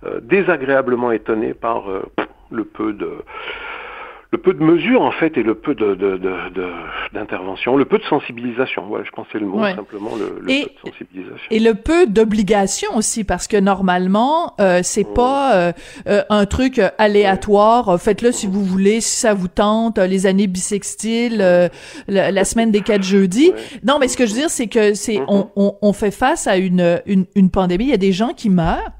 euh, 0.06 0.20
désagréablement 0.22 1.12
étonné 1.12 1.54
par 1.54 1.90
euh, 1.90 2.04
le 2.52 2.64
peu 2.64 2.94
de 2.94 3.12
le 4.32 4.38
peu 4.38 4.54
de 4.54 4.62
mesures 4.64 5.02
en 5.02 5.12
fait 5.12 5.38
et 5.38 5.44
le 5.44 5.56
peu 5.56 5.74
de 5.74 5.96
de- 5.96 6.18
de- 6.18 6.50
de- 6.54 6.72
d'intervention, 7.14 7.76
le 7.78 7.86
peu 7.86 7.98
de 7.98 8.04
sensibilisation. 8.04 8.84
Voilà, 8.88 9.04
je 9.04 9.10
pense 9.10 9.26
c'est 9.32 9.40
le 9.40 9.48
mot 9.48 9.60
Ouais. 9.60 9.74
simplement 9.74 10.12
le, 10.16 10.40
le 10.40 10.52
Et- 10.52 10.66
peu 10.66 10.70
de 10.70 10.92
sensibilisation. 10.92 11.48
Et 11.50 11.60
le 11.60 11.74
peu 11.74 12.06
d'obligation 12.06 12.90
aussi, 12.96 13.24
parce 13.24 13.48
que 13.48 13.58
normalement, 13.58 14.54
euh, 14.62 14.82
c'est 14.84 15.04
pas 15.16 15.56
euh, 15.56 15.72
euh, 16.08 16.22
un 16.30 16.46
truc 16.46 16.78
euh, 16.78 16.90
aléatoire. 17.00 17.90
euh, 17.90 17.98
Faites-le 17.98 18.32
si 18.32 18.46
vous 18.46 18.64
voulez, 18.64 19.02
si 19.02 19.16
ça 19.16 19.34
vous 19.34 19.48
tente. 19.48 19.98
les 19.98 20.28
années 20.28 20.46
bissextiles, 20.48 21.40
euh, 21.42 21.68
la, 22.08 22.32
la 22.32 22.46
semaine 22.46 22.70
des 22.72 22.82
quatre 22.82 23.04
jeudis. 23.04 23.52
Non, 23.84 23.98
mais 24.00 24.08
ce 24.08 24.16
que 24.16 24.28
je 24.28 24.34
veux 24.34 24.40
dire, 24.42 24.50
c'est 24.52 24.68
que 24.68 24.94
c'est 24.94 25.20
on, 25.28 25.50
on, 25.56 25.76
on 25.82 25.92
fait 25.94 26.12
face 26.12 26.46
à 26.46 26.58
une, 26.58 27.02
une 27.08 27.26
une 27.36 27.50
pandémie. 27.50 27.86
Il 27.86 27.90
y 27.90 27.94
a 27.94 27.98
des 27.98 28.12
gens 28.12 28.34
qui 28.36 28.50
meurent. 28.52 28.92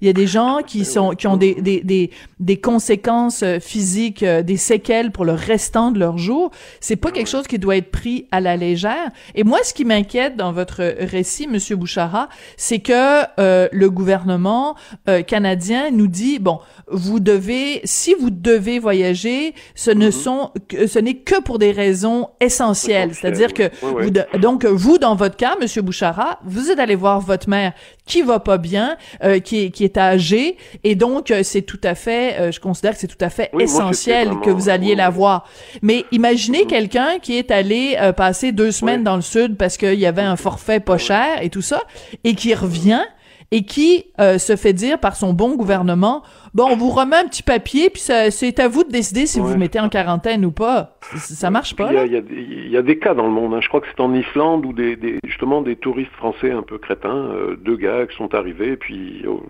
Il 0.00 0.06
y 0.06 0.10
a 0.10 0.12
des 0.12 0.26
gens 0.26 0.58
qui 0.66 0.84
sont 0.84 1.10
qui 1.10 1.26
ont 1.26 1.36
des 1.36 1.54
des 1.54 1.80
des, 1.82 2.10
des 2.40 2.56
conséquences 2.60 3.42
euh, 3.42 3.58
physiques, 3.60 4.22
euh, 4.22 4.42
des 4.42 4.56
séquelles 4.56 5.10
pour 5.12 5.24
le 5.24 5.32
restant 5.32 5.90
de 5.90 5.98
leur 5.98 6.18
jour. 6.18 6.50
C'est 6.80 6.96
pas 6.96 7.10
quelque 7.10 7.28
chose 7.28 7.46
qui 7.46 7.58
doit 7.58 7.76
être 7.76 7.90
pris 7.90 8.26
à 8.32 8.40
la 8.40 8.56
légère. 8.56 9.10
Et 9.34 9.44
moi, 9.44 9.58
ce 9.62 9.72
qui 9.72 9.84
m'inquiète 9.84 10.36
dans 10.36 10.52
votre 10.52 10.82
récit, 11.00 11.46
Monsieur 11.46 11.76
Bouchara, 11.76 12.28
c'est 12.56 12.80
que 12.80 13.22
euh, 13.40 13.68
le 13.72 13.90
gouvernement 13.90 14.74
euh, 15.08 15.22
canadien 15.22 15.90
nous 15.90 16.06
dit 16.08 16.38
bon, 16.38 16.58
vous 16.88 17.20
devez, 17.20 17.80
si 17.84 18.14
vous 18.18 18.30
devez 18.30 18.78
voyager, 18.78 19.54
ce 19.74 19.90
ne 19.90 20.10
sont 20.10 20.50
que, 20.68 20.86
ce 20.86 20.98
n'est 20.98 21.14
que 21.18 21.40
pour 21.40 21.58
des 21.58 21.72
raisons 21.72 22.28
essentielles. 22.40 23.14
C'est-à-dire 23.14 23.52
que 23.54 23.64
oui. 23.64 23.68
Oui, 23.82 23.90
oui. 23.96 24.04
vous 24.04 24.10
de- 24.10 24.38
donc 24.38 24.64
vous 24.66 24.98
dans 24.98 25.14
votre 25.16 25.36
cas, 25.36 25.56
Monsieur 25.60 25.82
Bouchara, 25.82 26.40
vous 26.44 26.70
êtes 26.70 26.78
allé 26.78 26.94
voir 26.94 27.20
votre 27.20 27.48
mère 27.48 27.72
qui 28.06 28.22
va 28.22 28.38
pas 28.38 28.58
bien, 28.58 28.96
euh, 29.22 29.38
qui 29.40 29.64
est 29.64 29.70
qui 29.70 29.84
est 29.84 29.96
âgée, 29.96 30.56
et 30.84 30.94
donc 30.94 31.30
euh, 31.30 31.42
c'est 31.42 31.62
tout 31.62 31.80
à 31.82 31.94
fait, 31.94 32.38
euh, 32.38 32.52
je 32.52 32.60
considère 32.60 32.92
que 32.92 32.98
c'est 32.98 33.06
tout 33.08 33.24
à 33.24 33.30
fait 33.30 33.48
Oui, 33.54 33.64
moi, 33.64 33.66
c'était 33.66 33.78
essentiel 33.82 34.26
vraiment- 34.28 34.40
que 34.42 34.50
vous 34.50 34.68
alliez 34.68 34.90
oui. 34.90 34.96
la 34.96 35.08
voir. 35.10 35.48
Mais 35.80 36.04
imaginez 36.12 36.66
quelqu'un 36.66 37.18
qui 37.20 37.36
est 37.38 37.50
allé 37.50 37.96
euh, 37.98 38.12
passer 38.12 38.52
deux 38.52 38.72
semaines 38.72 39.00
Oui. 39.00 39.04
dans 39.04 39.16
le 39.16 39.22
sud 39.22 39.56
parce 39.56 39.76
qu'il 39.78 39.98
y 39.98 40.06
avait 40.06 40.22
un 40.22 40.36
forfait 40.36 40.80
pas 40.80 40.98
cher 40.98 41.42
et 41.42 41.48
tout 41.48 41.62
ça, 41.62 41.82
et 42.24 42.34
qui 42.34 42.52
revient 42.54 43.02
et 43.50 43.62
qui 43.64 44.06
euh, 44.20 44.38
se 44.38 44.56
fait 44.56 44.72
dire 44.72 44.98
par 44.98 45.16
son 45.16 45.32
bon 45.32 45.54
gouvernement, 45.56 46.22
bon, 46.54 46.68
on 46.70 46.76
vous 46.76 46.90
remet 46.90 47.16
un 47.16 47.26
petit 47.26 47.42
papier, 47.42 47.90
puis 47.90 48.00
c'est 48.02 48.60
à 48.60 48.68
vous 48.68 48.84
de 48.84 48.90
décider 48.90 49.26
si 49.26 49.38
vous 49.40 49.46
Ouais. 49.46 49.52
vous 49.52 49.58
mettez 49.58 49.80
en 49.80 49.88
quarantaine 49.88 50.44
ou 50.44 50.50
pas. 50.50 50.96
Ça, 51.16 51.50
marche 51.50 51.76
pas, 51.76 51.92
Il 51.92 52.12
y, 52.12 52.68
y 52.68 52.70
y 52.70 52.76
a 52.76 52.82
des 52.82 52.98
cas 52.98 53.14
dans 53.14 53.26
le 53.26 53.32
monde. 53.32 53.54
hein. 53.54 53.60
Je 53.60 53.68
crois 53.68 53.80
que 53.80 53.86
c'est 53.88 54.00
en 54.00 54.12
Islande 54.14 54.64
où 54.66 54.72
des, 54.72 54.96
des- 54.96 55.18
justement 55.24 55.60
des 55.62 55.76
touristes 55.76 56.12
français 56.12 56.50
un 56.50 56.62
peu 56.62 56.78
crétins, 56.78 57.14
euh, 57.14 57.56
deux 57.56 57.76
gars 57.76 58.06
qui 58.06 58.16
sont 58.16 58.34
arrivés, 58.34 58.72
et 58.72 58.76
puis 58.76 59.22
oh, 59.28 59.42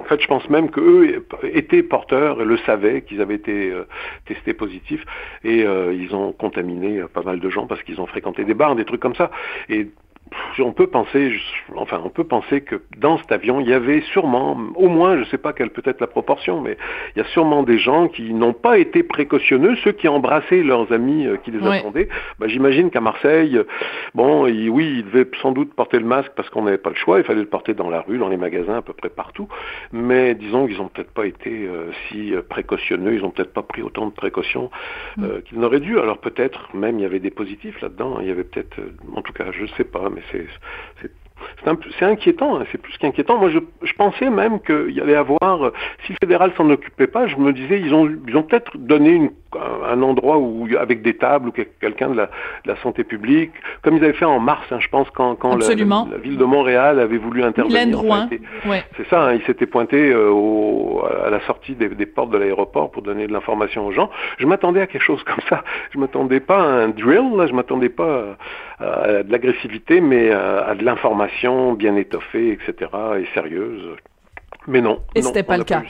en 0.00 0.04
fait, 0.04 0.20
je 0.22 0.26
pense 0.26 0.48
même 0.48 0.70
qu'eux 0.70 1.22
étaient 1.52 1.82
porteurs 1.82 2.40
et 2.40 2.44
le 2.46 2.56
savaient 2.58 3.02
qu'ils 3.02 3.20
avaient 3.20 3.34
été 3.34 3.70
euh, 3.70 3.86
testés 4.26 4.54
positifs 4.54 5.04
et 5.44 5.64
euh, 5.64 5.92
ils 5.94 6.14
ont 6.14 6.32
contaminé 6.32 6.98
euh, 7.00 7.08
pas 7.08 7.20
mal 7.22 7.40
de 7.40 7.50
gens 7.50 7.66
parce 7.66 7.82
qu'ils 7.82 8.00
ont 8.00 8.06
fréquenté 8.06 8.44
des 8.44 8.54
bars, 8.54 8.74
des 8.74 8.86
trucs 8.86 9.00
comme 9.02 9.14
ça. 9.14 9.30
Et 9.68 9.88
on 10.58 10.72
peut 10.72 10.86
penser, 10.86 11.32
enfin, 11.76 12.00
on 12.04 12.08
peut 12.10 12.24
penser 12.24 12.60
que 12.60 12.76
dans 12.98 13.18
cet 13.18 13.32
avion, 13.32 13.60
il 13.60 13.68
y 13.68 13.72
avait 13.72 14.00
sûrement, 14.12 14.56
au 14.74 14.88
moins, 14.88 15.18
je 15.18 15.24
sais 15.24 15.38
pas 15.38 15.52
quelle 15.52 15.70
peut 15.70 15.82
être 15.84 16.00
la 16.00 16.06
proportion, 16.06 16.60
mais 16.60 16.76
il 17.14 17.18
y 17.18 17.22
a 17.22 17.28
sûrement 17.28 17.62
des 17.62 17.78
gens 17.78 18.08
qui 18.08 18.32
n'ont 18.34 18.52
pas 18.52 18.78
été 18.78 19.02
précautionneux, 19.02 19.76
ceux 19.84 19.92
qui 19.92 20.08
embrassaient 20.08 20.62
leurs 20.62 20.92
amis 20.92 21.26
euh, 21.26 21.36
qui 21.36 21.50
les 21.50 21.58
Ouais. 21.58 21.78
attendaient. 21.78 22.08
Bah, 22.38 22.46
J'imagine 22.48 22.90
qu'à 22.90 23.00
Marseille, 23.00 23.56
euh, 23.58 23.64
bon, 24.14 24.46
il- 24.46 24.70
oui, 24.70 24.96
ils 24.98 25.04
devaient 25.04 25.28
sans 25.40 25.52
doute 25.52 25.74
porter 25.74 25.98
le 25.98 26.04
masque 26.06 26.32
parce 26.36 26.48
qu'on 26.50 26.62
n'avait 26.62 26.78
pas 26.78 26.90
le 26.90 26.96
choix, 26.96 27.18
il 27.18 27.24
fallait 27.24 27.40
le 27.40 27.46
porter 27.46 27.74
dans 27.74 27.90
la 27.90 28.00
rue, 28.00 28.18
dans 28.18 28.28
les 28.28 28.36
magasins, 28.36 28.76
à 28.78 28.82
peu 28.82 28.92
près 28.92 29.08
partout. 29.10 29.48
Mais 29.92 30.34
disons 30.34 30.66
qu'ils 30.66 30.80
ont 30.80 30.88
peut-être 30.88 31.12
pas 31.12 31.26
été 31.26 31.66
euh, 31.66 31.90
si 32.08 32.32
précautionneux, 32.48 33.14
ils 33.14 33.24
ont 33.24 33.30
peut-être 33.30 33.52
pas 33.52 33.62
pris 33.62 33.82
autant 33.82 34.06
de 34.06 34.12
précautions 34.12 34.70
euh, 35.20 35.40
qu'ils 35.42 35.58
n'auraient 35.58 35.80
dû. 35.80 35.98
Alors 35.98 36.18
peut-être 36.18 36.74
même 36.74 36.98
il 36.98 37.02
y 37.02 37.04
avait 37.04 37.18
des 37.20 37.30
positifs 37.30 37.80
là-dedans, 37.80 38.18
il 38.20 38.28
y 38.28 38.30
avait 38.30 38.44
peut-être, 38.44 38.76
en 39.14 39.22
tout 39.22 39.32
cas, 39.32 39.44
je 39.52 39.66
sais 39.76 39.84
pas, 39.84 40.08
mais 40.14 40.21
c'est 41.98 42.04
inquiétant, 42.04 42.58
hein, 42.60 42.64
c'est 42.70 42.78
plus 42.80 42.96
qu'inquiétant. 42.98 43.38
Moi, 43.38 43.50
je, 43.50 43.58
je 43.82 43.92
pensais 43.94 44.30
même 44.30 44.60
qu'il 44.60 44.90
y 44.90 45.00
allait 45.00 45.16
avoir, 45.16 45.66
euh, 45.66 45.72
si 46.06 46.12
le 46.12 46.18
fédéral 46.20 46.52
s'en 46.56 46.68
occupait 46.70 47.06
pas, 47.08 47.26
je 47.26 47.36
me 47.36 47.52
disais, 47.52 47.80
ils 47.80 47.92
ont, 47.94 48.08
ils 48.28 48.36
ont 48.36 48.42
peut-être 48.44 48.76
donné 48.76 49.10
une, 49.10 49.30
un 49.88 50.00
endroit 50.02 50.38
où, 50.38 50.66
avec 50.78 51.02
des 51.02 51.14
tables 51.16 51.48
ou 51.48 51.52
quel- 51.52 51.66
quelqu'un 51.80 52.10
de 52.10 52.16
la, 52.16 52.26
de 52.26 52.68
la 52.68 52.76
santé 52.76 53.02
publique, 53.04 53.50
comme 53.82 53.96
ils 53.96 54.04
avaient 54.04 54.12
fait 54.12 54.24
en 54.24 54.38
mars, 54.40 54.64
hein, 54.70 54.78
je 54.80 54.88
pense, 54.88 55.10
quand, 55.10 55.34
quand 55.34 55.50
la, 55.50 55.56
Absolument. 55.56 56.06
la- 56.10 56.16
la 56.16 56.22
ville 56.22 56.38
de 56.38 56.44
Montréal 56.44 57.00
avait 57.00 57.18
voulu 57.18 57.42
intervenir. 57.42 57.78
Ouais. 58.66 58.84
c'est 58.96 59.08
ça, 59.08 59.24
hein, 59.28 59.34
il 59.34 59.42
s'était 59.42 59.66
pointé 59.66 60.10
euh, 60.10 60.30
au, 60.30 61.02
à 61.26 61.28
la 61.30 61.40
sortie 61.40 61.74
des, 61.74 61.88
des 61.88 62.06
portes 62.06 62.30
de 62.30 62.38
l'aéroport 62.38 62.90
pour 62.90 63.02
donner 63.02 63.26
de 63.26 63.32
l'information 63.32 63.86
aux 63.86 63.92
gens. 63.92 64.10
Je 64.38 64.46
m'attendais 64.46 64.80
à 64.80 64.86
quelque 64.86 65.02
chose 65.02 65.22
comme 65.24 65.42
ça. 65.48 65.64
Je 65.92 65.98
m'attendais 65.98 66.40
pas 66.40 66.58
à 66.60 66.66
un 66.84 66.88
drill, 66.88 67.36
là, 67.36 67.46
je 67.46 67.52
m'attendais 67.52 67.88
pas 67.90 68.20
à, 68.20 68.36
à 68.78 69.22
de 69.22 69.30
l'agressivité, 69.30 70.00
mais 70.00 70.30
à, 70.30 70.66
à 70.68 70.74
de 70.74 70.84
l'information 70.84 71.72
bien 71.74 71.96
étoffée, 71.96 72.52
etc., 72.52 72.90
et 73.18 73.26
sérieuse. 73.34 73.96
Mais 74.66 74.80
non. 74.80 75.00
Et 75.14 75.22
c'était 75.22 75.42
pas 75.42 75.56
le 75.56 75.64
cas. 75.64 75.82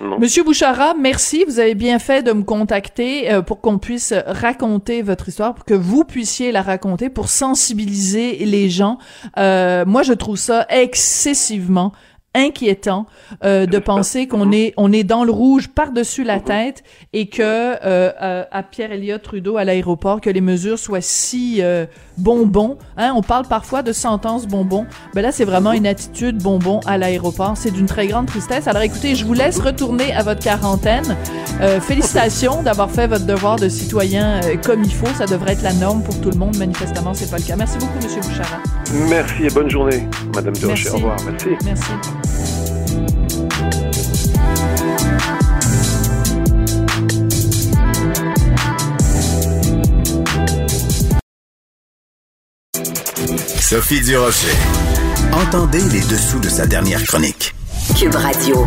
Non. 0.00 0.18
Monsieur 0.18 0.42
Bouchara, 0.42 0.94
merci. 0.98 1.44
Vous 1.46 1.60
avez 1.60 1.74
bien 1.74 1.98
fait 1.98 2.22
de 2.22 2.32
me 2.32 2.42
contacter 2.42 3.30
euh, 3.30 3.42
pour 3.42 3.60
qu'on 3.60 3.78
puisse 3.78 4.14
raconter 4.26 5.02
votre 5.02 5.28
histoire, 5.28 5.54
pour 5.54 5.64
que 5.64 5.74
vous 5.74 6.04
puissiez 6.04 6.50
la 6.50 6.62
raconter, 6.62 7.10
pour 7.10 7.28
sensibiliser 7.28 8.44
les 8.44 8.70
gens. 8.70 8.98
Euh, 9.38 9.84
moi, 9.86 10.02
je 10.02 10.14
trouve 10.14 10.36
ça 10.36 10.66
excessivement 10.70 11.92
inquiétant 12.34 13.06
euh, 13.44 13.66
de 13.66 13.78
penser 13.78 14.26
qu'on 14.26 14.52
est 14.52 14.72
on 14.76 14.92
est 14.92 15.04
dans 15.04 15.24
le 15.24 15.32
rouge 15.32 15.68
par-dessus 15.68 16.24
la 16.24 16.40
tête 16.40 16.82
et 17.12 17.26
que 17.28 17.42
euh, 17.42 17.76
euh, 17.84 18.44
à 18.50 18.62
Pierre 18.62 18.92
Elliott 18.92 19.22
Trudeau 19.22 19.56
à 19.56 19.64
l'aéroport 19.64 20.20
que 20.20 20.30
les 20.30 20.40
mesures 20.40 20.78
soient 20.78 21.00
si 21.00 21.58
euh, 21.60 21.86
bonbons 22.16 22.78
hein. 22.96 23.12
On 23.14 23.22
parle 23.22 23.46
parfois 23.46 23.82
de 23.82 23.92
sentence 23.92 24.46
bonbon 24.46 24.86
ben 25.14 25.22
là 25.22 25.32
c'est 25.32 25.44
vraiment 25.44 25.72
une 25.72 25.86
attitude 25.86 26.38
bonbon 26.38 26.80
à 26.86 26.98
l'aéroport. 26.98 27.56
C'est 27.56 27.70
d'une 27.70 27.86
très 27.86 28.06
grande 28.06 28.26
tristesse. 28.26 28.66
Alors 28.66 28.82
écoutez 28.82 29.14
je 29.14 29.24
vous 29.24 29.34
laisse 29.34 29.58
retourner 29.58 30.12
à 30.12 30.22
votre 30.22 30.40
quarantaine. 30.40 31.16
Euh, 31.60 31.80
félicitations 31.80 32.62
d'avoir 32.62 32.90
fait 32.90 33.06
votre 33.06 33.26
devoir 33.26 33.56
de 33.56 33.68
citoyen 33.68 34.40
euh, 34.44 34.56
comme 34.56 34.82
il 34.82 34.92
faut. 34.92 35.06
Ça 35.18 35.26
devrait 35.26 35.52
être 35.52 35.62
la 35.62 35.74
norme 35.74 36.02
pour 36.02 36.18
tout 36.20 36.30
le 36.30 36.38
monde. 36.38 36.56
Manifestement 36.56 37.14
c'est 37.14 37.30
pas 37.30 37.38
le 37.38 37.44
cas. 37.44 37.56
Merci 37.56 37.78
beaucoup 37.78 37.98
monsieur 38.02 38.20
Bouchara 38.20 38.81
Merci 39.08 39.44
et 39.44 39.50
bonne 39.50 39.70
journée, 39.70 40.08
Madame 40.34 40.54
de. 40.54 40.66
Rocher. 40.66 40.90
Au 40.90 40.94
revoir. 40.94 41.16
Merci. 41.24 41.48
merci 41.64 41.92
Sophie 53.72 54.02
Durocher. 54.02 54.52
Entendez 55.32 55.80
les 55.80 56.02
dessous 56.02 56.38
de 56.40 56.50
sa 56.50 56.66
dernière 56.66 57.02
chronique. 57.04 57.54
Cube 57.96 58.14
Radio. 58.14 58.66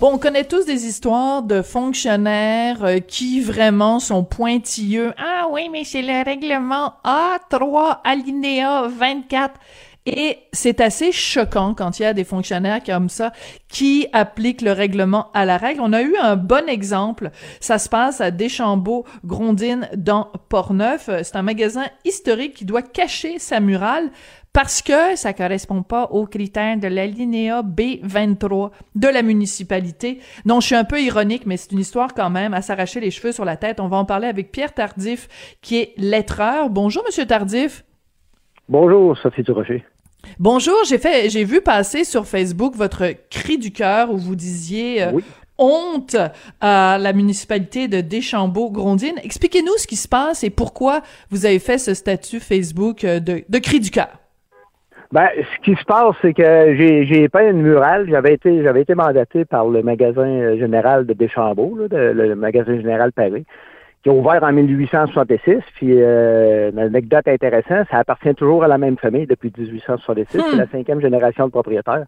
Bon, 0.00 0.14
on 0.14 0.18
connaît 0.18 0.44
tous 0.44 0.66
des 0.66 0.86
histoires 0.86 1.42
de 1.44 1.62
fonctionnaires 1.62 2.84
euh, 2.84 2.98
qui 2.98 3.40
vraiment 3.40 4.00
sont 4.00 4.24
pointilleux. 4.24 5.14
Ah 5.16 5.46
oui, 5.50 5.68
mais 5.70 5.84
c'est 5.84 6.02
le 6.02 6.24
règlement 6.24 6.94
A3 7.04 8.00
alinéa 8.02 8.88
24. 8.88 9.54
Et 10.06 10.38
c'est 10.52 10.80
assez 10.80 11.12
choquant 11.12 11.74
quand 11.74 11.98
il 11.98 12.02
y 12.02 12.06
a 12.06 12.12
des 12.12 12.24
fonctionnaires 12.24 12.82
comme 12.84 13.08
ça 13.08 13.32
qui 13.68 14.06
appliquent 14.12 14.60
le 14.60 14.72
règlement 14.72 15.30
à 15.32 15.46
la 15.46 15.56
règle. 15.56 15.80
On 15.80 15.94
a 15.94 16.02
eu 16.02 16.14
un 16.20 16.36
bon 16.36 16.68
exemple. 16.68 17.30
Ça 17.60 17.78
se 17.78 17.88
passe 17.88 18.20
à 18.20 18.30
Deschambault-Grondines 18.30 19.88
dans 19.96 20.30
Portneuf. 20.50 21.08
C'est 21.22 21.36
un 21.36 21.42
magasin 21.42 21.84
historique 22.04 22.54
qui 22.54 22.64
doit 22.66 22.82
cacher 22.82 23.38
sa 23.38 23.60
murale 23.60 24.10
parce 24.54 24.82
que 24.82 25.16
ça 25.16 25.32
correspond 25.32 25.82
pas 25.82 26.04
aux 26.04 26.26
critères 26.26 26.78
de 26.78 26.86
l'alinéa 26.86 27.62
B23 27.62 28.70
de 28.94 29.08
la 29.08 29.22
municipalité. 29.22 30.20
Non, 30.46 30.60
je 30.60 30.66
suis 30.66 30.74
un 30.76 30.84
peu 30.84 31.02
ironique, 31.02 31.44
mais 31.44 31.56
c'est 31.56 31.72
une 31.72 31.80
histoire 31.80 32.14
quand 32.14 32.30
même 32.30 32.54
à 32.54 32.62
s'arracher 32.62 33.00
les 33.00 33.10
cheveux 33.10 33.32
sur 33.32 33.44
la 33.44 33.56
tête. 33.56 33.80
On 33.80 33.88
va 33.88 33.96
en 33.96 34.04
parler 34.04 34.28
avec 34.28 34.52
Pierre 34.52 34.72
Tardif, 34.72 35.56
qui 35.60 35.78
est 35.78 35.92
lettreur. 35.96 36.70
Bonjour, 36.70 37.02
Monsieur 37.04 37.26
Tardif. 37.26 37.84
Bonjour, 38.68 39.18
Sophie 39.18 39.42
Durocher. 39.42 39.84
Bonjour, 40.38 40.76
j'ai 40.88 40.98
fait, 40.98 41.28
j'ai 41.30 41.44
vu 41.44 41.60
passer 41.60 42.04
sur 42.04 42.24
Facebook 42.24 42.76
votre 42.76 43.12
cri 43.30 43.58
du 43.58 43.72
cœur 43.72 44.12
où 44.12 44.16
vous 44.16 44.36
disiez 44.36 45.02
euh, 45.02 45.18
honte 45.58 46.16
à 46.60 46.96
la 46.98 47.12
municipalité 47.12 47.88
de 47.88 48.00
Deschambault-Grondines. 48.00 49.18
Expliquez-nous 49.22 49.76
ce 49.78 49.88
qui 49.88 49.96
se 49.96 50.06
passe 50.06 50.44
et 50.44 50.50
pourquoi 50.50 51.02
vous 51.30 51.44
avez 51.44 51.58
fait 51.58 51.78
ce 51.78 51.92
statut 51.92 52.38
Facebook 52.38 53.02
euh, 53.02 53.18
de, 53.18 53.42
de 53.48 53.58
cri 53.58 53.80
du 53.80 53.90
cœur. 53.90 54.23
Ben, 55.12 55.28
ce 55.36 55.62
qui 55.62 55.76
se 55.76 55.84
passe, 55.84 56.14
c'est 56.22 56.32
que 56.32 56.74
j'ai, 56.76 57.04
j'ai 57.06 57.28
peint 57.28 57.48
une 57.48 57.62
murale. 57.62 58.06
J'avais 58.08 58.34
été, 58.34 58.62
j'avais 58.62 58.82
été 58.82 58.94
mandaté 58.94 59.44
par 59.44 59.66
le 59.66 59.82
magasin 59.82 60.26
euh, 60.26 60.58
général 60.58 61.06
de 61.06 61.12
Deschambault, 61.12 61.78
le 61.90 62.34
magasin 62.34 62.76
général 62.76 63.12
Paris, 63.12 63.44
qui 64.02 64.08
a 64.08 64.12
ouvert 64.12 64.42
en 64.42 64.52
1866. 64.52 65.58
Puis, 65.76 65.90
euh, 65.92 66.70
une 66.70 66.78
anecdote 66.78 67.28
intéressante, 67.28 67.86
ça 67.90 67.98
appartient 67.98 68.34
toujours 68.34 68.64
à 68.64 68.68
la 68.68 68.78
même 68.78 68.98
famille 68.98 69.26
depuis 69.26 69.52
1866. 69.56 70.26
C'est 70.30 70.38
hmm. 70.38 70.58
la 70.58 70.66
cinquième 70.68 71.00
génération 71.00 71.46
de 71.46 71.52
propriétaires. 71.52 72.04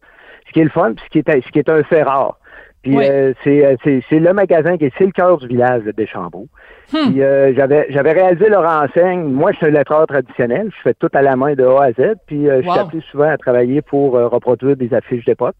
Ce 0.46 0.52
qui 0.52 0.60
est 0.60 0.64
le 0.64 0.70
fun, 0.70 0.92
puis 0.94 1.04
ce 1.04 1.10
qui 1.10 1.18
est, 1.18 1.40
ce 1.40 1.52
qui 1.52 1.58
est 1.58 1.68
un 1.68 1.82
fait 1.84 2.02
rare. 2.02 2.38
Puis 2.82 2.98
euh, 2.98 3.32
c'est, 3.42 3.76
c'est, 3.82 4.02
c'est 4.08 4.20
le 4.20 4.32
magasin 4.32 4.76
qui 4.76 4.84
est, 4.84 4.92
c'est 4.96 5.06
le 5.06 5.12
cœur 5.12 5.38
du 5.38 5.48
village 5.48 5.82
de 5.82 5.90
Deschambault. 5.90 6.46
Hmm. 6.92 7.10
Puis 7.10 7.22
euh, 7.22 7.52
j'avais 7.54 7.86
j'avais 7.90 8.12
réalisé 8.12 8.48
leur 8.48 8.64
enseigne. 8.64 9.24
Moi, 9.24 9.52
je 9.52 9.56
suis 9.56 9.66
un 9.66 9.70
lettreur 9.70 10.06
traditionnel. 10.06 10.70
Je 10.76 10.82
fais 10.82 10.94
tout 10.94 11.08
à 11.12 11.22
la 11.22 11.36
main 11.36 11.54
de 11.54 11.64
A 11.64 11.84
à 11.84 11.92
Z. 11.92 12.14
Puis 12.26 12.48
euh, 12.48 12.62
je 12.62 12.70
suis 12.70 12.78
appelé 12.78 13.02
souvent 13.10 13.28
à 13.28 13.36
travailler 13.36 13.82
pour 13.82 14.12
reproduire 14.12 14.76
des 14.76 14.92
affiches 14.94 15.24
d'époque, 15.24 15.56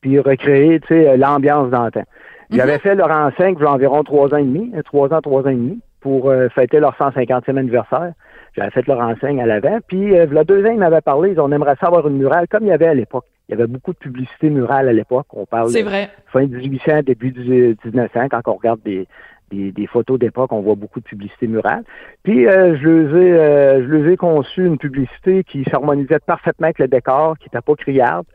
puis 0.00 0.18
recréer, 0.18 0.80
tu 0.80 0.88
sais, 0.88 1.16
l'ambiance 1.16 1.70
d'antan. 1.70 2.04
J'avais 2.50 2.74
mhm. 2.74 2.80
fait 2.80 2.94
leur 2.94 3.10
enseigne 3.10 3.56
il 3.58 3.66
environ 3.66 4.02
trois 4.02 4.34
ans 4.34 4.38
et 4.38 4.44
demi, 4.44 4.72
trois 4.84 5.12
ans, 5.12 5.20
trois 5.20 5.42
ans 5.42 5.50
et 5.50 5.54
demi, 5.54 5.80
pour 6.00 6.32
fêter 6.54 6.80
leur 6.80 6.96
150e 6.96 7.56
anniversaire. 7.56 8.12
J'avais 8.56 8.70
fait 8.70 8.86
leur 8.86 9.00
enseigne 9.00 9.40
à 9.40 9.46
l'avant. 9.46 9.78
Puis, 9.86 10.16
euh, 10.16 10.26
là, 10.26 10.44
deux 10.44 10.64
ans, 10.66 10.70
ils 10.72 10.78
m'avaient 10.78 11.00
parlé, 11.00 11.32
ils 11.32 11.40
ont 11.40 11.50
aimerait 11.50 11.76
savoir 11.80 12.06
une 12.08 12.16
murale 12.16 12.48
comme 12.48 12.64
il 12.64 12.68
y 12.68 12.72
avait 12.72 12.86
à 12.86 12.94
l'époque. 12.94 13.24
Il 13.48 13.52
y 13.52 13.54
avait 13.54 13.66
beaucoup 13.66 13.92
de 13.92 13.98
publicité 13.98 14.50
murale 14.50 14.88
à 14.88 14.92
l'époque. 14.92 15.26
On 15.32 15.46
parle 15.46 15.70
C'est 15.70 15.82
vrai. 15.82 16.08
fin 16.32 16.46
1800, 16.46 17.02
début 17.04 17.32
1900, 17.32 18.28
quand 18.30 18.40
on 18.46 18.54
regarde 18.54 18.80
des, 18.84 19.06
des, 19.50 19.86
photos 19.86 20.18
d'époque, 20.18 20.52
on 20.52 20.60
voit 20.60 20.74
beaucoup 20.74 21.00
de 21.00 21.04
publicité 21.04 21.46
murale. 21.46 21.84
Puis, 22.22 22.46
euh, 22.46 22.76
je, 22.80 22.88
les 22.88 23.26
ai, 23.26 23.32
euh, 23.32 23.86
je 23.86 23.94
les 23.94 24.12
ai 24.12 24.16
conçu 24.16 24.64
une 24.64 24.78
publicité 24.78 25.44
qui 25.44 25.64
s'harmonisait 25.64 26.20
parfaitement 26.20 26.66
avec 26.66 26.78
le 26.78 26.88
décor, 26.88 27.36
qui 27.38 27.46
n'était 27.46 27.60
pas 27.60 27.74
criarde, 27.74 28.26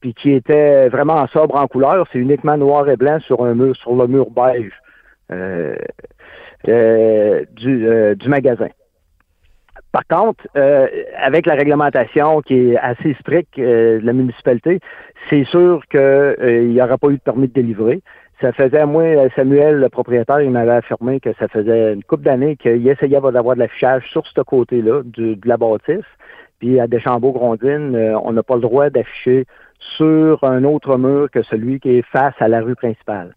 puis 0.00 0.14
qui 0.14 0.32
était 0.32 0.88
vraiment 0.88 1.26
sobre 1.28 1.56
en 1.56 1.66
couleur. 1.66 2.06
C'est 2.12 2.18
uniquement 2.18 2.56
noir 2.56 2.88
et 2.88 2.96
blanc 2.96 3.20
sur 3.20 3.44
un 3.44 3.54
mur, 3.54 3.76
sur 3.76 3.94
le 3.94 4.06
mur 4.06 4.30
beige 4.30 4.72
euh, 5.30 5.76
du, 7.56 8.16
du 8.16 8.28
magasin. 8.28 8.68
Par 9.92 10.06
contre, 10.06 10.48
euh, 10.56 10.86
avec 11.18 11.44
la 11.44 11.54
réglementation 11.54 12.40
qui 12.40 12.54
est 12.54 12.78
assez 12.78 13.14
stricte 13.20 13.58
euh, 13.58 14.00
de 14.00 14.06
la 14.06 14.14
municipalité, 14.14 14.80
c'est 15.28 15.44
sûr 15.44 15.82
qu'il 15.90 16.00
euh, 16.00 16.64
n'y 16.64 16.80
aura 16.80 16.96
pas 16.96 17.08
eu 17.08 17.16
de 17.16 17.20
permis 17.20 17.46
de 17.48 17.52
délivrer. 17.52 18.02
Ça 18.42 18.52
faisait, 18.52 18.84
moi, 18.84 19.04
Samuel, 19.36 19.76
le 19.76 19.88
propriétaire, 19.88 20.40
il 20.40 20.50
m'avait 20.50 20.72
affirmé 20.72 21.20
que 21.20 21.32
ça 21.38 21.48
faisait 21.48 21.94
une 21.94 22.02
couple 22.02 22.24
d'années 22.24 22.56
qu'il 22.56 22.86
essayait 22.88 23.20
d'avoir 23.20 23.54
de 23.54 23.60
l'affichage 23.60 24.02
sur 24.10 24.26
ce 24.26 24.40
côté-là 24.40 25.02
de 25.04 25.38
la 25.44 25.56
bâtisse. 25.56 26.04
Puis 26.58 26.80
à 26.80 26.88
Deschambault-Grondines, 26.88 27.96
on 28.22 28.32
n'a 28.32 28.42
pas 28.42 28.56
le 28.56 28.60
droit 28.60 28.90
d'afficher 28.90 29.46
sur 29.78 30.42
un 30.42 30.64
autre 30.64 30.98
mur 30.98 31.30
que 31.30 31.42
celui 31.42 31.78
qui 31.78 31.98
est 31.98 32.06
face 32.10 32.34
à 32.40 32.48
la 32.48 32.60
rue 32.60 32.74
principale. 32.74 33.34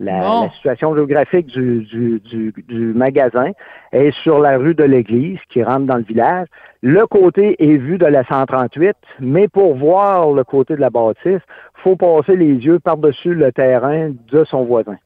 La, 0.00 0.48
situation 0.54 0.94
géographique 0.94 1.46
du, 1.46 1.84
du, 1.84 2.20
du, 2.20 2.54
du, 2.68 2.92
magasin 2.94 3.50
est 3.90 4.12
sur 4.22 4.38
la 4.38 4.56
rue 4.56 4.74
de 4.74 4.84
l'église 4.84 5.40
qui 5.50 5.62
rentre 5.62 5.86
dans 5.86 5.96
le 5.96 6.04
village. 6.04 6.46
Le 6.82 7.04
côté 7.08 7.56
est 7.58 7.76
vu 7.76 7.98
de 7.98 8.06
la 8.06 8.24
138, 8.24 8.96
mais 9.18 9.48
pour 9.48 9.74
voir 9.74 10.32
le 10.32 10.44
côté 10.44 10.76
de 10.76 10.80
la 10.80 10.90
bâtisse, 10.90 11.42
faut 11.82 11.96
passer 11.96 12.36
les 12.36 12.54
yeux 12.54 12.78
par-dessus 12.78 13.34
le 13.34 13.50
terrain 13.50 14.10
de 14.30 14.44
son 14.44 14.64
voisin. 14.64 14.96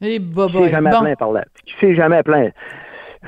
Et 0.00 0.18
bah, 0.18 0.48
bah, 0.52 0.68
jamais 0.68 0.90
plein 0.90 1.14
par 1.14 1.32
là. 1.32 1.44
Qui 1.64 1.94
jamais 1.94 2.22
plein. 2.22 2.50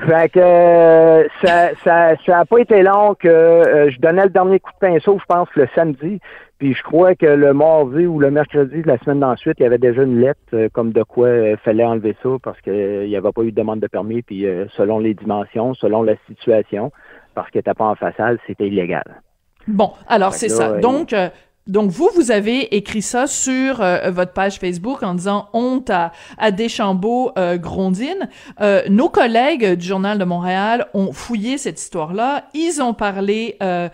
Fait 0.05 0.29
que 0.29 0.39
euh, 0.39 1.27
ça, 1.43 1.69
ça, 1.83 2.15
ça 2.25 2.39
a 2.39 2.45
pas 2.45 2.59
été 2.59 2.83
long 2.83 3.15
que 3.15 3.27
euh, 3.27 3.89
je 3.89 3.99
donnais 3.99 4.25
le 4.25 4.29
dernier 4.29 4.59
coup 4.59 4.71
de 4.71 4.87
pinceau, 4.87 5.17
je 5.19 5.25
pense, 5.25 5.47
le 5.55 5.67
samedi. 5.73 6.19
Puis 6.59 6.73
je 6.73 6.83
crois 6.83 7.15
que 7.15 7.25
le 7.25 7.53
mardi 7.53 8.05
ou 8.05 8.19
le 8.19 8.29
mercredi 8.29 8.81
de 8.81 8.87
la 8.87 8.97
semaine 8.99 9.19
d'ensuite, 9.19 9.55
il 9.59 9.63
y 9.63 9.65
avait 9.65 9.77
déjà 9.77 10.03
une 10.03 10.19
lettre 10.19 10.39
euh, 10.53 10.69
comme 10.71 10.91
de 10.91 11.03
quoi 11.03 11.29
il 11.29 11.57
fallait 11.57 11.83
enlever 11.83 12.15
ça 12.21 12.29
parce 12.43 12.59
qu'il 12.61 13.07
n'y 13.07 13.15
avait 13.15 13.31
pas 13.31 13.41
eu 13.41 13.51
de 13.51 13.57
demande 13.57 13.79
de 13.79 13.87
permis. 13.87 14.21
Puis 14.21 14.45
selon 14.75 14.99
les 14.99 15.13
dimensions, 15.13 15.73
selon 15.73 16.03
la 16.03 16.15
situation, 16.27 16.91
parce 17.33 17.49
qu'il 17.49 17.59
n'était 17.59 17.73
pas 17.73 17.85
en 17.85 17.95
façade, 17.95 18.37
c'était 18.45 18.67
illégal. 18.67 19.21
Bon, 19.67 19.91
alors 20.07 20.33
c'est 20.33 20.49
ça. 20.49 20.77
Donc, 20.77 21.13
donc 21.67 21.91
vous, 21.91 22.09
vous 22.15 22.31
avez 22.31 22.75
écrit 22.75 23.01
ça 23.01 23.27
sur 23.27 23.81
euh, 23.81 24.09
votre 24.11 24.33
page 24.33 24.59
Facebook 24.59 25.03
en 25.03 25.15
disant 25.15 25.49
honte 25.53 25.89
à, 25.89 26.11
à 26.37 26.51
Deschambault 26.51 27.31
euh, 27.37 27.57
Grondine. 27.57 28.29
Euh, 28.61 28.83
nos 28.89 29.09
collègues 29.09 29.73
du 29.73 29.85
Journal 29.85 30.17
de 30.17 30.23
Montréal 30.23 30.87
ont 30.93 31.11
fouillé 31.11 31.57
cette 31.57 31.79
histoire-là. 31.79 32.45
Ils 32.53 32.81
ont 32.81 32.93
parlé 32.93 33.57
euh, 33.61 33.89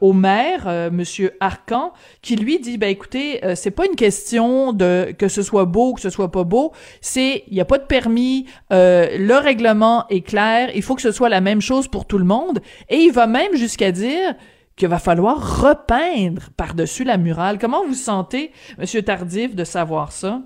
au 0.00 0.12
maire, 0.12 0.90
Monsieur 0.92 1.32
Arcan, 1.40 1.92
qui 2.22 2.36
lui 2.36 2.60
dit 2.60 2.78
ben 2.78 2.90
écoutez, 2.90 3.40
c'est 3.54 3.70
pas 3.70 3.86
une 3.86 3.96
question 3.96 4.72
de 4.72 5.14
que 5.18 5.28
ce 5.28 5.42
soit 5.42 5.64
beau 5.64 5.90
ou 5.90 5.94
que 5.94 6.00
ce 6.00 6.10
soit 6.10 6.30
pas 6.30 6.44
beau. 6.44 6.72
C'est 7.00 7.44
il 7.48 7.56
y 7.56 7.60
a 7.60 7.64
pas 7.64 7.78
de 7.78 7.84
permis, 7.84 8.46
le 8.70 9.38
règlement 9.38 10.06
est 10.08 10.20
clair. 10.20 10.70
Il 10.74 10.82
faut 10.82 10.94
que 10.94 11.02
ce 11.02 11.12
soit 11.12 11.28
la 11.28 11.40
même 11.40 11.60
chose 11.60 11.88
pour 11.88 12.06
tout 12.06 12.18
le 12.18 12.24
monde. 12.24 12.60
Et 12.88 12.96
il 12.96 13.12
va 13.12 13.26
même 13.26 13.54
jusqu'à 13.54 13.92
dire 13.92 14.34
qu'il 14.78 14.88
va 14.88 14.98
falloir 14.98 15.62
repeindre 15.62 16.48
par-dessus 16.56 17.04
la 17.04 17.18
murale. 17.18 17.58
Comment 17.58 17.84
vous 17.84 17.94
sentez, 17.94 18.52
Monsieur 18.78 19.02
Tardif, 19.02 19.54
de 19.54 19.64
savoir 19.64 20.12
ça? 20.12 20.40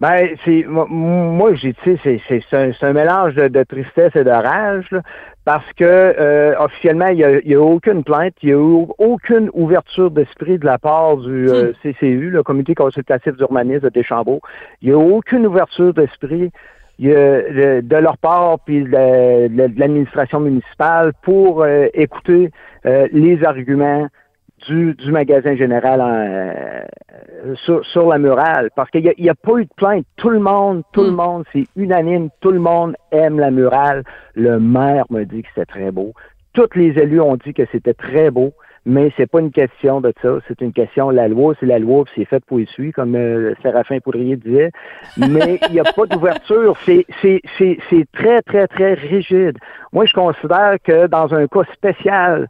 Ben, 0.00 0.30
c'est 0.44 0.64
moi, 0.66 1.54
j'ai 1.54 1.74
tu 1.74 1.96
sais, 2.02 2.20
c'est 2.28 2.82
un, 2.82 2.92
mélange 2.92 3.36
de, 3.36 3.62
tristesse 3.62 4.10
et 4.16 4.24
de 4.24 4.30
rage, 4.30 4.88
parce 5.44 5.72
que 5.74 5.84
euh, 5.84 6.58
officiellement, 6.58 7.06
il 7.06 7.40
n'y 7.44 7.54
a, 7.54 7.60
aucune 7.60 8.02
plainte, 8.02 8.34
il 8.42 8.48
n'y 8.48 8.52
a 8.52 8.86
aucune 8.98 9.48
ouverture 9.52 10.10
d'esprit 10.10 10.58
de 10.58 10.66
la 10.66 10.78
part 10.78 11.18
du 11.18 11.48
euh, 11.48 11.72
hmm. 11.84 11.92
CCU, 11.92 12.30
le 12.30 12.42
Comité 12.42 12.74
consultatif 12.74 13.36
d'urbanisme 13.36 13.82
de 13.82 13.88
Deschambault. 13.90 14.40
Il 14.80 14.88
n'y 14.88 14.94
a 14.94 14.98
aucune 14.98 15.46
ouverture 15.46 15.94
d'esprit 15.94 16.50
de, 16.98 17.96
leur 17.96 18.18
part 18.18 18.60
puis 18.60 18.84
de, 18.84 19.78
l'administration 19.78 20.40
municipale 20.40 21.12
pour 21.22 21.62
euh, 21.62 21.86
écouter 21.94 22.50
euh, 22.86 23.08
les 23.12 23.42
arguments 23.44 24.08
du, 24.68 24.94
du 24.94 25.10
magasin 25.10 25.56
général 25.56 26.00
euh, 26.00 27.54
sur, 27.56 28.08
la 28.08 28.18
murale. 28.18 28.70
Parce 28.76 28.90
qu'il 28.90 29.12
n'y 29.18 29.28
a, 29.28 29.34
pas 29.34 29.58
eu 29.58 29.64
de 29.64 29.74
plainte. 29.76 30.04
Tout 30.16 30.30
le 30.30 30.38
monde, 30.38 30.82
tout 30.92 31.02
le 31.02 31.10
hmm. 31.10 31.16
monde, 31.16 31.44
c'est 31.52 31.64
unanime. 31.76 32.28
Tout 32.40 32.52
le 32.52 32.60
monde 32.60 32.94
aime 33.10 33.38
la 33.38 33.50
murale. 33.50 34.04
Le 34.34 34.58
maire 34.60 35.04
me 35.10 35.24
dit 35.24 35.42
que 35.42 35.48
c'était 35.54 35.66
très 35.66 35.90
beau. 35.90 36.12
Tous 36.52 36.68
les 36.74 36.98
élus 36.98 37.20
ont 37.20 37.36
dit 37.36 37.54
que 37.54 37.64
c'était 37.72 37.94
très 37.94 38.30
beau 38.30 38.52
mais 38.84 39.12
c'est 39.16 39.30
pas 39.30 39.40
une 39.40 39.52
question 39.52 40.00
de 40.00 40.12
ça, 40.20 40.38
c'est 40.48 40.60
une 40.60 40.72
question 40.72 41.10
de 41.10 41.16
la 41.16 41.28
loi, 41.28 41.54
c'est 41.60 41.66
la 41.66 41.78
loi, 41.78 42.04
c'est 42.14 42.24
fait 42.24 42.44
pour 42.44 42.60
y 42.60 42.66
suivre, 42.66 42.94
comme 42.94 43.14
euh, 43.14 43.54
Séraphin 43.62 44.00
Poudrier 44.00 44.36
disait, 44.36 44.70
mais 45.16 45.60
il 45.68 45.74
n'y 45.74 45.80
a 45.80 45.84
pas 45.84 46.06
d'ouverture, 46.06 46.76
c'est, 46.84 47.06
c'est, 47.20 47.40
c'est, 47.58 47.78
c'est 47.88 48.06
très, 48.12 48.42
très, 48.42 48.66
très 48.66 48.94
rigide. 48.94 49.56
Moi, 49.92 50.06
je 50.06 50.12
considère 50.14 50.76
que 50.82 51.06
dans 51.06 51.32
un 51.32 51.46
cas 51.46 51.64
spécial 51.72 52.48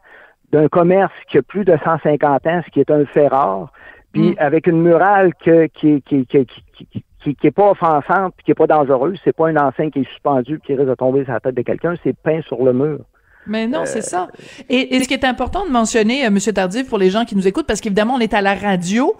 d'un 0.51 0.67
commerce 0.67 1.13
qui 1.29 1.37
a 1.37 1.41
plus 1.41 1.65
de 1.65 1.77
150 1.83 2.47
ans, 2.47 2.61
ce 2.65 2.71
qui 2.71 2.79
est 2.79 2.91
un 2.91 3.05
fait 3.05 3.27
rare, 3.27 3.71
puis 4.11 4.31
mm. 4.31 4.35
avec 4.37 4.67
une 4.67 4.81
murale 4.81 5.33
que, 5.35 5.67
qui, 5.67 6.01
qui, 6.01 6.25
qui, 6.25 6.45
qui 6.45 7.03
qui, 7.23 7.35
qui 7.35 7.47
est 7.47 7.51
pas 7.51 7.71
offensante 7.71 8.33
puis 8.35 8.45
qui 8.45 8.51
est 8.51 8.55
pas 8.55 8.67
dangereuse, 8.67 9.19
c'est 9.23 9.35
pas 9.35 9.49
une 9.49 9.59
enseigne 9.59 9.91
qui 9.91 9.99
est 9.99 10.09
suspendue 10.09 10.59
qui 10.59 10.75
risque 10.75 10.89
de 10.89 10.95
tomber 10.95 11.23
sur 11.23 11.33
la 11.33 11.39
tête 11.39 11.55
de 11.55 11.61
quelqu'un, 11.61 11.95
c'est 12.03 12.15
peint 12.15 12.41
sur 12.41 12.63
le 12.63 12.73
mur. 12.73 12.99
Mais 13.47 13.67
non, 13.67 13.83
c'est 13.85 14.01
ça. 14.01 14.27
Et, 14.69 15.01
ce 15.01 15.07
qui 15.07 15.13
est 15.13 15.25
important 15.25 15.65
de 15.65 15.71
mentionner, 15.71 16.25
euh, 16.25 16.31
Monsieur 16.31 16.53
Tardif, 16.53 16.87
pour 16.87 16.97
les 16.97 17.09
gens 17.09 17.25
qui 17.25 17.35
nous 17.35 17.47
écoutent, 17.47 17.67
parce 17.67 17.81
qu'évidemment, 17.81 18.15
on 18.15 18.19
est 18.19 18.33
à 18.33 18.41
la 18.41 18.55
radio, 18.55 19.15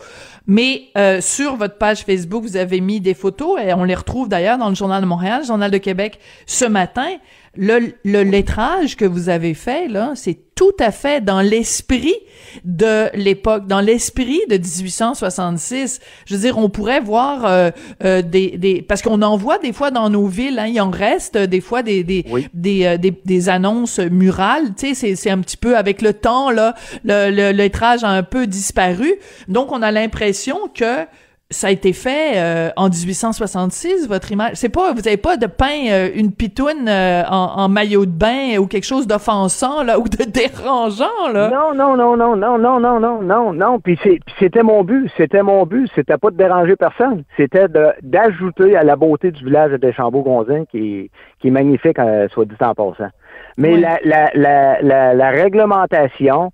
mais 0.47 0.83
euh, 0.97 1.21
sur 1.21 1.55
votre 1.55 1.77
page 1.77 2.03
Facebook, 2.03 2.43
vous 2.43 2.57
avez 2.57 2.79
mis 2.81 2.99
des 2.99 3.13
photos, 3.13 3.59
et 3.61 3.73
on 3.73 3.83
les 3.83 3.95
retrouve 3.95 4.29
d'ailleurs 4.29 4.57
dans 4.57 4.69
le 4.69 4.75
Journal 4.75 5.01
de 5.01 5.07
Montréal, 5.07 5.41
le 5.41 5.47
Journal 5.47 5.71
de 5.71 5.77
Québec, 5.77 6.19
ce 6.45 6.65
matin. 6.65 7.09
Le, 7.55 7.93
le 8.03 8.23
lettrage 8.23 8.97
que 8.97 9.05
vous 9.05 9.29
avez 9.29 9.53
fait, 9.53 9.87
là, 9.87 10.13
c'est 10.15 10.39
tout 10.55 10.75
à 10.79 10.91
fait 10.91 11.23
dans 11.23 11.41
l'esprit 11.41 12.15
de 12.63 13.15
l'époque, 13.15 13.67
dans 13.67 13.79
l'esprit 13.79 14.41
de 14.49 14.57
1866. 14.57 15.99
Je 16.25 16.35
veux 16.35 16.41
dire, 16.41 16.57
on 16.57 16.69
pourrait 16.69 16.99
voir 16.99 17.45
euh, 17.45 17.69
euh, 18.03 18.21
des, 18.21 18.57
des, 18.57 18.81
parce 18.81 19.01
qu'on 19.01 19.21
en 19.21 19.37
voit 19.37 19.59
des 19.59 19.73
fois 19.73 19.91
dans 19.91 20.09
nos 20.09 20.27
villes, 20.27 20.57
hein, 20.59 20.67
il 20.67 20.79
en 20.81 20.89
reste 20.89 21.37
des 21.37 21.61
fois 21.61 21.83
des 21.83 22.03
des 22.03 22.25
des, 22.53 22.85
euh, 22.85 22.97
des, 22.97 23.11
des, 23.11 23.49
annonces 23.49 23.99
murales. 23.99 24.73
Tu 24.75 24.89
sais, 24.89 24.93
c'est 24.93 25.15
c'est 25.15 25.29
un 25.29 25.39
petit 25.39 25.57
peu 25.57 25.77
avec 25.77 26.01
le 26.01 26.13
temps 26.13 26.49
là, 26.49 26.75
le, 27.03 27.29
le 27.29 27.51
lettrage 27.51 28.03
a 28.03 28.09
un 28.09 28.23
peu 28.23 28.47
disparu. 28.47 29.13
Donc 29.47 29.71
on 29.71 29.81
a 29.81 29.91
l'impression 29.91 30.57
que 30.73 31.05
ça 31.53 31.67
a 31.67 31.69
été 31.69 31.93
fait 31.93 32.37
euh, 32.37 32.69
en 32.75 32.89
1866, 32.89 34.07
votre 34.07 34.31
image. 34.31 34.55
C'est 34.55 34.69
pas, 34.69 34.91
vous 34.93 35.07
avez 35.07 35.17
pas 35.17 35.37
de 35.37 35.45
peint 35.45 35.87
euh, 35.89 36.09
une 36.15 36.31
pitoune 36.31 36.87
euh, 36.87 37.23
en, 37.29 37.69
maillot 37.69 38.05
de 38.05 38.11
bain 38.11 38.57
ou 38.59 38.67
quelque 38.67 38.85
chose 38.85 39.07
d'offensant 39.07 39.83
là 39.83 39.99
ou 39.99 40.03
de 40.03 40.23
dérangeant 40.29 41.31
là? 41.31 41.49
Non, 41.49 41.73
non, 41.73 41.95
non, 41.95 42.17
non, 42.17 42.35
non, 42.35 42.57
non, 42.57 42.79
non, 42.79 42.99
non, 42.99 43.21
non, 43.21 43.53
non. 43.53 43.79
Puis 43.79 43.97
c'était 44.39 44.63
mon 44.63 44.83
but, 44.83 45.09
c'était 45.15 45.43
mon 45.43 45.65
but, 45.65 45.89
c'était 45.95 46.17
pas 46.17 46.31
de 46.31 46.37
déranger 46.37 46.75
personne, 46.75 47.23
c'était 47.37 47.67
d'ajouter 48.01 48.75
à 48.75 48.83
la 48.83 48.95
beauté 48.95 49.31
du 49.31 49.45
village 49.45 49.71
de 49.71 49.77
Deschambault-Gonzin 49.77 50.65
qui, 50.65 51.09
qui 51.39 51.47
est 51.47 51.51
magnifique, 51.51 51.97
soit 52.31 52.45
dit 52.45 52.55
en 52.59 52.73
passant. 52.73 53.09
Mais 53.57 53.77
la, 53.77 53.99
la, 54.03 54.31
la, 54.33 54.81
la, 54.81 55.13
la 55.13 55.29
réglementation, 55.29 56.51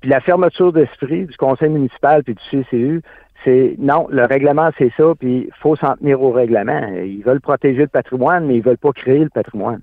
puis 0.00 0.10
la 0.10 0.20
fermeture 0.20 0.72
d'esprit 0.72 1.26
du 1.26 1.36
conseil 1.36 1.68
municipal 1.68 2.24
puis 2.24 2.34
du 2.34 2.62
CCU, 2.62 3.02
c'est 3.44 3.76
non, 3.78 4.06
le 4.10 4.24
règlement, 4.24 4.70
c'est 4.78 4.92
ça, 4.96 5.12
puis 5.18 5.46
il 5.48 5.54
faut 5.60 5.76
s'en 5.76 5.94
tenir 5.96 6.20
au 6.20 6.32
règlement. 6.32 6.88
Ils 7.04 7.22
veulent 7.22 7.40
protéger 7.40 7.82
le 7.82 7.88
patrimoine, 7.88 8.46
mais 8.46 8.56
ils 8.56 8.62
veulent 8.62 8.78
pas 8.78 8.92
créer 8.92 9.20
le 9.20 9.30
patrimoine. 9.30 9.80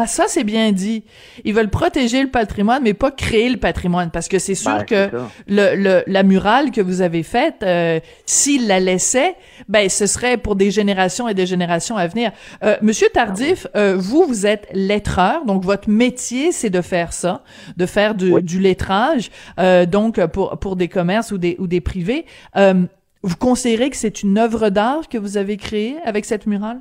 Ah, 0.00 0.06
ça, 0.06 0.26
c'est 0.28 0.44
bien 0.44 0.70
dit. 0.70 1.02
Ils 1.44 1.52
veulent 1.52 1.70
protéger 1.70 2.22
le 2.22 2.28
patrimoine, 2.28 2.84
mais 2.84 2.94
pas 2.94 3.10
créer 3.10 3.48
le 3.48 3.56
patrimoine, 3.56 4.12
parce 4.12 4.28
que 4.28 4.38
c'est 4.38 4.54
sûr 4.54 4.76
ben, 4.76 4.84
que 4.84 5.10
le, 5.48 5.74
le, 5.74 6.04
la 6.06 6.22
murale 6.22 6.70
que 6.70 6.80
vous 6.80 7.00
avez 7.00 7.24
faite, 7.24 7.64
euh, 7.64 7.98
s'ils 8.24 8.68
la 8.68 8.78
laissaient, 8.78 9.34
ben, 9.68 9.88
ce 9.88 10.06
serait 10.06 10.36
pour 10.36 10.54
des 10.54 10.70
générations 10.70 11.26
et 11.26 11.34
des 11.34 11.46
générations 11.46 11.96
à 11.96 12.06
venir. 12.06 12.30
Euh, 12.62 12.76
Monsieur 12.80 13.08
Tardif, 13.12 13.66
ah 13.74 13.78
euh, 13.78 13.96
vous, 13.98 14.24
vous 14.24 14.46
êtes 14.46 14.68
lettreur, 14.72 15.44
donc 15.44 15.64
votre 15.64 15.90
métier, 15.90 16.52
c'est 16.52 16.70
de 16.70 16.80
faire 16.80 17.12
ça, 17.12 17.42
de 17.76 17.86
faire 17.86 18.14
du, 18.14 18.40
du 18.42 18.60
lettrage, 18.60 19.32
euh, 19.58 19.84
donc 19.84 20.24
pour, 20.26 20.58
pour 20.60 20.76
des 20.76 20.86
commerces 20.86 21.32
ou 21.32 21.38
des, 21.38 21.56
ou 21.58 21.66
des 21.66 21.80
privés. 21.80 22.24
Euh, 22.56 22.84
vous 23.24 23.36
considérez 23.36 23.90
que 23.90 23.96
c'est 23.96 24.22
une 24.22 24.38
œuvre 24.38 24.68
d'art 24.68 25.08
que 25.08 25.18
vous 25.18 25.38
avez 25.38 25.56
créée 25.56 25.96
avec 26.04 26.24
cette 26.24 26.46
murale? 26.46 26.78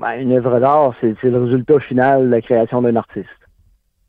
Ben, 0.00 0.20
une 0.20 0.32
œuvre 0.32 0.60
d'art, 0.60 0.94
c'est 1.00 1.22
le 1.22 1.42
résultat 1.42 1.78
final 1.80 2.26
de 2.26 2.30
la 2.30 2.40
création 2.40 2.82
d'un 2.82 2.96
artiste. 2.96 3.28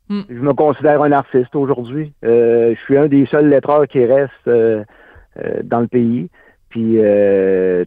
Hmm. 0.08 0.22
Je 0.28 0.40
me 0.40 0.52
considère 0.52 1.02
un 1.02 1.12
artiste 1.12 1.54
aujourd'hui. 1.54 2.12
Euh, 2.24 2.74
je 2.74 2.80
suis 2.80 2.98
un 2.98 3.06
des 3.06 3.26
seuls 3.26 3.48
lettreurs 3.48 3.86
qui 3.86 4.04
reste 4.04 4.32
euh, 4.46 4.84
euh, 5.38 5.60
dans 5.62 5.80
le 5.80 5.86
pays. 5.86 6.28
Puis 6.68 6.96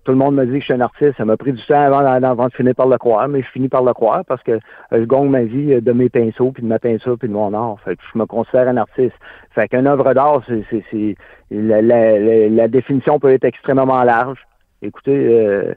tout 0.04 0.12
le 0.12 0.16
monde 0.16 0.36
me 0.36 0.46
dit 0.46 0.54
que 0.54 0.60
je 0.60 0.66
suis 0.66 0.74
un 0.74 0.82
artiste. 0.82 1.18
Ça 1.18 1.26
m'a 1.26 1.38
pris 1.38 1.54
du 1.54 1.66
temps 1.66 1.80
avant, 1.80 2.06
avant, 2.06 2.48
de 2.48 2.54
finir 2.54 2.76
par 2.76 2.86
le 2.86 3.00
croire, 3.00 3.28
mais 3.28 3.42
je 3.42 3.48
finis 3.48 3.68
par 3.68 3.84
le 3.84 3.94
croire 3.94 4.24
parce 4.28 4.44
que 4.44 4.60
je 4.92 5.04
gagne 5.06 5.28
ma 5.28 5.42
vie 5.42 5.82
de 5.82 5.92
mes 5.92 6.08
pinceaux, 6.08 6.52
puis 6.52 6.62
de 6.62 6.68
ma 6.68 6.78
peinture, 6.78 7.18
puis 7.18 7.28
de 7.28 7.34
mon 7.34 7.52
art. 7.56 7.78
Fait 7.84 7.96
que 7.96 8.04
je 8.14 8.20
me 8.20 8.28
considère 8.28 8.68
un 8.68 8.78
artiste. 8.78 9.16
Fait 9.56 9.68
qu'une 9.68 9.88
œuvre 9.88 10.14
d'art, 10.14 10.44
c'est 10.70 11.16
la, 11.50 11.82
la, 11.82 12.48
la, 12.48 12.68
définition 12.68 13.18
peut 13.18 13.32
être 13.32 13.46
extrêmement 13.46 14.04
large. 14.04 14.46
Écoutez, 14.84 15.74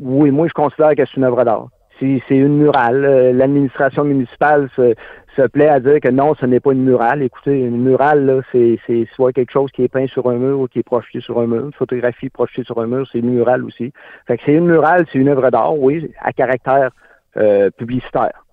oui, 0.00 0.30
moi, 0.30 0.46
je 0.48 0.52
considère 0.52 0.94
que 0.94 1.04
c'est 1.04 1.16
une 1.16 1.24
œuvre 1.24 1.44
d'art. 1.44 1.68
C'est 1.98 2.20
une 2.30 2.58
murale, 2.58 3.04
euh, 3.06 3.32
l'administration 3.32 4.04
municipale 4.04 4.68
se, 4.76 4.94
se, 5.34 5.42
plaît 5.46 5.68
à 5.68 5.80
dire 5.80 5.98
que 6.00 6.10
non, 6.10 6.34
ce 6.34 6.44
n'est 6.44 6.60
pas 6.60 6.72
une 6.72 6.84
murale. 6.84 7.22
Écoutez, 7.22 7.58
une 7.58 7.82
murale, 7.82 8.26
là, 8.26 8.42
c'est, 8.52 8.78
soit 9.14 9.32
quelque 9.32 9.50
chose 9.50 9.70
qui 9.72 9.82
est 9.82 9.88
peint 9.88 10.06
sur 10.06 10.28
un 10.28 10.34
mur 10.34 10.60
ou 10.60 10.68
qui 10.68 10.80
est 10.80 10.82
projeté 10.82 11.22
sur 11.22 11.40
un 11.40 11.46
mur. 11.46 11.64
Une 11.64 11.72
photographie 11.72 12.28
projetée 12.28 12.64
sur 12.64 12.78
un 12.80 12.86
mur, 12.86 13.08
c'est 13.10 13.20
une 13.20 13.30
murale 13.30 13.64
aussi. 13.64 13.94
Fait 14.26 14.36
que 14.36 14.42
c'est 14.44 14.52
une 14.52 14.66
murale, 14.66 15.06
c'est 15.10 15.18
une 15.18 15.28
œuvre 15.28 15.48
d'art, 15.50 15.78
oui, 15.78 16.10
à 16.20 16.34
caractère 16.34 16.90
euh, 17.38 17.70
publicitaire. 17.70 18.44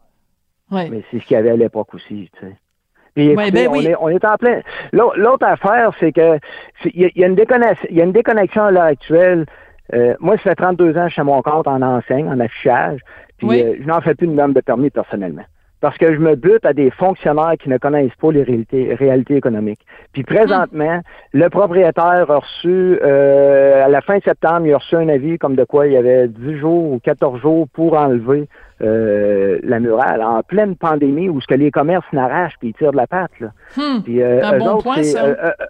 Ouais. 0.71 0.89
Mais 0.89 1.03
c'est 1.11 1.19
ce 1.19 1.25
qu'il 1.25 1.35
y 1.35 1.37
avait 1.37 1.51
à 1.51 1.57
l'époque 1.57 1.93
aussi, 1.93 2.29
tu 2.39 2.45
sais. 2.45 2.55
Et 3.15 3.35
ben 3.35 3.51
on, 3.69 3.75
est, 3.75 3.95
on 3.99 4.09
est 4.09 4.25
en 4.25 4.37
plein. 4.37 4.61
L'autre 4.91 5.45
affaire, 5.45 5.91
c'est 5.99 6.11
que 6.11 6.39
il 6.85 7.11
y, 7.15 7.23
a 7.23 7.27
une 7.27 7.35
déconnexion, 7.35 7.87
il 7.91 7.97
y 7.97 8.01
a 8.01 8.05
une 8.05 8.11
déconnexion 8.11 8.63
à 8.63 8.71
l'heure 8.71 8.83
actuelle 8.83 9.45
euh, 9.93 10.15
moi, 10.19 10.37
ça 10.37 10.43
fait 10.43 10.55
32 10.55 10.97
ans 10.97 11.03
que 11.03 11.07
je 11.09 11.13
suis 11.13 11.21
à 11.21 11.25
mon 11.25 11.41
compte 11.41 11.67
en 11.67 11.81
enseigne, 11.81 12.27
en 12.27 12.39
affichage, 12.39 13.01
puis 13.37 13.61
euh, 13.61 13.75
je 13.79 13.85
n'en 13.85 14.01
fais 14.01 14.15
plus 14.15 14.27
de 14.27 14.33
norme 14.33 14.53
de 14.53 14.61
permis 14.61 14.89
personnellement. 14.89 15.43
Parce 15.83 15.97
que 15.97 16.13
je 16.13 16.17
me 16.17 16.35
bute 16.35 16.65
à 16.65 16.71
des 16.71 16.91
fonctionnaires 16.91 17.55
qui 17.61 17.67
ne 17.67 17.77
connaissent 17.77 18.15
pas 18.15 18.31
les 18.31 18.43
réalités, 18.43 18.95
réalités 18.95 19.35
économiques. 19.35 19.81
Puis 20.13 20.23
présentement, 20.23 21.01
le 21.33 21.49
propriétaire 21.49 22.31
a 22.31 22.37
reçu, 22.37 22.97
euh, 23.03 23.83
à 23.83 23.89
la 23.89 23.99
fin 23.99 24.17
septembre, 24.21 24.65
il 24.65 24.73
a 24.73 24.77
reçu 24.77 24.95
un 24.95 25.09
avis 25.09 25.37
comme 25.37 25.55
de 25.55 25.65
quoi 25.65 25.87
il 25.87 25.91
y 25.91 25.97
avait 25.97 26.29
10 26.29 26.57
jours 26.57 26.93
ou 26.93 26.99
14 27.03 27.41
jours 27.41 27.67
pour 27.73 27.97
enlever 27.97 28.47
euh, 28.81 29.59
la 29.61 29.81
murale 29.81 30.21
en 30.21 30.41
pleine 30.41 30.77
pandémie 30.77 31.27
où 31.27 31.41
ce 31.41 31.47
que 31.47 31.55
les 31.55 31.69
commerces 31.69 32.05
n'arrachent 32.13 32.55
puis 32.59 32.69
ils 32.69 32.73
tirent 32.75 32.93
de 32.93 32.97
la 32.97 33.07
patte. 33.07 33.37
Là. 33.41 33.49
Hmm. 33.75 33.99
Euh, 34.07 34.41
un 34.41 34.59
bon 34.59 34.77
point, 34.77 35.03
ça. 35.03 35.25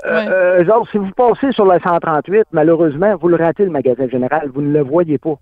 Euh, 0.05 0.63
autres, 0.65 0.91
si 0.91 0.99
vous 0.99 1.09
passez 1.17 1.51
sur 1.53 1.65
la 1.65 1.79
138, 1.79 2.43
malheureusement, 2.51 3.15
vous 3.19 3.29
le 3.29 3.35
ratez 3.35 3.65
le 3.65 3.71
magasin 3.71 4.07
général, 4.07 4.51
vous 4.53 4.61
ne 4.61 4.71
le 4.71 4.83
voyez 4.83 5.17
pas. 5.17 5.39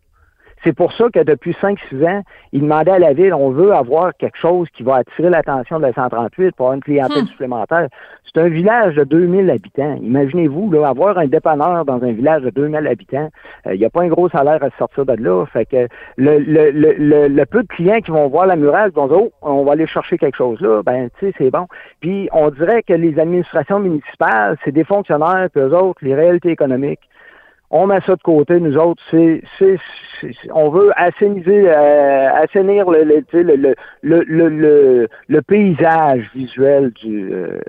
C'est 0.63 0.73
pour 0.73 0.93
ça 0.93 1.05
que 1.11 1.23
depuis 1.23 1.55
5-6 1.61 2.05
ans, 2.07 2.21
ils 2.51 2.61
demandaient 2.61 2.91
à 2.91 2.99
la 2.99 3.13
ville, 3.13 3.33
on 3.33 3.49
veut 3.49 3.73
avoir 3.73 4.15
quelque 4.15 4.37
chose 4.37 4.67
qui 4.75 4.83
va 4.83 4.97
attirer 4.97 5.29
l'attention 5.29 5.77
de 5.77 5.83
la 5.83 5.93
138 5.93 6.55
pour 6.55 6.67
avoir 6.67 6.75
une 6.75 6.83
clientèle 6.83 7.23
hmm. 7.23 7.27
supplémentaire. 7.27 7.87
C'est 8.23 8.39
un 8.39 8.47
village 8.47 8.95
de 8.95 9.03
2000 9.03 9.49
habitants. 9.49 9.97
Imaginez-vous, 10.01 10.71
là, 10.71 10.87
avoir 10.87 11.17
un 11.17 11.25
dépanneur 11.25 11.83
dans 11.85 12.01
un 12.03 12.11
village 12.11 12.43
de 12.43 12.49
2000 12.51 12.87
habitants, 12.87 13.29
il 13.65 13.71
euh, 13.71 13.77
n'y 13.77 13.85
a 13.85 13.89
pas 13.89 14.03
un 14.03 14.07
gros 14.07 14.29
salaire 14.29 14.63
à 14.63 14.69
sortir 14.77 15.05
de 15.05 15.13
là. 15.13 15.45
Fait 15.47 15.65
que 15.65 15.87
le, 16.17 16.37
le, 16.37 16.71
le, 16.71 17.27
le, 17.27 17.45
peu 17.45 17.63
de 17.63 17.67
clients 17.67 17.99
qui 17.99 18.11
vont 18.11 18.27
voir 18.27 18.45
la 18.45 18.55
murale 18.55 18.91
vont 18.91 19.07
dire, 19.07 19.17
oh, 19.17 19.31
on 19.41 19.63
va 19.63 19.73
aller 19.73 19.87
chercher 19.87 20.17
quelque 20.17 20.37
chose 20.37 20.61
là. 20.61 20.81
Ben, 20.83 21.09
tu 21.19 21.27
sais, 21.27 21.33
c'est 21.37 21.51
bon. 21.51 21.67
Puis, 21.99 22.29
on 22.31 22.49
dirait 22.51 22.83
que 22.83 22.93
les 22.93 23.19
administrations 23.19 23.79
municipales, 23.79 24.57
c'est 24.63 24.71
des 24.71 24.83
fonctionnaires, 24.83 25.49
puis 25.51 25.61
eux 25.61 25.75
autres, 25.75 25.99
les 26.03 26.15
réalités 26.15 26.49
économiques, 26.49 27.01
on 27.71 27.87
met 27.87 28.01
ça 28.01 28.15
de 28.15 28.21
côté, 28.21 28.59
nous 28.59 28.75
autres, 28.75 29.01
c'est, 29.09 29.41
c'est, 29.57 29.79
on 30.53 30.69
veut 30.69 30.91
assainir, 30.97 31.45
euh, 31.47 32.27
assainir 32.43 32.89
le, 32.89 33.03
le, 33.03 33.23
le, 34.01 34.23
le, 34.23 35.07
le, 35.27 35.41
paysage 35.41 36.29
visuel 36.35 36.91
du, 36.91 37.33
euh, 37.33 37.59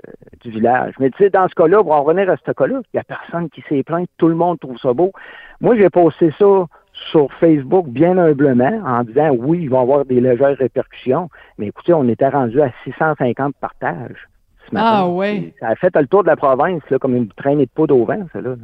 du 0.41 0.51
village. 0.51 0.93
Mais 0.99 1.09
tu 1.09 1.23
sais, 1.23 1.29
dans 1.29 1.47
ce 1.47 1.55
cas-là, 1.55 1.81
pour 1.81 1.93
en 1.93 2.03
revenir 2.03 2.29
à 2.29 2.35
ce 2.35 2.51
cas-là, 2.51 2.81
il 2.83 2.95
n'y 2.95 2.99
a 2.99 3.03
personne 3.05 3.49
qui 3.49 3.63
s'est 3.69 3.83
plaint, 3.83 4.07
tout 4.17 4.27
le 4.27 4.35
monde 4.35 4.59
trouve 4.59 4.77
ça 4.77 4.91
beau. 4.91 5.13
Moi, 5.61 5.77
j'ai 5.77 5.89
posté 5.89 6.31
ça 6.37 6.65
sur 7.11 7.31
Facebook 7.39 7.87
bien 7.87 8.17
humblement 8.17 8.81
en 8.85 9.03
disant 9.05 9.29
oui, 9.31 9.61
il 9.63 9.69
va 9.69 9.79
y 9.79 9.81
avoir 9.81 10.03
des 10.03 10.19
légères 10.19 10.57
répercussions, 10.57 11.29
mais 11.57 11.67
écoutez, 11.67 11.93
on 11.93 12.07
était 12.09 12.27
rendu 12.27 12.61
à 12.61 12.71
650 12.83 13.55
partages. 13.55 14.27
Ce 14.67 14.73
matin. 14.73 14.89
Ah 14.91 15.07
ouais. 15.07 15.53
Ça 15.61 15.69
a 15.69 15.75
fait 15.75 15.95
le 15.95 16.07
tour 16.07 16.23
de 16.23 16.27
la 16.27 16.35
province, 16.35 16.81
là, 16.89 16.99
comme 16.99 17.15
une 17.15 17.29
traînée 17.29 17.65
de 17.65 17.71
poudre 17.73 17.97
au 17.97 18.05
vent, 18.05 18.27
ça 18.33 18.41
là. 18.41 18.55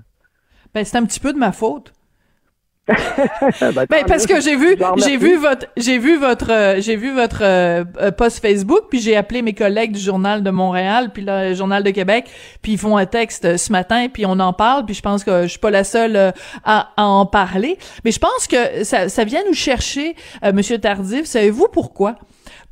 Ben, 0.74 0.86
c'est 0.86 0.98
un 0.98 1.06
petit 1.06 1.20
peu 1.20 1.34
de 1.34 1.38
ma 1.38 1.52
faute. 1.52 1.94
ben, 3.62 3.86
ben 3.88 4.06
parce 4.08 4.26
que 4.26 4.42
j'ai 4.42 4.56
vu 4.56 4.76
j'ai 4.98 5.18
vu 5.18 5.38
votre 5.38 5.68
j'ai 5.78 6.00
vu 6.00 6.18
votre 6.18 6.52
euh, 6.52 6.82
j'ai 6.82 6.96
vu 6.96 7.14
votre 7.14 7.42
euh, 7.44 7.84
euh, 8.02 8.12
post 8.12 8.40
Facebook 8.40 8.86
puis 8.90 9.00
j'ai 9.00 9.16
appelé 9.16 9.44
mes 9.44 9.54
collègues 9.54 9.92
du 9.92 10.00
journal 10.00 10.42
de 10.42 10.50
Montréal 10.50 11.12
puis 11.14 11.24
le 11.26 11.54
journal 11.54 11.84
de 11.84 11.92
Québec 11.92 12.26
puis 12.64 12.74
ils 12.74 12.78
font 12.80 12.98
un 12.98 13.06
texte 13.06 13.58
ce 13.58 13.72
matin 13.72 14.08
puis 14.12 14.26
on 14.26 14.40
en 14.40 14.54
parle 14.54 14.86
puis 14.86 14.96
je 14.96 15.02
pense 15.02 15.24
que 15.24 15.44
je 15.44 15.48
suis 15.48 15.60
pas 15.60 15.70
la 15.70 15.84
seule 15.84 16.16
à, 16.64 16.90
à, 16.98 17.06
en 17.06 17.26
parler. 17.26 17.78
Mais 18.06 18.12
je 18.12 18.20
pense 18.20 18.48
que 18.48 18.84
ça 18.84 19.08
ça 19.08 19.24
vient 19.24 19.42
nous 19.48 19.54
chercher 19.54 20.16
monsieur 20.54 20.80
Tardif. 20.80 21.26
Savez-vous 21.26 21.68
pourquoi? 21.72 22.16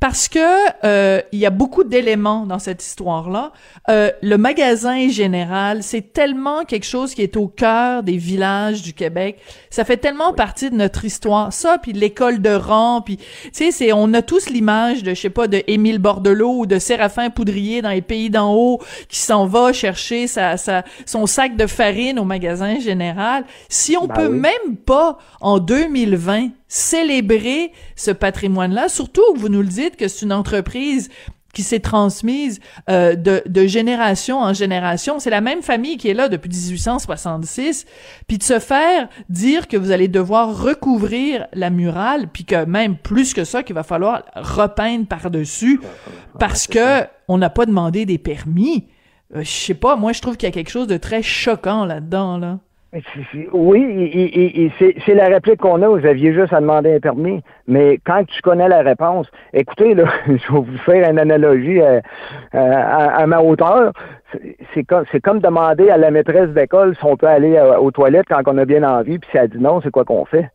Parce 0.00 0.28
que 0.28 0.38
euh, 0.84 1.20
il 1.32 1.38
y 1.38 1.46
a 1.46 1.50
beaucoup 1.50 1.84
d'éléments 1.84 2.46
dans 2.46 2.58
cette 2.58 2.84
histoire-là. 2.84 3.52
Euh, 3.88 4.10
le 4.22 4.36
magasin 4.38 5.08
général, 5.08 5.82
c'est 5.82 6.12
tellement 6.12 6.64
quelque 6.64 6.86
chose 6.86 7.14
qui 7.14 7.22
est 7.22 7.36
au 7.36 7.48
cœur 7.48 8.02
des 8.02 8.16
villages 8.16 8.82
du 8.82 8.92
Québec. 8.92 9.38
Ça 9.70 9.84
fait 9.84 9.96
tellement 9.96 10.32
partie 10.32 10.70
de 10.70 10.76
notre 10.76 11.04
histoire. 11.04 11.52
Ça, 11.52 11.78
puis 11.78 11.92
l'école 11.92 12.40
de 12.40 12.50
rang, 12.50 13.00
puis 13.00 13.16
tu 13.16 13.24
sais, 13.52 13.70
c'est 13.70 13.92
on 13.92 14.12
a 14.14 14.22
tous 14.22 14.50
l'image 14.50 15.02
de 15.02 15.14
je 15.14 15.20
sais 15.20 15.30
pas 15.30 15.48
de 15.48 15.62
Émile 15.66 15.98
Bordelot 15.98 16.60
ou 16.60 16.66
de 16.66 16.78
Séraphin 16.78 17.30
Poudrier 17.30 17.82
dans 17.82 17.90
les 17.90 18.02
pays 18.02 18.30
d'en 18.30 18.54
haut 18.54 18.80
qui 19.08 19.18
s'en 19.18 19.46
va 19.46 19.72
chercher 19.72 20.26
sa, 20.26 20.56
sa, 20.56 20.84
son 21.06 21.26
sac 21.26 21.56
de 21.56 21.66
farine 21.66 22.18
au 22.18 22.24
magasin 22.24 22.78
général. 22.78 23.44
Si 23.68 23.96
on 23.96 24.06
ben 24.06 24.14
peut 24.14 24.28
même 24.28 24.76
pas 24.84 25.18
en 25.40 25.58
2020 25.58 26.48
célébrer 26.68 27.72
ce 27.96 28.10
patrimoine-là, 28.10 28.88
surtout 28.88 29.24
que 29.34 29.38
vous 29.38 29.48
nous 29.48 29.62
le 29.62 29.68
dites 29.68 29.96
que 29.96 30.06
c'est 30.06 30.24
une 30.24 30.32
entreprise 30.32 31.08
qui 31.54 31.62
s'est 31.62 31.80
transmise 31.80 32.60
euh, 32.90 33.14
de, 33.14 33.42
de 33.46 33.66
génération 33.66 34.38
en 34.38 34.52
génération. 34.52 35.18
C'est 35.18 35.30
la 35.30 35.40
même 35.40 35.62
famille 35.62 35.96
qui 35.96 36.08
est 36.08 36.14
là 36.14 36.28
depuis 36.28 36.50
1866. 36.50 37.86
Puis 38.26 38.38
de 38.38 38.42
se 38.42 38.58
faire 38.58 39.08
dire 39.28 39.66
que 39.66 39.76
vous 39.76 39.90
allez 39.90 40.08
devoir 40.08 40.62
recouvrir 40.62 41.46
la 41.54 41.70
murale, 41.70 42.28
puis 42.32 42.44
que 42.44 42.64
même 42.64 42.96
plus 42.96 43.34
que 43.34 43.44
ça, 43.44 43.62
qu'il 43.62 43.74
va 43.74 43.82
falloir 43.82 44.22
repeindre 44.36 45.06
par-dessus 45.06 45.80
parce 46.38 46.66
que 46.66 47.04
on 47.28 47.38
n'a 47.38 47.50
pas 47.50 47.66
demandé 47.66 48.06
des 48.06 48.18
permis. 48.18 48.86
Euh, 49.34 49.42
je 49.42 49.50
sais 49.50 49.74
pas, 49.74 49.96
moi 49.96 50.12
je 50.12 50.20
trouve 50.20 50.36
qu'il 50.36 50.46
y 50.46 50.52
a 50.52 50.54
quelque 50.54 50.70
chose 50.70 50.86
de 50.86 50.96
très 50.96 51.22
choquant 51.22 51.84
là-dedans, 51.84 52.38
là. 52.38 52.60
Oui, 53.52 54.70
c'est 55.06 55.14
la 55.14 55.26
réplique 55.26 55.60
qu'on 55.60 55.82
a. 55.82 55.88
Vous 55.88 56.06
aviez 56.06 56.32
juste 56.32 56.54
à 56.54 56.60
demander 56.60 56.94
un 56.94 57.00
permis. 57.00 57.42
Mais 57.66 57.98
quand 58.06 58.24
tu 58.26 58.40
connais 58.40 58.66
la 58.68 58.80
réponse, 58.80 59.26
écoutez, 59.52 59.92
là, 59.92 60.04
je 60.26 60.32
vais 60.32 60.60
vous 60.60 60.78
faire 60.86 61.08
une 61.10 61.18
analogie 61.18 61.82
à, 61.82 62.00
à, 62.52 63.26
ma 63.26 63.40
hauteur. 63.40 63.92
C'est 64.72 64.84
comme, 65.20 65.40
demander 65.40 65.90
à 65.90 65.98
la 65.98 66.10
maîtresse 66.10 66.48
d'école 66.50 66.96
si 66.96 67.04
on 67.04 67.16
peut 67.16 67.26
aller 67.26 67.60
aux 67.78 67.90
toilettes 67.90 68.26
quand 68.28 68.40
on 68.46 68.56
a 68.56 68.64
bien 68.64 68.82
envie, 68.82 69.18
puis 69.18 69.28
si 69.30 69.36
elle 69.36 69.50
dit 69.50 69.58
non, 69.58 69.82
c'est 69.82 69.90
quoi 69.90 70.04
qu'on 70.04 70.24
fait? 70.24 70.50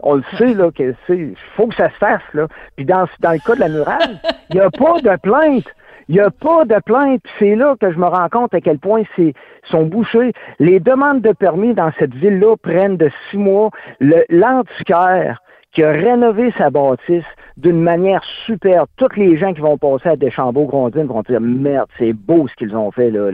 On 0.00 0.14
le 0.14 0.24
sait, 0.36 0.54
là, 0.54 0.70
que 0.70 0.94
c'est. 1.06 1.32
faut 1.56 1.66
que 1.68 1.74
ça 1.74 1.90
se 1.90 1.96
fasse, 1.96 2.22
là. 2.34 2.46
Puis 2.76 2.86
dans, 2.86 3.06
dans 3.20 3.32
le 3.32 3.38
cas 3.38 3.54
de 3.54 3.60
la 3.60 3.68
murale, 3.68 4.20
il 4.50 4.56
n'y 4.56 4.60
a 4.60 4.70
pas 4.70 5.00
de 5.00 5.16
plainte. 5.20 5.66
Il 6.08 6.14
n'y 6.14 6.20
a 6.20 6.30
pas 6.30 6.64
de 6.64 6.80
plainte. 6.84 7.20
C'est 7.38 7.54
là 7.54 7.74
que 7.78 7.92
je 7.92 7.98
me 7.98 8.06
rends 8.06 8.28
compte 8.30 8.54
à 8.54 8.60
quel 8.60 8.78
point 8.78 9.02
c'est 9.14 9.34
sont 9.64 9.84
bouchés. 9.84 10.32
Les 10.58 10.80
demandes 10.80 11.20
de 11.20 11.32
permis 11.32 11.74
dans 11.74 11.92
cette 11.98 12.14
ville-là 12.14 12.56
prennent 12.56 12.96
de 12.96 13.10
six 13.30 13.36
mois. 13.36 13.70
L'antiquaire 14.00 15.42
qui 15.72 15.84
a 15.84 15.90
rénové 15.90 16.52
sa 16.56 16.70
bâtisse 16.70 17.24
d'une 17.58 17.80
manière 17.80 18.22
superbe. 18.46 18.88
Tous 18.96 19.08
les 19.16 19.36
gens 19.36 19.52
qui 19.52 19.60
vont 19.60 19.76
passer 19.76 20.10
à 20.10 20.16
Deschambault-Grondines 20.16 21.06
vont 21.06 21.22
dire 21.22 21.40
Merde, 21.40 21.88
c'est 21.98 22.12
beau 22.12 22.46
ce 22.46 22.54
qu'ils 22.54 22.76
ont 22.76 22.92
fait 22.92 23.10
là, 23.10 23.30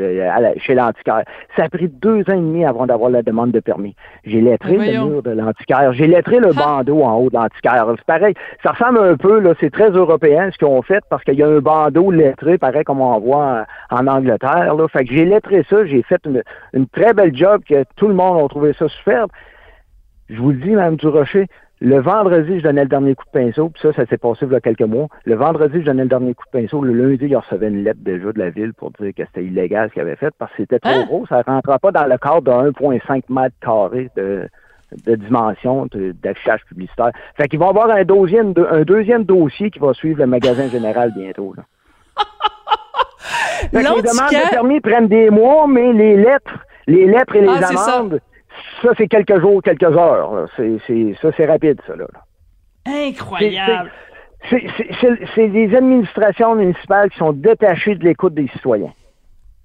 chez 0.56 0.74
l'antiquaire. 0.74 1.24
Ça 1.56 1.64
a 1.64 1.68
pris 1.68 1.88
deux 1.88 2.20
ans 2.30 2.32
et 2.32 2.36
demi 2.36 2.64
avant 2.64 2.86
d'avoir 2.86 3.10
la 3.10 3.22
demande 3.22 3.52
de 3.52 3.60
permis. 3.60 3.94
J'ai 4.24 4.40
lettré 4.40 4.78
le 4.78 5.08
mur 5.08 5.22
de 5.22 5.30
l'antiquaire. 5.30 5.92
J'ai 5.92 6.06
lettré 6.06 6.40
le 6.40 6.54
bandeau 6.54 7.02
en 7.02 7.16
haut 7.16 7.28
de 7.28 7.34
l'antiquaire. 7.34 7.84
C'est 7.96 8.06
pareil. 8.06 8.34
Ça 8.62 8.72
ressemble 8.72 8.98
un 9.00 9.16
peu, 9.16 9.40
là, 9.40 9.52
c'est 9.60 9.70
très 9.70 9.90
européen 9.90 10.50
ce 10.50 10.56
qu'ils 10.56 10.68
ont 10.68 10.82
fait 10.82 11.04
parce 11.10 11.22
qu'il 11.22 11.34
y 11.34 11.42
a 11.42 11.48
un 11.48 11.60
bandeau 11.60 12.10
lettré, 12.10 12.56
pareil 12.56 12.84
comme 12.84 13.02
on 13.02 13.18
voit 13.20 13.66
en, 13.90 14.06
Angleterre. 14.06 14.74
Là. 14.74 14.88
Fait 14.88 15.04
que 15.04 15.14
j'ai 15.14 15.26
lettré 15.26 15.66
ça, 15.68 15.84
j'ai 15.84 16.02
fait 16.02 16.20
une, 16.24 16.42
une 16.72 16.86
très 16.88 17.12
belle 17.12 17.36
job 17.36 17.62
que 17.68 17.84
tout 17.96 18.08
le 18.08 18.14
monde 18.14 18.42
a 18.42 18.48
trouvé 18.48 18.72
ça 18.72 18.88
superbe. 18.88 19.30
Je 20.30 20.40
vous 20.40 20.52
le 20.52 20.56
dis, 20.56 20.70
Mme 20.70 20.96
Durocher, 20.96 21.46
le 21.84 22.00
vendredi, 22.00 22.60
je 22.60 22.64
donnais 22.64 22.84
le 22.84 22.88
dernier 22.88 23.14
coup 23.14 23.26
de 23.26 23.38
pinceau, 23.38 23.68
puis 23.68 23.82
ça, 23.82 23.92
ça 23.92 24.06
s'est 24.06 24.16
passé 24.16 24.46
il 24.46 24.52
y 24.52 24.54
a 24.54 24.60
quelques 24.60 24.80
mois. 24.80 25.08
Le 25.26 25.34
vendredi, 25.34 25.80
je 25.80 25.84
donnais 25.84 26.04
le 26.04 26.08
dernier 26.08 26.32
coup 26.32 26.44
de 26.50 26.58
pinceau. 26.58 26.82
Le 26.82 26.94
lundi, 26.94 27.26
il 27.26 27.36
recevait 27.36 27.68
une 27.68 27.84
lettre 27.84 28.00
déjà 28.00 28.32
de 28.32 28.38
la 28.38 28.48
ville 28.48 28.72
pour 28.72 28.90
dire 28.92 29.12
que 29.14 29.22
c'était 29.26 29.44
illégal 29.44 29.90
ce 29.90 29.92
qu'il 29.92 30.00
avait 30.00 30.16
fait 30.16 30.32
parce 30.38 30.50
que 30.52 30.62
c'était 30.62 30.78
trop 30.78 30.90
hein? 30.90 31.04
gros. 31.04 31.26
Ça 31.26 31.38
ne 31.38 31.42
rentrait 31.42 31.78
pas 31.78 31.92
dans 31.92 32.06
le 32.06 32.16
cadre 32.16 32.40
de 32.40 32.70
1,5 32.70 33.24
mètres 33.28 33.54
carrés 33.60 34.10
de, 34.16 34.48
de 35.04 35.14
dimension 35.14 35.86
d'affichage 36.22 36.64
publicitaire. 36.64 37.10
Fait 37.36 37.48
qu'ils 37.48 37.58
vont 37.58 37.68
avoir 37.68 37.90
un 37.90 38.04
deuxième, 38.04 38.54
un 38.70 38.82
deuxième 38.82 39.24
dossier 39.24 39.70
qui 39.70 39.78
va 39.78 39.92
suivre 39.92 40.20
le 40.20 40.26
magasin 40.26 40.68
général 40.68 41.12
bientôt. 41.14 41.52
Là. 41.54 41.64
les 43.74 43.82
demandes 43.82 44.00
de 44.00 44.50
permis 44.50 44.80
prennent 44.80 45.08
des 45.08 45.28
mois, 45.28 45.66
mais 45.66 45.92
les 45.92 46.16
lettres, 46.16 46.64
les 46.86 47.04
lettres 47.04 47.36
et 47.36 47.42
les 47.42 47.48
ah, 47.48 47.68
amendes 47.68 48.20
ça, 48.82 48.90
c'est 48.96 49.08
quelques 49.08 49.40
jours, 49.40 49.62
quelques 49.62 49.82
heures. 49.82 50.48
C'est, 50.56 50.78
ça, 51.20 51.30
c'est 51.36 51.46
rapide, 51.46 51.80
ça. 51.86 51.96
Là. 51.96 52.06
Incroyable. 52.86 53.90
C'est 54.50 55.48
des 55.48 55.74
administrations 55.74 56.54
municipales 56.54 57.10
qui 57.10 57.18
sont 57.18 57.32
détachées 57.32 57.94
de 57.94 58.04
l'écoute 58.04 58.34
des 58.34 58.48
citoyens. 58.48 58.92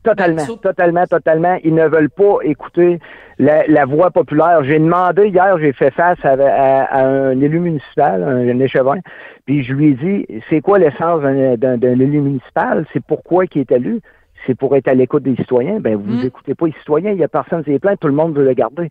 Totalement, 0.03 0.45
totalement, 0.61 1.05
totalement. 1.05 1.57
Ils 1.63 1.75
ne 1.75 1.85
veulent 1.85 2.09
pas 2.09 2.37
écouter 2.43 2.99
la, 3.37 3.85
voix 3.85 4.11
populaire. 4.11 4.63
J'ai 4.63 4.79
demandé 4.79 5.27
hier, 5.27 5.57
j'ai 5.59 5.73
fait 5.73 5.91
face 5.91 6.19
à, 6.23 6.97
un 6.97 7.39
élu 7.41 7.59
municipal, 7.59 8.23
un, 8.23 8.59
échevin, 8.59 8.99
puis 9.45 9.63
je 9.63 9.73
lui 9.73 9.89
ai 9.89 9.93
dit, 9.93 10.41
c'est 10.49 10.61
quoi 10.61 10.79
l'essence 10.79 11.21
d'un 11.21 11.81
élu 11.81 12.21
municipal? 12.21 12.85
C'est 12.93 13.03
pourquoi 13.03 13.43
il 13.53 13.61
est 13.61 13.71
élu? 13.71 13.99
C'est 14.45 14.55
pour 14.55 14.75
être 14.75 14.87
à 14.87 14.93
l'écoute 14.93 15.23
des 15.23 15.35
citoyens. 15.35 15.79
Ben, 15.79 15.95
vous 15.95 16.15
n'écoutez 16.15 16.53
mm. 16.53 16.55
pas 16.55 16.65
les 16.67 16.73
citoyens, 16.79 17.11
il 17.11 17.17
n'y 17.17 17.23
a 17.23 17.27
personne 17.27 17.63
qui 17.63 17.71
est 17.71 17.79
plein, 17.79 17.95
tout 17.95 18.07
le 18.07 18.13
monde 18.13 18.35
veut 18.35 18.45
le 18.45 18.53
garder. 18.53 18.89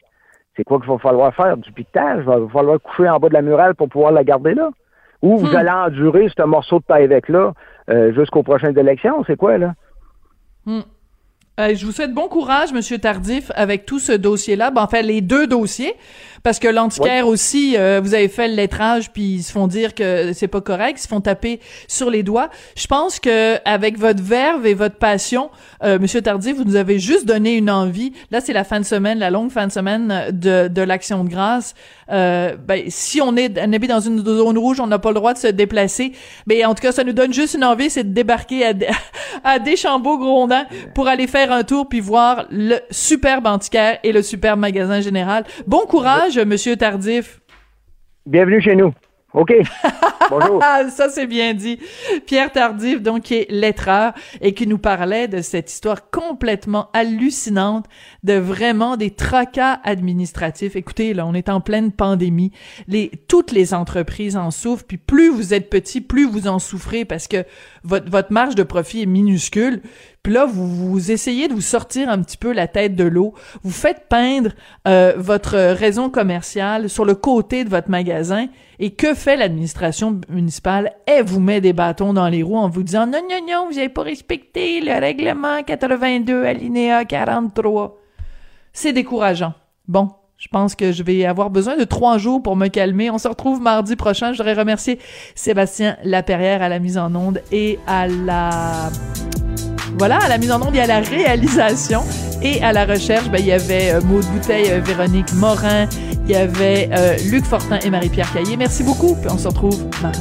C'est 0.57 0.65
quoi 0.65 0.79
qu'il 0.81 0.89
va 0.89 0.99
falloir 0.99 1.35
faire? 1.35 1.57
Du 1.57 1.73
piquetage? 1.73 2.21
Il 2.21 2.25
va 2.25 2.41
falloir 2.53 2.81
coucher 2.81 3.09
en 3.09 3.19
bas 3.19 3.29
de 3.29 3.35
la 3.35 3.43
murale 3.43 3.75
pour 3.75 3.89
pouvoir 3.89 4.13
la 4.13 4.25
garder 4.25 4.55
là? 4.55 4.71
Ou 5.23 5.37
vous 5.37 5.53
mm. 5.53 5.57
allez 5.57 5.71
endurer 5.71 6.29
ce 6.37 6.43
morceau 6.45 6.79
de 6.79 6.85
paille 6.85 7.05
avec 7.05 7.29
là 7.29 7.53
euh, 7.91 8.13
jusqu'aux 8.13 8.43
prochaines 8.43 8.79
élections? 8.79 9.25
C'est 9.27 9.37
quoi, 9.37 9.59
là? 9.59 9.75
Mm. 10.67 10.81
Euh, 11.61 11.75
je 11.75 11.85
vous 11.85 11.91
souhaite 11.91 12.15
bon 12.15 12.29
courage, 12.29 12.73
Monsieur 12.73 12.99
Tardif, 12.99 13.51
avec 13.57 13.85
tout 13.85 13.99
ce 13.99 14.13
dossier-là. 14.13 14.71
Ben, 14.71 14.83
enfin, 14.83 15.03
les 15.03 15.21
deux 15.21 15.49
dossiers, 15.49 15.95
parce 16.43 16.59
que 16.59 16.69
l'antiquaire 16.69 17.27
aussi, 17.27 17.77
euh, 17.77 18.01
vous 18.03 18.15
avez 18.15 18.29
fait 18.29 18.49
le 18.49 18.55
lettrage, 18.55 19.11
puis 19.11 19.23
ils 19.23 19.43
se 19.43 19.53
font 19.53 19.67
dire 19.67 19.95
que 19.95 20.33
c'est 20.33 20.49
pas 20.49 20.61
correct, 20.61 20.99
ils 20.99 21.03
se 21.03 21.09
font 21.09 21.21
taper 21.21 21.61
sur 21.87 22.11
les 22.11 22.23
doigts. 22.23 22.51
Je 22.77 22.87
pense 22.87 23.21
que 23.21 23.57
avec 23.65 23.99
votre 23.99 24.23
verve 24.23 24.67
et 24.67 24.75
votre 24.75 24.97
passion, 24.97 25.51
euh, 25.83 25.99
Monsieur 25.99 26.23
Tardif, 26.23 26.57
vous 26.57 26.65
nous 26.65 26.77
avez 26.77 26.99
juste 26.99 27.27
donné 27.27 27.57
une 27.57 27.71
envie. 27.71 28.13
Là, 28.31 28.41
c'est 28.41 28.53
la 28.53 28.65
fin 28.65 28.81
de 28.81 28.85
semaine, 28.85 29.19
la 29.19 29.31
longue 29.31 29.51
fin 29.51 29.67
de 29.67 29.73
semaine 29.73 30.27
de, 30.33 30.69
de 30.69 30.83
l'action 30.83 31.25
de 31.25 31.29
grâce. 31.29 31.75
Euh, 32.11 32.57
ben, 32.57 32.85
si 32.89 33.21
on 33.21 33.37
est, 33.37 33.59
on 33.59 33.87
dans 33.87 34.01
une 34.01 34.25
zone 34.25 34.59
rouge, 34.59 34.81
on 34.81 34.87
n'a 34.87 34.99
pas 34.99 35.11
le 35.11 35.15
droit 35.15 35.35
de 35.35 35.39
se 35.39 35.47
déplacer. 35.49 36.13
Mais 36.47 36.65
en 36.65 36.75
tout 36.75 36.83
cas, 36.83 36.93
ça 36.93 37.05
nous 37.05 37.13
donne 37.13 37.33
juste 37.33 37.55
une 37.55 37.65
envie, 37.65 37.91
c'est 37.91 38.05
de 38.05 38.13
débarquer 38.13 38.67
à, 38.67 38.73
à 39.45 39.59
Deschambault-Grondin 39.59 40.67
pour 40.95 41.09
aller 41.09 41.27
faire 41.27 41.53
un 41.53 41.65
tour 41.65 41.89
puis 41.89 42.01
voir 42.01 42.47
le 42.51 42.79
superbe 42.91 43.47
antiquaire 43.47 43.99
et 44.03 44.13
le 44.13 44.23
superbe 44.23 44.59
magasin 44.59 45.01
général. 45.01 45.45
Bon 45.67 45.87
courage, 45.87 46.28
Monsieur 46.37 46.77
Tardif? 46.77 47.41
Bienvenue 48.27 48.61
chez 48.61 48.77
nous. 48.77 48.93
OK. 49.33 49.51
Bonjour. 50.31 50.63
Ça, 50.63 51.09
c'est 51.09 51.27
bien 51.27 51.55
dit. 51.55 51.79
Pierre 52.27 52.53
Tardif, 52.53 53.01
donc, 53.01 53.23
qui 53.23 53.35
est 53.35 53.51
lettreur 53.51 54.13
et 54.43 54.53
qui 54.53 54.67
nous 54.67 54.77
parlait 54.77 55.27
de 55.27 55.41
cette 55.41 55.73
histoire 55.73 56.11
complètement 56.11 56.91
hallucinante 56.93 57.87
de 58.25 58.35
vraiment 58.35 58.99
des 58.99 59.11
tracas 59.11 59.81
administratifs. 59.85 60.77
Écoutez, 60.77 61.15
là, 61.15 61.27
on 61.27 61.33
est 61.33 61.49
en 61.49 61.63
pleine 61.63 61.93
pandémie. 61.93 62.53
Les, 62.89 63.11
toutes 63.27 63.53
les 63.53 63.73
entreprises 63.73 64.37
en 64.37 64.51
souffrent. 64.51 64.85
Puis 64.85 64.99
plus 64.99 65.31
vous 65.31 65.55
êtes 65.55 65.71
petit, 65.71 66.03
plus 66.03 66.27
vous 66.27 66.47
en 66.47 66.59
souffrez 66.59 67.07
parce 67.07 67.27
que 67.27 67.45
votre, 67.85 68.11
votre 68.11 68.33
marge 68.33 68.55
de 68.55 68.65
profit 68.65 69.03
est 69.03 69.07
minuscule. 69.07 69.81
Là, 70.29 70.45
vous, 70.45 70.69
vous 70.69 71.11
essayez 71.11 71.49
de 71.49 71.55
vous 71.55 71.63
sortir 71.63 72.11
un 72.11 72.21
petit 72.21 72.37
peu 72.37 72.53
la 72.53 72.69
tête 72.69 72.95
de 72.95 73.05
l'eau. 73.05 73.33
Vous 73.63 73.71
faites 73.71 74.09
peindre 74.11 74.51
euh, 74.87 75.15
votre 75.17 75.57
raison 75.57 76.11
commerciale 76.11 76.91
sur 76.91 77.07
le 77.07 77.15
côté 77.15 77.65
de 77.65 77.71
votre 77.71 77.89
magasin. 77.89 78.49
Et 78.79 78.91
que 78.91 79.15
fait 79.15 79.37
l'administration 79.37 80.21
municipale? 80.29 80.93
Elle 81.07 81.25
vous 81.25 81.41
met 81.41 81.63
des 81.63 81.73
bâtons 81.73 82.13
dans 82.13 82.29
les 82.29 82.43
roues 82.43 82.59
en 82.59 82.69
vous 82.69 82.83
disant 82.83 83.07
non, 83.07 83.23
non, 83.29 83.41
non, 83.49 83.67
vous 83.69 83.77
n'avez 83.77 83.89
pas 83.89 84.03
respecté 84.03 84.81
le 84.81 84.93
règlement 84.93 85.63
82 85.63 86.45
alinéa 86.45 87.07
43. 87.07 87.99
C'est 88.75 88.93
décourageant. 88.93 89.55
Bon, 89.89 90.11
je 90.37 90.49
pense 90.49 90.75
que 90.75 90.93
je 90.93 91.03
vais 91.03 91.25
avoir 91.25 91.49
besoin 91.49 91.79
de 91.79 91.85
trois 91.85 92.19
jours 92.19 92.43
pour 92.43 92.55
me 92.55 92.69
calmer. 92.69 93.11
On 93.11 93.19
se 93.19 93.29
retrouve 93.29 93.63
mardi 93.63 93.97
prochain. 93.97 94.33
Je 94.33 94.39
voudrais 94.39 94.53
remercier 94.53 94.99
Sébastien 95.35 95.97
Laperrière 96.05 96.61
à 96.61 96.69
la 96.69 96.79
mise 96.79 96.99
en 96.99 97.15
onde 97.15 97.41
et 97.51 97.79
à 97.87 98.07
la 98.07 98.91
voilà, 99.99 100.19
à 100.19 100.29
la 100.29 100.39
mise 100.39 100.53
en 100.53 100.63
onde 100.63 100.77
et 100.77 100.81
à 100.81 100.87
la 100.87 101.01
réalisation 101.01 102.05
et 102.41 102.63
à 102.63 102.73
la 102.73 102.87
recherche, 102.87 103.29
ben, 103.31 103.39
il 103.41 103.47
y 103.47 103.53
avait 103.53 103.93
euh, 103.93 104.01
Maud 104.01 104.25
Bouteille, 104.27 104.71
euh, 104.71 104.81
Véronique 104.81 105.33
Morin, 105.35 105.89
il 106.25 106.31
y 106.31 106.37
avait 106.37 106.89
euh, 106.93 107.17
Luc 107.31 107.45
Fortin 107.45 107.81
et 107.81 107.91
Marie-Pierre 107.91 108.33
Caillé. 108.33 108.57
Merci 108.57 108.85
beaucoup, 108.85 109.17
on 109.29 109.37
se 109.37 109.49
retrouve 109.49 109.85
mardi. 110.01 110.21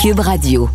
Cube 0.00 0.20
Radio. 0.20 0.68